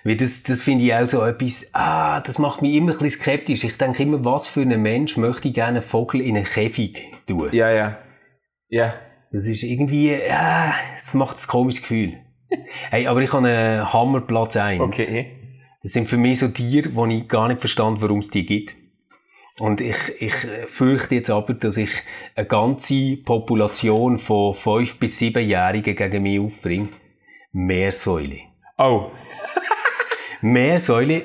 Weil 0.04 0.16
das, 0.16 0.42
das 0.42 0.62
finde 0.62 0.84
ich 0.84 0.94
auch 0.94 1.06
so 1.06 1.24
etwas, 1.24 1.70
ah, 1.74 2.20
das 2.20 2.38
macht 2.38 2.60
mich 2.60 2.74
immer 2.74 2.92
ein 2.92 2.98
bisschen 2.98 3.22
skeptisch. 3.22 3.64
Ich 3.64 3.78
denke 3.78 4.02
immer, 4.02 4.24
was 4.24 4.48
für 4.48 4.62
ein 4.62 4.82
Mensch 4.82 5.16
möchte 5.16 5.48
ich 5.48 5.54
gerne 5.54 5.78
einen 5.78 5.86
Vogel 5.86 6.20
in 6.20 6.36
einen 6.36 6.44
Käfig 6.44 6.98
tun? 7.26 7.50
Ja, 7.52 7.70
ja. 7.70 7.98
Ja. 8.68 8.94
Das 9.30 9.44
ist 9.44 9.62
irgendwie, 9.62 10.14
ah, 10.30 10.74
das 10.96 11.14
macht 11.14 11.38
ein 11.38 11.46
komisches 11.46 11.82
Gefühl. 11.82 12.18
hey, 12.90 13.06
aber 13.06 13.22
ich 13.22 13.32
habe 13.32 13.46
einen 13.46 13.92
Hammerplatz 13.92 14.56
1. 14.56 14.80
Okay. 14.80 15.38
Das 15.82 15.92
sind 15.92 16.08
für 16.08 16.16
mich 16.16 16.40
so 16.40 16.48
Tiere, 16.48 16.94
wo 16.94 17.06
ich 17.06 17.28
gar 17.28 17.48
nicht 17.48 17.60
verstand, 17.60 18.00
warum 18.02 18.18
es 18.18 18.30
die 18.30 18.44
gibt. 18.44 18.74
Und 19.58 19.80
ich, 19.80 19.96
ich 20.18 20.34
fürchte 20.68 21.14
jetzt 21.14 21.30
aber, 21.30 21.54
dass 21.54 21.76
ich 21.76 21.90
eine 22.34 22.46
ganze 22.46 23.16
Population 23.16 24.18
von 24.18 24.54
5- 24.54 24.98
bis 24.98 25.20
7-Jährigen 25.20 25.94
gegen 25.94 26.22
mich 26.22 26.40
aufbringe. 26.40 26.88
Meersäule. 27.52 28.38
Oh. 28.78 29.10
Meersäule 30.42 31.24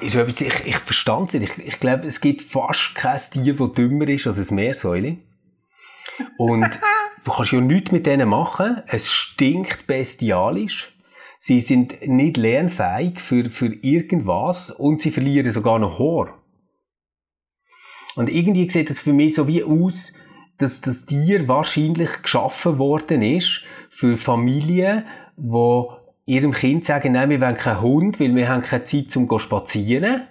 ist 0.00 0.14
etwas, 0.14 0.40
ich, 0.40 0.66
ich 0.66 0.78
verstand 0.78 1.34
es 1.34 1.40
nicht. 1.40 1.58
Ich, 1.58 1.66
ich 1.66 1.80
glaube, 1.80 2.06
es 2.06 2.20
gibt 2.20 2.42
fast 2.42 2.94
kein 2.94 3.20
Tier, 3.30 3.54
das 3.54 3.72
dümmer 3.72 4.08
ist 4.08 4.26
als 4.26 4.50
ein 4.50 4.54
Meersäule. 4.54 5.18
Und 6.38 6.80
du 7.24 7.30
kannst 7.30 7.52
ja 7.52 7.60
nichts 7.60 7.92
mit 7.92 8.06
denen 8.06 8.28
machen. 8.28 8.82
Es 8.86 9.10
stinkt 9.10 9.86
bestialisch. 9.86 10.94
Sie 11.40 11.60
sind 11.60 12.06
nicht 12.06 12.36
lernfähig 12.36 13.20
für, 13.20 13.50
für 13.50 13.72
irgendwas 13.82 14.70
und 14.70 15.00
sie 15.00 15.10
verlieren 15.10 15.52
sogar 15.52 15.78
noch 15.78 15.98
Haar. 15.98 16.42
Und 18.16 18.28
irgendwie 18.28 18.68
sieht 18.68 18.90
es 18.90 19.00
für 19.00 19.12
mich 19.12 19.34
so 19.34 19.46
wie 19.46 19.62
aus, 19.62 20.14
dass 20.58 20.80
das 20.80 21.06
Tier 21.06 21.46
wahrscheinlich 21.46 22.22
geschaffen 22.22 22.78
worden 22.78 23.22
ist 23.22 23.64
für 23.90 24.16
Familien, 24.16 25.06
wo 25.36 25.96
ihrem 26.28 26.52
Kind 26.52 26.84
sagen, 26.84 27.12
nein, 27.12 27.30
wir 27.30 27.40
wollen 27.40 27.56
keinen 27.56 27.80
Hund, 27.80 28.20
weil 28.20 28.34
wir 28.34 28.48
haben 28.48 28.62
keine 28.62 28.84
Zeit 28.84 29.10
zum 29.10 29.26
spazieren. 29.38 30.22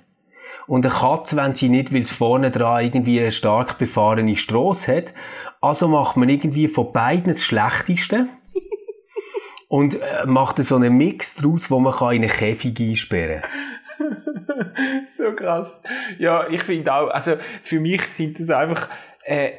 Und 0.67 0.85
eine 0.85 0.93
Katze, 0.93 1.35
wenn 1.37 1.55
sie 1.55 1.69
nicht, 1.69 1.91
weil 1.91 2.01
es 2.01 2.11
vorne 2.11 2.51
dran 2.51 2.83
irgendwie 2.83 3.19
eine 3.19 3.31
stark 3.31 3.79
befahrene 3.79 4.35
Strasse 4.35 4.97
hat. 4.97 5.13
Also 5.59 5.87
macht 5.87 6.15
man 6.15 6.29
irgendwie 6.29 6.67
von 6.67 6.93
beiden 6.93 7.33
das 7.33 7.43
Schlechteste. 7.43 8.27
und 9.69 9.99
äh, 9.99 10.25
macht 10.27 10.63
so 10.63 10.75
einen 10.75 10.95
Mix 10.97 11.37
daraus, 11.37 11.71
wo 11.71 11.79
man 11.79 11.95
kann 11.95 12.15
in 12.15 12.23
eine 12.23 12.31
Käfig 12.31 12.79
einsperren 12.79 13.41
kann. 13.41 15.07
so 15.13 15.33
krass. 15.33 15.81
Ja, 16.19 16.47
ich 16.47 16.61
finde 16.63 16.93
auch, 16.93 17.09
also 17.09 17.37
für 17.63 17.79
mich 17.79 18.03
sind 18.03 18.39
das 18.39 18.51
einfach 18.51 18.87
äh, 19.23 19.49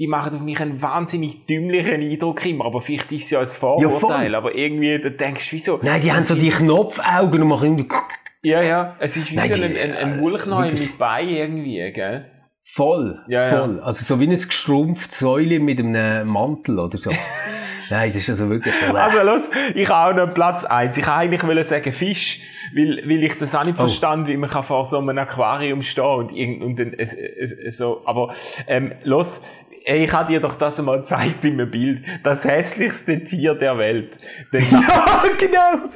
die 0.00 0.06
machen 0.06 0.34
auf 0.34 0.40
mich 0.40 0.58
einen 0.60 0.80
wahnsinnig 0.80 1.44
dümmlichen 1.44 2.00
Eindruck 2.00 2.44
immer, 2.46 2.64
aber 2.64 2.80
vielleicht 2.80 3.12
ist 3.12 3.24
es 3.24 3.30
ja 3.32 3.40
ein 3.40 3.46
Vorurteil, 3.46 4.32
ja, 4.32 4.38
aber 4.38 4.54
irgendwie, 4.54 4.98
da 4.98 5.10
denkst 5.10 5.50
du, 5.50 5.56
wieso? 5.56 5.78
Nein, 5.82 6.00
die 6.00 6.10
haben 6.10 6.22
so 6.22 6.34
die 6.34 6.48
Knopfaugen 6.48 7.42
und 7.42 7.48
machen 7.48 7.76
irgendwie... 7.76 7.94
Ja, 8.42 8.62
ja, 8.62 8.96
es 8.98 9.18
ist 9.18 9.30
wie 9.30 9.36
Nein, 9.36 9.48
so 9.48 9.62
ein, 9.62 9.76
ein, 9.76 9.92
ein 9.92 10.20
Wulchneu 10.22 10.72
mit 10.72 10.96
Bein 10.96 11.28
irgendwie, 11.28 11.92
gell? 11.92 12.30
Voll, 12.64 13.22
ja, 13.28 13.48
voll. 13.48 13.76
Ja. 13.76 13.82
Also 13.82 14.02
so 14.06 14.18
wie 14.18 14.26
ein 14.26 14.30
gestrumpftes 14.30 15.18
Säule 15.18 15.60
mit 15.60 15.78
einem 15.78 16.26
Mantel 16.26 16.78
oder 16.78 16.96
so. 16.96 17.10
Nein, 17.90 18.12
das 18.12 18.22
ist 18.22 18.30
also 18.30 18.48
wirklich 18.48 18.74
voll. 18.74 18.96
Also 18.96 19.20
los, 19.22 19.50
ich 19.74 19.86
habe 19.90 20.18
auch 20.18 20.26
noch 20.26 20.32
Platz 20.32 20.64
eins. 20.64 20.96
Ich 20.96 21.06
wollte 21.06 21.46
eigentlich 21.46 21.66
sagen 21.66 21.92
Fisch, 21.92 22.40
weil, 22.74 23.02
weil 23.04 23.24
ich 23.24 23.36
das 23.38 23.54
auch 23.54 23.64
nicht 23.64 23.76
oh. 23.76 23.82
verstand, 23.82 24.28
wie 24.28 24.36
man 24.38 24.48
kann 24.48 24.64
vor 24.64 24.86
so 24.86 24.98
einem 24.98 25.18
Aquarium 25.18 25.82
stehen 25.82 26.62
und, 26.62 26.80
und, 26.80 26.80
und 26.80 27.72
so. 27.72 28.00
Aber 28.06 28.32
ähm, 28.66 28.92
los, 29.02 29.42
ich 29.84 30.12
habe 30.12 30.30
dir 30.30 30.40
doch 30.40 30.56
das 30.56 30.78
einmal 30.78 31.00
gezeigt 31.00 31.44
in 31.44 31.54
einem 31.54 31.70
Bild. 31.70 32.04
Das 32.22 32.44
hässlichste 32.44 33.24
Tier 33.24 33.54
der 33.54 33.78
Welt. 33.78 34.10
Den 34.52 34.64
ja, 34.70 35.24
genau. 35.38 35.88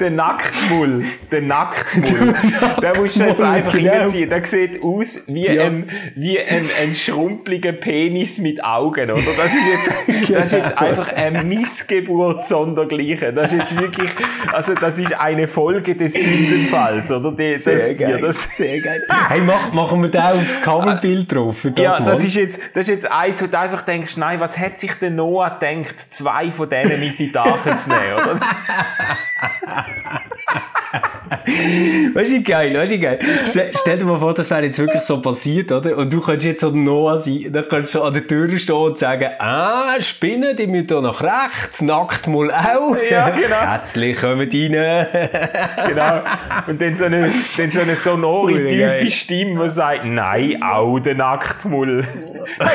Der 0.00 0.10
Nacktmull. 0.10 1.04
Der 1.30 1.42
Nacktmull. 1.42 2.34
der 2.82 2.96
musst 2.96 3.20
du 3.20 3.24
jetzt 3.24 3.42
einfach 3.42 3.72
genau. 3.72 3.92
reinziehen. 3.92 4.28
Der 4.28 4.44
sieht 4.44 4.82
aus 4.82 5.24
wie 5.28 5.46
ja. 5.46 5.64
ein, 5.64 5.88
wie 6.16 6.40
ein, 6.40 6.66
ein 6.82 6.94
schrumpeliger 6.94 7.72
Penis 7.72 8.38
mit 8.38 8.62
Augen, 8.64 9.10
oder? 9.10 9.22
Das 9.36 9.52
ist 9.52 9.66
jetzt, 9.72 10.34
das 10.34 10.44
ist 10.46 10.52
jetzt 10.52 10.76
genau. 10.76 10.90
einfach 10.90 11.12
eine 11.12 11.44
Missgeburt 11.44 12.44
sondergleichen. 12.44 13.34
Das 13.34 13.52
ist 13.52 13.58
jetzt 13.58 13.80
wirklich, 13.80 14.10
also 14.52 14.74
das 14.74 14.98
ist 14.98 15.12
eine 15.12 15.46
Folge 15.46 15.94
des 15.94 16.14
Sündenfalls, 16.14 17.10
oder? 17.10 17.32
Die, 17.32 17.56
sehr 17.56 17.78
das 17.78 17.96
geil. 17.96 18.18
Tier, 18.18 18.26
das 18.26 18.56
sehr 18.56 18.80
geil. 18.80 19.02
Hey, 19.28 19.42
mach, 19.42 19.72
machen 19.72 20.02
wir 20.02 20.10
da 20.10 20.32
aufs 20.32 20.60
Coverbild 20.60 21.32
drauf. 21.32 21.56
Das 21.62 21.84
ja, 21.84 22.00
das 22.00 22.24
ist 22.24 22.34
jetzt, 22.34 22.60
das 22.74 22.82
ist 22.82 22.88
jetzt 22.88 23.10
eins, 23.28 23.42
wo 23.42 23.46
du 23.46 23.58
einfach 23.58 23.82
denkst, 23.82 24.16
nein, 24.16 24.40
was 24.40 24.58
hat 24.58 24.80
sich 24.80 24.94
der 24.94 25.10
Noah 25.10 25.58
gedacht, 25.58 26.12
zwei 26.12 26.50
von 26.50 26.68
denen 26.68 26.98
mit 27.00 27.20
in 27.20 27.26
die 27.26 27.32
Dachen 27.32 27.78
zu 27.78 27.90
nehmen, 27.90 28.14
oder? 28.14 28.40
weißt 32.14 32.32
du, 32.32 32.42
geil, 32.42 32.74
weißt 32.74 32.92
du, 32.92 32.98
geil. 32.98 33.18
Stell, 33.46 33.98
dir 33.98 34.04
mal 34.04 34.18
vor, 34.18 34.34
das 34.34 34.50
wäre 34.50 34.64
jetzt 34.64 34.78
wirklich 34.78 35.02
so 35.02 35.20
passiert, 35.20 35.70
oder? 35.72 35.96
Und 35.96 36.12
du 36.12 36.20
könntest 36.20 36.46
jetzt 36.46 36.60
so 36.60 36.70
Noah 36.70 37.18
sein, 37.18 37.48
dann 37.52 37.68
könntest 37.68 37.94
du 37.94 38.02
an 38.02 38.14
der 38.14 38.26
Tür 38.26 38.58
stehen 38.58 38.76
und 38.76 38.98
sagen, 38.98 39.30
ah, 39.38 40.00
Spinnen, 40.00 40.56
die 40.56 40.66
müssen 40.66 40.88
hier 40.88 41.00
nach 41.00 41.22
rechts, 41.22 41.82
nackt 41.82 42.26
mal 42.26 42.50
auch. 42.50 42.96
Ja, 43.10 43.30
genau. 43.30 43.60
Herzlich 43.60 44.18
kommen 44.18 44.40
rein. 44.40 44.50
genau. 45.88 46.22
Und 46.66 46.80
dann 46.80 46.96
so 46.96 47.06
eine, 47.06 47.30
dann 47.56 47.70
so 47.70 47.80
eine 47.80 47.94
sonore, 47.94 48.66
tiefe 48.68 49.10
Stimme, 49.10 49.64
die 49.64 49.70
sagt, 49.70 50.04
nein, 50.04 50.62
auch 50.62 50.98
der 50.98 51.14
Nacktmull. 51.14 52.06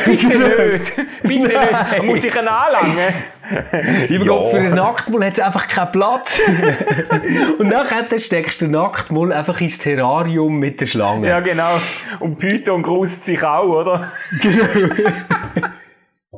Bitte 0.06 0.28
nicht. 0.28 0.96
Bitte 1.22 1.48
nicht. 1.50 2.04
Muss 2.04 2.24
ich 2.24 2.34
ihn 2.34 2.48
anlangen? 2.48 3.14
Lieber 4.10 4.26
ja. 4.26 4.32
Gott, 4.32 4.52
für 4.52 4.58
einen 4.58 4.76
Nacktmull 4.76 5.26
hat 5.26 5.34
es 5.34 5.40
einfach 5.40 5.68
keinen 5.68 5.92
Platz. 5.92 6.40
und 7.60 7.68
nachher 7.68 8.20
steckst 8.20 8.62
du 8.62 8.66
den 8.66 8.72
Nacktmull 8.72 9.34
einfach 9.34 9.60
ins 9.60 9.80
Terrarium 9.80 10.58
mit 10.60 10.80
der 10.82 10.88
Schlange. 10.88 11.28
Ja, 11.28 11.40
genau. 11.40 11.80
Und 12.20 12.40
Python 12.40 12.82
grust 12.82 13.26
sich 13.26 13.44
auch, 13.44 13.68
oder? 13.68 14.12
Genau. 14.42 14.66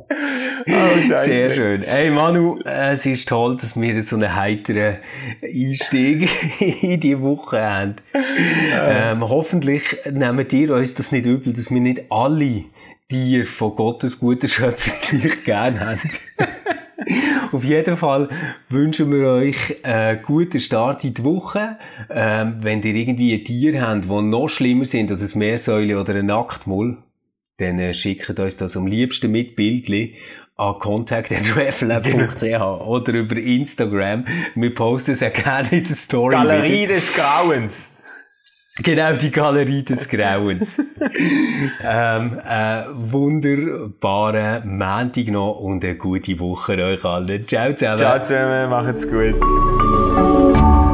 Oh, 0.08 1.18
Sehr 1.18 1.54
schön. 1.54 1.82
Hey 1.82 2.10
Manu, 2.10 2.60
es 2.64 3.06
ist 3.06 3.28
toll, 3.28 3.56
dass 3.56 3.80
wir 3.80 4.02
so 4.02 4.16
einen 4.16 4.34
heiteren 4.34 4.98
Einstieg 5.42 6.28
in 6.82 7.00
die 7.00 7.20
Woche 7.20 7.60
haben. 7.60 7.96
Ähm, 8.78 9.28
hoffentlich 9.28 9.96
nehmen 10.10 10.46
ihr 10.50 10.74
uns 10.74 10.94
das 10.94 11.12
nicht 11.12 11.26
übel, 11.26 11.52
dass 11.52 11.70
wir 11.70 11.80
nicht 11.80 12.04
alle 12.10 12.64
Tiere 13.08 13.46
von 13.46 13.74
Gottes 13.74 14.20
guter 14.20 14.48
Schöpfung 14.48 14.94
gleich 15.20 15.44
gerne 15.44 15.80
haben. 15.80 16.00
Auf 17.52 17.64
jeden 17.64 17.96
Fall 17.96 18.28
wünschen 18.68 19.12
wir 19.12 19.28
euch 19.28 19.84
einen 19.84 20.22
guten 20.22 20.60
Start 20.60 21.04
in 21.04 21.14
die 21.14 21.24
Woche. 21.24 21.78
Ähm, 22.10 22.58
wenn 22.60 22.82
ihr 22.82 22.94
irgendwie 22.94 23.34
ein 23.34 23.44
Tier 23.44 23.80
habt, 23.80 24.04
die 24.04 24.22
noch 24.22 24.48
schlimmer 24.48 24.84
sind 24.84 25.10
als 25.10 25.34
ein 25.34 25.38
Meersäule 25.38 26.00
oder 26.00 26.14
ein 26.14 26.26
Nacktmull, 26.26 26.98
dann 27.58 27.78
äh, 27.78 27.94
schickt 27.94 28.38
uns 28.38 28.56
das 28.56 28.76
am 28.76 28.86
liebsten 28.86 29.30
mit 29.30 29.56
Bildchen 29.56 30.14
an 30.56 30.78
contact.reflab.ch 30.78 32.40
genau. 32.40 32.86
oder 32.86 33.12
über 33.12 33.36
Instagram. 33.36 34.24
Wir 34.54 34.74
posten 34.74 35.12
es 35.12 35.22
auch 35.22 35.32
gerne 35.32 35.68
in 35.70 35.84
der 35.84 35.96
Story. 35.96 36.32
Galerie 36.32 36.86
des 36.86 37.14
Grauens. 37.14 37.95
Genau, 38.82 39.12
die 39.14 39.30
Galerie 39.30 39.82
des 39.82 40.08
Grauens. 40.10 40.78
ähm, 41.82 42.38
äh, 42.46 42.84
wunderbare 42.92 44.62
Montag 44.66 45.28
noch 45.28 45.52
und 45.60 45.82
eine 45.84 45.96
gute 45.96 46.38
Woche 46.38 46.72
euch 46.72 47.04
allen. 47.04 47.46
Ciao 47.48 47.72
zusammen. 47.74 47.96
Ciao 47.96 48.22
zusammen, 48.22 48.70
macht's 48.70 49.08
gut. 49.08 50.85